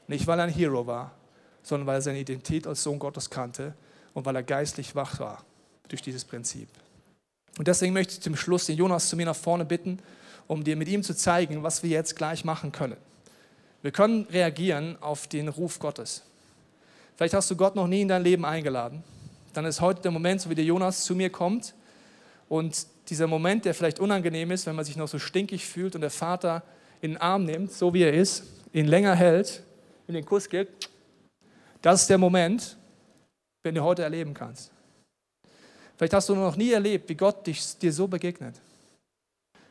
Nicht, 0.06 0.26
weil 0.26 0.38
er 0.38 0.44
ein 0.44 0.52
Hero 0.52 0.86
war, 0.86 1.12
sondern 1.62 1.86
weil 1.86 1.96
er 1.96 2.02
seine 2.02 2.20
Identität 2.20 2.66
als 2.66 2.82
Sohn 2.82 2.98
Gottes 2.98 3.30
kannte 3.30 3.74
und 4.14 4.24
weil 4.26 4.36
er 4.36 4.42
geistlich 4.42 4.94
wach 4.94 5.20
war 5.20 5.44
durch 5.88 6.02
dieses 6.02 6.24
Prinzip. 6.24 6.68
Und 7.58 7.68
deswegen 7.68 7.92
möchte 7.92 8.14
ich 8.14 8.20
zum 8.20 8.36
Schluss 8.36 8.66
den 8.66 8.76
Jonas 8.76 9.08
zu 9.08 9.16
mir 9.16 9.26
nach 9.26 9.36
vorne 9.36 9.64
bitten, 9.64 9.98
um 10.46 10.64
dir 10.64 10.76
mit 10.76 10.88
ihm 10.88 11.02
zu 11.02 11.14
zeigen, 11.14 11.62
was 11.62 11.82
wir 11.82 11.90
jetzt 11.90 12.16
gleich 12.16 12.44
machen 12.44 12.72
können. 12.72 12.96
Wir 13.82 13.90
können 13.90 14.26
reagieren 14.30 14.96
auf 15.00 15.26
den 15.26 15.48
Ruf 15.48 15.78
Gottes. 15.78 16.22
Vielleicht 17.16 17.34
hast 17.34 17.50
du 17.50 17.56
Gott 17.56 17.76
noch 17.76 17.86
nie 17.86 18.02
in 18.02 18.08
dein 18.08 18.22
Leben 18.22 18.44
eingeladen. 18.44 19.02
Dann 19.52 19.64
ist 19.66 19.80
heute 19.80 20.02
der 20.02 20.10
Moment, 20.10 20.40
so 20.40 20.50
wie 20.50 20.54
der 20.54 20.64
Jonas 20.64 21.04
zu 21.04 21.14
mir 21.14 21.30
kommt 21.30 21.74
und 22.48 22.86
dieser 23.08 23.26
Moment, 23.26 23.64
der 23.64 23.74
vielleicht 23.74 24.00
unangenehm 24.00 24.50
ist, 24.50 24.66
wenn 24.66 24.76
man 24.76 24.84
sich 24.84 24.96
noch 24.96 25.08
so 25.08 25.18
stinkig 25.18 25.66
fühlt 25.66 25.94
und 25.94 26.00
der 26.00 26.10
Vater 26.10 26.62
in 27.00 27.12
den 27.12 27.20
Arm 27.20 27.44
nimmt, 27.44 27.72
so 27.72 27.92
wie 27.92 28.02
er 28.02 28.14
ist, 28.14 28.44
ihn 28.72 28.86
länger 28.86 29.14
hält, 29.14 29.62
in 30.06 30.14
den 30.14 30.24
Kuss 30.24 30.48
gibt, 30.48 30.88
das 31.82 32.02
ist 32.02 32.10
der 32.10 32.18
Moment, 32.18 32.76
wenn 33.62 33.74
du 33.74 33.82
heute 33.82 34.02
erleben 34.02 34.34
kannst. 34.34 34.70
Vielleicht 35.96 36.14
hast 36.14 36.28
du 36.28 36.34
noch 36.34 36.56
nie 36.56 36.72
erlebt, 36.72 37.08
wie 37.08 37.14
Gott 37.14 37.46
dich, 37.46 37.78
dir 37.78 37.92
so 37.92 38.08
begegnet. 38.08 38.60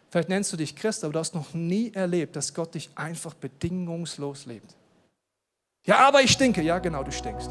Vielleicht 0.09 0.29
nennst 0.29 0.51
du 0.51 0.57
dich 0.57 0.75
Christ, 0.75 1.03
aber 1.03 1.13
du 1.13 1.19
hast 1.19 1.33
noch 1.33 1.53
nie 1.53 1.91
erlebt, 1.93 2.35
dass 2.35 2.53
Gott 2.53 2.73
dich 2.73 2.89
einfach 2.95 3.33
bedingungslos 3.33 4.45
liebt. 4.45 4.75
Ja, 5.85 6.07
aber 6.07 6.21
ich 6.21 6.31
stinke. 6.31 6.61
Ja, 6.61 6.79
genau, 6.79 7.03
du 7.03 7.11
stinkst. 7.11 7.49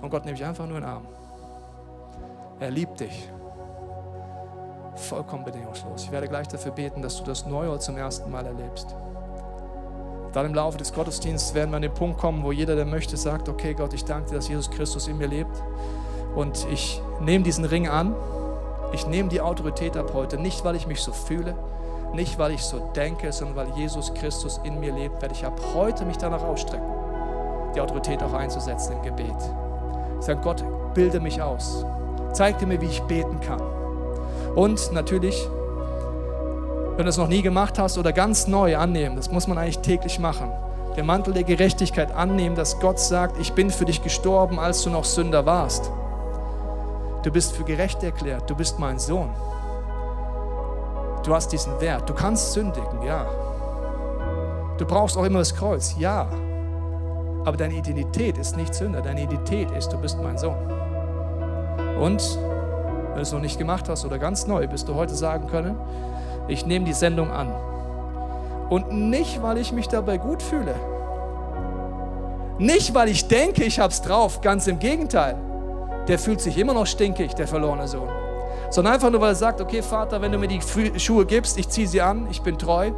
Und 0.00 0.10
Gott 0.10 0.24
nimmt 0.24 0.38
dich 0.38 0.46
einfach 0.46 0.66
nur 0.66 0.78
in 0.78 0.82
den 0.82 0.90
Arm. 0.90 1.06
Er 2.60 2.70
liebt 2.70 3.00
dich. 3.00 3.28
Vollkommen 4.96 5.44
bedingungslos. 5.44 6.04
Ich 6.04 6.10
werde 6.10 6.28
gleich 6.28 6.48
dafür 6.48 6.72
beten, 6.72 7.02
dass 7.02 7.18
du 7.18 7.24
das 7.24 7.46
neu 7.46 7.76
zum 7.78 7.96
ersten 7.96 8.30
Mal 8.30 8.46
erlebst. 8.46 8.94
Dann 10.32 10.46
im 10.46 10.54
Laufe 10.54 10.78
des 10.78 10.92
Gottesdienstes 10.92 11.54
werden 11.54 11.70
wir 11.70 11.76
an 11.76 11.82
den 11.82 11.94
Punkt 11.94 12.18
kommen, 12.18 12.44
wo 12.44 12.52
jeder, 12.52 12.76
der 12.76 12.84
möchte, 12.84 13.16
sagt, 13.16 13.48
okay 13.48 13.74
Gott, 13.74 13.94
ich 13.94 14.04
danke 14.04 14.30
dir, 14.30 14.36
dass 14.36 14.48
Jesus 14.48 14.70
Christus 14.70 15.08
in 15.08 15.18
mir 15.18 15.28
lebt. 15.28 15.62
Und 16.34 16.66
ich 16.70 17.00
nehme 17.20 17.44
diesen 17.44 17.64
Ring 17.64 17.88
an. 17.88 18.14
Ich 18.92 19.06
nehme 19.06 19.28
die 19.28 19.40
Autorität 19.40 19.96
ab 19.96 20.12
heute. 20.14 20.38
Nicht, 20.38 20.64
weil 20.64 20.76
ich 20.76 20.86
mich 20.86 21.00
so 21.00 21.12
fühle, 21.12 21.54
nicht, 22.14 22.38
weil 22.38 22.52
ich 22.52 22.62
so 22.62 22.90
denke, 22.96 23.32
sondern 23.32 23.56
weil 23.56 23.76
Jesus 23.76 24.12
Christus 24.14 24.60
in 24.64 24.80
mir 24.80 24.92
lebt, 24.92 25.20
werde 25.20 25.34
ich 25.34 25.44
ab 25.44 25.60
heute 25.74 26.04
mich 26.04 26.16
danach 26.16 26.42
ausstrecken, 26.42 26.86
die 27.74 27.80
Autorität 27.80 28.22
auch 28.22 28.32
einzusetzen 28.32 28.94
im 28.94 29.02
Gebet. 29.02 29.36
Ich 30.18 30.26
sage, 30.26 30.40
Gott, 30.42 30.64
bilde 30.94 31.20
mich 31.20 31.40
aus. 31.40 31.84
Zeig 32.32 32.58
dir 32.58 32.66
mir, 32.66 32.80
wie 32.80 32.86
ich 32.86 33.02
beten 33.02 33.40
kann. 33.40 33.60
Und 34.54 34.92
natürlich, 34.92 35.48
wenn 36.98 37.04
du 37.04 37.10
es 37.10 37.16
noch 37.16 37.28
nie 37.28 37.42
gemacht 37.42 37.78
hast 37.78 37.96
oder 37.96 38.12
ganz 38.12 38.48
neu 38.48 38.76
annehmen, 38.76 39.14
das 39.14 39.30
muss 39.30 39.46
man 39.46 39.56
eigentlich 39.56 39.78
täglich 39.78 40.18
machen. 40.18 40.50
Den 40.96 41.06
Mantel 41.06 41.32
der 41.32 41.44
Gerechtigkeit 41.44 42.10
annehmen, 42.10 42.56
dass 42.56 42.80
Gott 42.80 42.98
sagt, 42.98 43.38
ich 43.38 43.52
bin 43.52 43.70
für 43.70 43.84
dich 43.84 44.02
gestorben, 44.02 44.58
als 44.58 44.82
du 44.82 44.90
noch 44.90 45.04
Sünder 45.04 45.46
warst. 45.46 45.92
Du 47.22 47.30
bist 47.30 47.52
für 47.52 47.62
gerecht 47.62 48.02
erklärt, 48.02 48.50
du 48.50 48.56
bist 48.56 48.80
mein 48.80 48.98
Sohn. 48.98 49.30
Du 51.24 51.32
hast 51.32 51.52
diesen 51.52 51.80
Wert. 51.80 52.10
Du 52.10 52.14
kannst 52.14 52.52
sündigen, 52.52 53.00
ja. 53.06 53.26
Du 54.76 54.84
brauchst 54.84 55.16
auch 55.16 55.24
immer 55.24 55.38
das 55.38 55.54
Kreuz, 55.54 55.94
ja. 56.00 56.28
Aber 57.44 57.56
deine 57.56 57.74
Identität 57.74 58.38
ist 58.38 58.56
nicht 58.56 58.74
Sünder. 58.74 59.02
Deine 59.02 59.22
Identität 59.22 59.70
ist, 59.70 59.92
du 59.92 59.98
bist 59.98 60.18
mein 60.20 60.36
Sohn. 60.36 60.56
Und 62.00 62.38
wenn 63.10 63.14
du 63.14 63.20
es 63.20 63.30
noch 63.30 63.40
nicht 63.40 63.56
gemacht 63.56 63.88
hast 63.88 64.04
oder 64.04 64.18
ganz 64.18 64.48
neu, 64.48 64.66
bist 64.66 64.88
du 64.88 64.96
heute 64.96 65.14
sagen 65.14 65.46
können, 65.46 65.76
ich 66.48 66.66
nehme 66.66 66.84
die 66.84 66.92
Sendung 66.92 67.30
an. 67.30 67.52
Und 68.70 68.92
nicht, 68.92 69.42
weil 69.42 69.58
ich 69.58 69.72
mich 69.72 69.88
dabei 69.88 70.18
gut 70.18 70.42
fühle. 70.42 70.74
Nicht, 72.58 72.94
weil 72.94 73.08
ich 73.08 73.28
denke, 73.28 73.64
ich 73.64 73.78
hab's 73.78 74.02
drauf. 74.02 74.40
Ganz 74.40 74.66
im 74.66 74.78
Gegenteil. 74.78 75.36
Der 76.08 76.18
fühlt 76.18 76.40
sich 76.40 76.58
immer 76.58 76.74
noch 76.74 76.86
stinkig, 76.86 77.34
der 77.34 77.46
verlorene 77.46 77.86
Sohn. 77.86 78.08
Sondern 78.70 78.94
einfach 78.94 79.10
nur, 79.10 79.20
weil 79.20 79.30
er 79.30 79.34
sagt, 79.34 79.60
okay 79.60 79.82
Vater, 79.82 80.20
wenn 80.20 80.32
du 80.32 80.38
mir 80.38 80.48
die 80.48 80.60
Schuhe 80.98 81.24
gibst, 81.24 81.58
ich 81.58 81.68
ziehe 81.68 81.86
sie 81.86 82.00
an, 82.00 82.26
ich 82.30 82.42
bin 82.42 82.58
treu. 82.58 82.90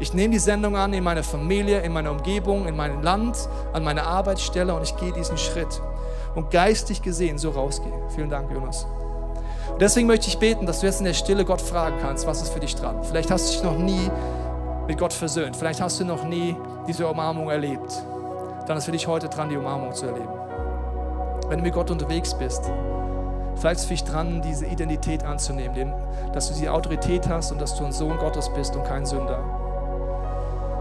Ich 0.00 0.14
nehme 0.14 0.32
die 0.32 0.38
Sendung 0.38 0.76
an 0.76 0.92
in 0.92 1.02
meiner 1.02 1.24
Familie, 1.24 1.80
in 1.80 1.92
meiner 1.92 2.10
Umgebung, 2.10 2.68
in 2.68 2.76
meinem 2.76 3.02
Land, 3.02 3.36
an 3.72 3.82
meiner 3.82 4.06
Arbeitsstelle 4.06 4.74
und 4.74 4.82
ich 4.82 4.96
gehe 4.96 5.12
diesen 5.12 5.36
Schritt 5.36 5.80
und 6.34 6.50
geistig 6.50 7.02
gesehen 7.02 7.38
so 7.38 7.50
rausgehe. 7.50 7.92
Vielen 8.14 8.30
Dank, 8.30 8.50
Jonas. 8.52 8.86
Deswegen 9.80 10.08
möchte 10.08 10.26
ich 10.26 10.38
beten, 10.38 10.66
dass 10.66 10.80
du 10.80 10.86
jetzt 10.86 10.98
in 10.98 11.04
der 11.04 11.14
Stille 11.14 11.44
Gott 11.44 11.60
fragen 11.60 11.98
kannst, 12.00 12.26
was 12.26 12.42
ist 12.42 12.52
für 12.52 12.58
dich 12.58 12.74
dran. 12.74 13.04
Vielleicht 13.04 13.30
hast 13.30 13.48
du 13.48 13.52
dich 13.52 13.62
noch 13.62 13.78
nie 13.78 14.10
mit 14.88 14.98
Gott 14.98 15.12
versöhnt. 15.12 15.54
Vielleicht 15.54 15.80
hast 15.80 16.00
du 16.00 16.04
noch 16.04 16.24
nie 16.24 16.56
diese 16.88 17.06
Umarmung 17.06 17.48
erlebt. 17.48 18.02
Dann 18.66 18.76
ist 18.76 18.86
für 18.86 18.92
dich 18.92 19.06
heute 19.06 19.28
dran, 19.28 19.48
die 19.48 19.56
Umarmung 19.56 19.94
zu 19.94 20.06
erleben. 20.06 20.28
Wenn 21.48 21.58
du 21.58 21.64
mit 21.64 21.74
Gott 21.74 21.90
unterwegs 21.92 22.34
bist, 22.34 22.62
vielleicht 23.54 23.80
ist 23.80 23.86
für 23.86 23.94
dich 23.94 24.04
dran, 24.04 24.42
diese 24.42 24.66
Identität 24.66 25.24
anzunehmen, 25.24 25.94
dass 26.32 26.52
du 26.52 26.58
die 26.58 26.68
Autorität 26.68 27.28
hast 27.28 27.52
und 27.52 27.60
dass 27.60 27.76
du 27.76 27.84
ein 27.84 27.92
Sohn 27.92 28.18
Gottes 28.18 28.50
bist 28.52 28.74
und 28.74 28.84
kein 28.84 29.06
Sünder. 29.06 29.38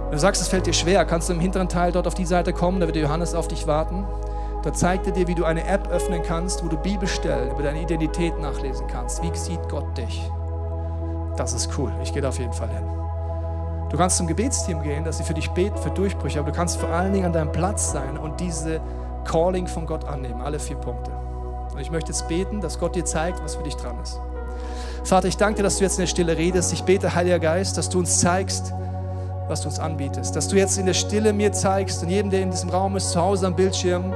Wenn 0.06 0.14
du 0.14 0.20
sagst, 0.20 0.42
es 0.42 0.48
fällt 0.48 0.66
dir 0.66 0.74
schwer, 0.74 1.06
kannst 1.06 1.30
du 1.30 1.34
im 1.34 1.40
hinteren 1.40 1.70
Teil 1.70 1.92
dort 1.92 2.08
auf 2.08 2.16
die 2.16 2.26
Seite 2.26 2.52
kommen, 2.52 2.80
da 2.80 2.88
wird 2.88 2.96
Johannes 2.96 3.36
auf 3.36 3.48
dich 3.48 3.68
warten. 3.68 4.06
Da 4.68 4.74
zeigt 4.74 5.08
er 5.08 5.14
dir, 5.14 5.26
wie 5.30 5.34
du 5.34 5.46
eine 5.46 5.66
App 5.66 5.88
öffnen 5.88 6.22
kannst, 6.24 6.62
wo 6.62 6.68
du 6.68 6.76
Bibelstellen 6.76 7.52
über 7.52 7.64
deine 7.64 7.82
Identität 7.82 8.38
nachlesen 8.38 8.86
kannst. 8.88 9.24
Wie 9.24 9.34
sieht 9.34 9.62
Gott 9.70 9.98
dich? 9.98 10.30
Das 11.38 11.54
ist 11.54 11.70
cool. 11.78 11.90
Ich 12.04 12.12
gehe 12.12 12.22
da 12.22 12.28
auf 12.28 12.38
jeden 12.38 12.52
Fall 12.52 12.68
hin. 12.68 12.84
Du 13.90 13.96
kannst 13.96 14.18
zum 14.18 14.28
Gebetsteam 14.28 14.84
gehen, 14.84 15.06
dass 15.06 15.20
sie 15.20 15.24
für 15.24 15.34
dich 15.34 15.50
beten, 15.52 15.78
für 15.78 15.92
Durchbrüche, 15.92 16.40
aber 16.40 16.52
du 16.52 16.58
kannst 16.58 16.82
vor 16.82 16.90
allen 16.90 17.14
Dingen 17.14 17.28
an 17.28 17.32
deinem 17.32 17.54
Platz 17.54 17.94
sein 17.94 18.18
und 18.18 18.42
diese 18.42 18.82
Calling 19.24 19.68
von 19.68 19.86
Gott 19.86 20.04
annehmen. 20.04 20.42
Alle 20.42 20.60
vier 20.60 20.76
Punkte. 20.76 21.12
Und 21.72 21.80
ich 21.80 21.90
möchte 21.90 22.12
jetzt 22.12 22.28
beten, 22.28 22.60
dass 22.60 22.78
Gott 22.78 22.94
dir 22.94 23.06
zeigt, 23.06 23.42
was 23.42 23.56
für 23.56 23.64
dich 23.64 23.78
dran 23.78 23.98
ist. 24.04 24.20
Vater, 25.06 25.30
ich 25.30 25.38
danke 25.38 25.64
dass 25.64 25.78
du 25.78 25.86
jetzt 25.86 25.98
in 25.98 26.02
der 26.02 26.08
Stille 26.08 26.38
redest. 26.38 26.74
Ich 26.74 26.84
bete, 26.84 27.16
Heiliger 27.16 27.40
Geist, 27.40 27.78
dass 27.78 27.88
du 27.88 28.00
uns 28.00 28.20
zeigst, 28.20 28.74
was 29.48 29.62
du 29.62 29.70
uns 29.70 29.80
anbietest. 29.80 30.36
Dass 30.36 30.50
du 30.50 30.58
jetzt 30.58 30.78
in 30.78 30.88
der 30.88 30.94
Stille 30.94 31.32
mir 31.32 31.54
zeigst 31.54 32.04
und 32.04 32.10
jedem, 32.10 32.32
der 32.32 32.42
in 32.42 32.52
diesem 32.52 32.70
Raum 32.70 32.98
ist, 32.98 33.12
zu 33.12 33.22
Hause 33.22 33.48
am 33.48 33.56
Bildschirm, 33.56 34.14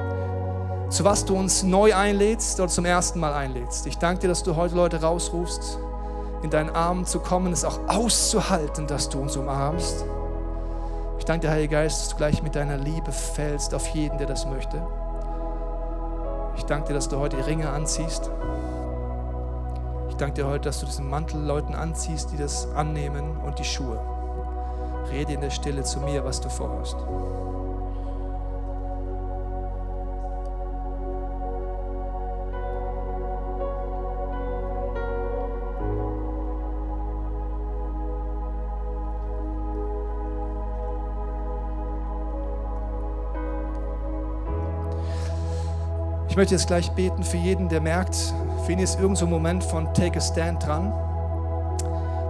zu 0.91 1.05
was 1.05 1.23
du 1.23 1.37
uns 1.37 1.63
neu 1.63 1.95
einlädst 1.95 2.59
oder 2.59 2.67
zum 2.67 2.83
ersten 2.83 3.19
Mal 3.19 3.33
einlädst. 3.33 3.87
Ich 3.87 3.97
danke 3.97 4.21
dir, 4.21 4.27
dass 4.27 4.43
du 4.43 4.57
heute 4.57 4.75
Leute 4.75 5.01
rausrufst, 5.01 5.79
in 6.43 6.49
deinen 6.49 6.69
Armen 6.69 7.05
zu 7.05 7.19
kommen, 7.19 7.53
es 7.53 7.63
auch 7.63 7.79
auszuhalten, 7.87 8.87
dass 8.87 9.07
du 9.07 9.19
uns 9.21 9.37
umarmst. 9.37 10.03
Ich 11.17 11.23
danke 11.23 11.47
dir, 11.47 11.53
Heiliger 11.53 11.77
Geist, 11.77 12.01
dass 12.01 12.09
du 12.09 12.17
gleich 12.17 12.43
mit 12.43 12.55
deiner 12.55 12.75
Liebe 12.75 13.13
fällst 13.13 13.73
auf 13.73 13.87
jeden, 13.89 14.17
der 14.17 14.27
das 14.27 14.45
möchte. 14.45 14.85
Ich 16.57 16.63
danke 16.65 16.89
dir, 16.89 16.93
dass 16.95 17.07
du 17.07 17.17
heute 17.17 17.37
die 17.37 17.43
Ringe 17.43 17.69
anziehst. 17.69 18.29
Ich 20.09 20.15
danke 20.17 20.41
dir 20.41 20.47
heute, 20.47 20.65
dass 20.65 20.81
du 20.81 20.87
diesen 20.87 21.09
Mantel 21.09 21.41
Leuten 21.41 21.73
anziehst, 21.73 22.33
die 22.33 22.37
das 22.37 22.67
annehmen 22.75 23.37
und 23.45 23.59
die 23.59 23.63
Schuhe. 23.63 23.97
Rede 25.09 25.33
in 25.33 25.41
der 25.41 25.51
Stille 25.51 25.83
zu 25.83 26.01
mir, 26.01 26.25
was 26.25 26.41
du 26.41 26.49
vorhast. 26.49 26.97
Ich 46.31 46.37
möchte 46.37 46.55
jetzt 46.55 46.65
gleich 46.65 46.89
beten 46.93 47.23
für 47.23 47.37
jeden, 47.37 47.69
der 47.69 47.81
merkt, 47.81 48.15
für 48.65 48.71
ihn 48.71 48.79
ist 48.79 48.99
irgend 48.99 49.19
so 49.19 49.25
ein 49.25 49.31
Moment 49.31 49.63
von 49.63 49.93
Take 49.93 50.17
a 50.17 50.21
Stand 50.21 50.65
dran 50.65 50.91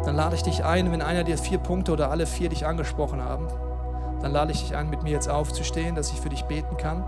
dann 0.05 0.15
lade 0.15 0.35
ich 0.35 0.43
dich 0.43 0.65
ein, 0.65 0.91
wenn 0.91 1.01
einer 1.01 1.23
der 1.23 1.37
vier 1.37 1.59
Punkte 1.59 1.91
oder 1.91 2.09
alle 2.09 2.25
vier 2.25 2.49
dich 2.49 2.65
angesprochen 2.65 3.23
haben, 3.23 3.47
dann 4.21 4.31
lade 4.31 4.51
ich 4.51 4.61
dich 4.61 4.75
ein, 4.75 4.89
mit 4.89 5.03
mir 5.03 5.11
jetzt 5.11 5.29
aufzustehen, 5.29 5.95
dass 5.95 6.11
ich 6.11 6.19
für 6.19 6.29
dich 6.29 6.43
beten 6.45 6.75
kann. 6.77 7.03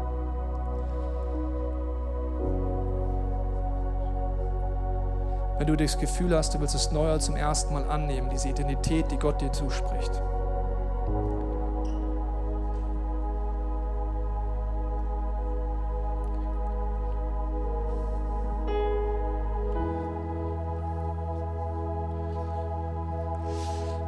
Wenn 5.58 5.68
du 5.68 5.76
das 5.76 5.98
Gefühl 5.98 6.36
hast, 6.36 6.54
du 6.54 6.60
willst 6.60 6.76
es 6.76 6.92
neu 6.92 7.18
zum 7.18 7.36
ersten 7.36 7.74
Mal 7.74 7.90
annehmen, 7.90 8.30
diese 8.30 8.50
Identität, 8.50 9.10
die 9.12 9.18
Gott 9.18 9.42
dir 9.42 9.52
zuspricht. 9.52 10.12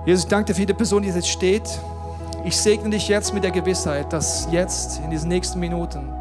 Jesus, 0.06 0.26
ich 0.26 0.30
danke 0.30 0.46
dir 0.46 0.54
für 0.54 0.62
jede 0.62 0.76
Person, 0.76 1.02
die 1.02 1.10
jetzt 1.10 1.28
steht. 1.28 1.64
Ich 2.44 2.56
segne 2.56 2.92
dich 2.92 3.08
jetzt 3.08 3.34
mit 3.34 3.44
der 3.44 3.50
Gewissheit, 3.50 4.14
dass 4.14 4.48
jetzt 4.52 5.00
in 5.04 5.10
diesen 5.10 5.30
nächsten 5.30 5.60
Minuten 5.60 6.14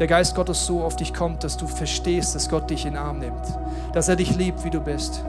der 0.00 0.08
Geist 0.08 0.34
Gottes 0.34 0.66
so 0.66 0.82
auf 0.82 0.96
dich 0.96 1.14
kommt, 1.14 1.44
dass 1.44 1.56
du 1.56 1.68
verstehst, 1.68 2.34
dass 2.34 2.48
Gott 2.48 2.68
dich 2.68 2.84
in 2.84 2.94
den 2.94 2.98
Arm 2.98 3.20
nimmt, 3.20 3.42
dass 3.92 4.08
er 4.08 4.16
dich 4.16 4.34
liebt, 4.34 4.64
wie 4.64 4.70
du 4.70 4.80
bist. 4.80 5.22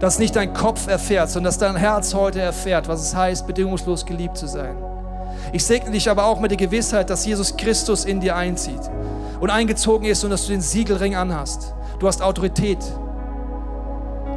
Dass 0.00 0.18
nicht 0.18 0.34
dein 0.34 0.52
Kopf 0.52 0.88
erfährt, 0.88 1.30
sondern 1.30 1.50
dass 1.50 1.58
dein 1.58 1.76
Herz 1.76 2.12
heute 2.12 2.40
erfährt, 2.40 2.88
was 2.88 3.02
es 3.02 3.14
heißt, 3.14 3.46
bedingungslos 3.46 4.04
geliebt 4.04 4.36
zu 4.36 4.48
sein. 4.48 4.74
Ich 5.52 5.64
segne 5.64 5.92
dich 5.92 6.10
aber 6.10 6.24
auch 6.24 6.40
mit 6.40 6.50
der 6.50 6.58
Gewissheit, 6.58 7.08
dass 7.08 7.24
Jesus 7.24 7.56
Christus 7.56 8.04
in 8.04 8.20
dir 8.20 8.34
einzieht 8.34 8.80
und 9.38 9.48
eingezogen 9.48 10.06
ist 10.06 10.24
und 10.24 10.30
dass 10.30 10.46
du 10.46 10.52
den 10.52 10.60
Siegelring 10.60 11.14
anhast. 11.14 11.72
Du 12.00 12.08
hast 12.08 12.20
Autorität. 12.20 12.78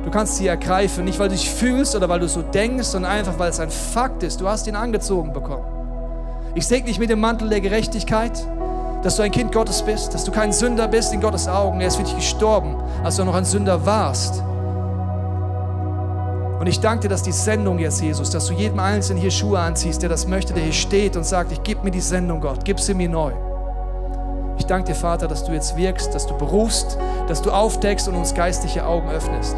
Du 0.06 0.12
kannst 0.12 0.36
sie 0.36 0.46
ergreifen, 0.46 1.04
nicht 1.04 1.18
weil 1.18 1.30
du 1.30 1.36
dich 1.36 1.50
fühlst 1.50 1.96
oder 1.96 2.08
weil 2.08 2.20
du 2.20 2.28
so 2.28 2.44
denkst, 2.44 2.86
sondern 2.86 3.12
einfach, 3.12 3.40
weil 3.40 3.50
es 3.50 3.60
ein 3.60 3.72
Fakt 3.72 4.22
ist. 4.22 4.40
Du 4.40 4.48
hast 4.48 4.68
ihn 4.68 4.76
angezogen 4.76 5.34
bekommen. 5.34 5.66
Ich 6.54 6.68
segne 6.68 6.88
dich 6.88 7.00
mit 7.00 7.10
dem 7.10 7.20
Mantel 7.20 7.50
der 7.50 7.60
Gerechtigkeit, 7.60 8.32
dass 9.02 9.16
du 9.16 9.24
ein 9.24 9.32
Kind 9.32 9.52
Gottes 9.52 9.82
bist, 9.82 10.14
dass 10.14 10.24
du 10.24 10.32
kein 10.32 10.54
Sünder 10.54 10.88
bist 10.88 11.12
in 11.12 11.22
Gottes 11.22 11.48
Augen. 11.48 11.82
Er 11.82 11.88
ist 11.88 11.96
für 11.96 12.04
dich 12.04 12.16
gestorben, 12.16 12.76
als 13.04 13.16
du 13.16 13.26
noch 13.26 13.34
ein 13.34 13.46
Sünder 13.46 13.84
warst. 13.84 14.44
Und 16.60 16.68
ich 16.68 16.80
danke 16.80 17.02
dir, 17.02 17.10
dass 17.10 17.24
die 17.24 17.32
Sendung 17.32 17.80
jetzt, 17.80 18.00
Jesus, 18.00 18.30
dass 18.30 18.46
du 18.46 18.54
jedem 18.54 18.80
Einzelnen 18.80 19.20
hier 19.20 19.32
Schuhe 19.32 19.58
anziehst, 19.58 20.04
der 20.04 20.10
das 20.10 20.28
möchte, 20.28 20.54
der 20.54 20.64
hier 20.64 20.74
steht 20.74 21.18
und 21.18 21.26
sagt, 21.26 21.52
ich 21.52 21.64
gebe 21.64 21.84
mir 21.84 21.92
die 21.92 22.00
Sendung, 22.00 22.42
Gott, 22.42 22.64
gib 22.64 22.80
sie 22.80 22.94
mir 22.94 23.10
neu. 23.10 23.32
Ich 24.60 24.66
danke 24.68 24.90
dir, 24.90 24.96
Vater, 24.96 25.28
dass 25.28 25.44
du 25.44 25.52
jetzt 25.52 25.76
wirkst, 25.76 26.14
dass 26.14 26.28
du 26.28 26.38
berufst, 26.38 26.98
dass 27.28 27.42
du 27.42 27.50
aufdeckst 27.50 28.08
und 28.08 28.16
uns 28.16 28.36
geistliche 28.36 28.86
Augen 28.86 29.10
öffnest. 29.10 29.58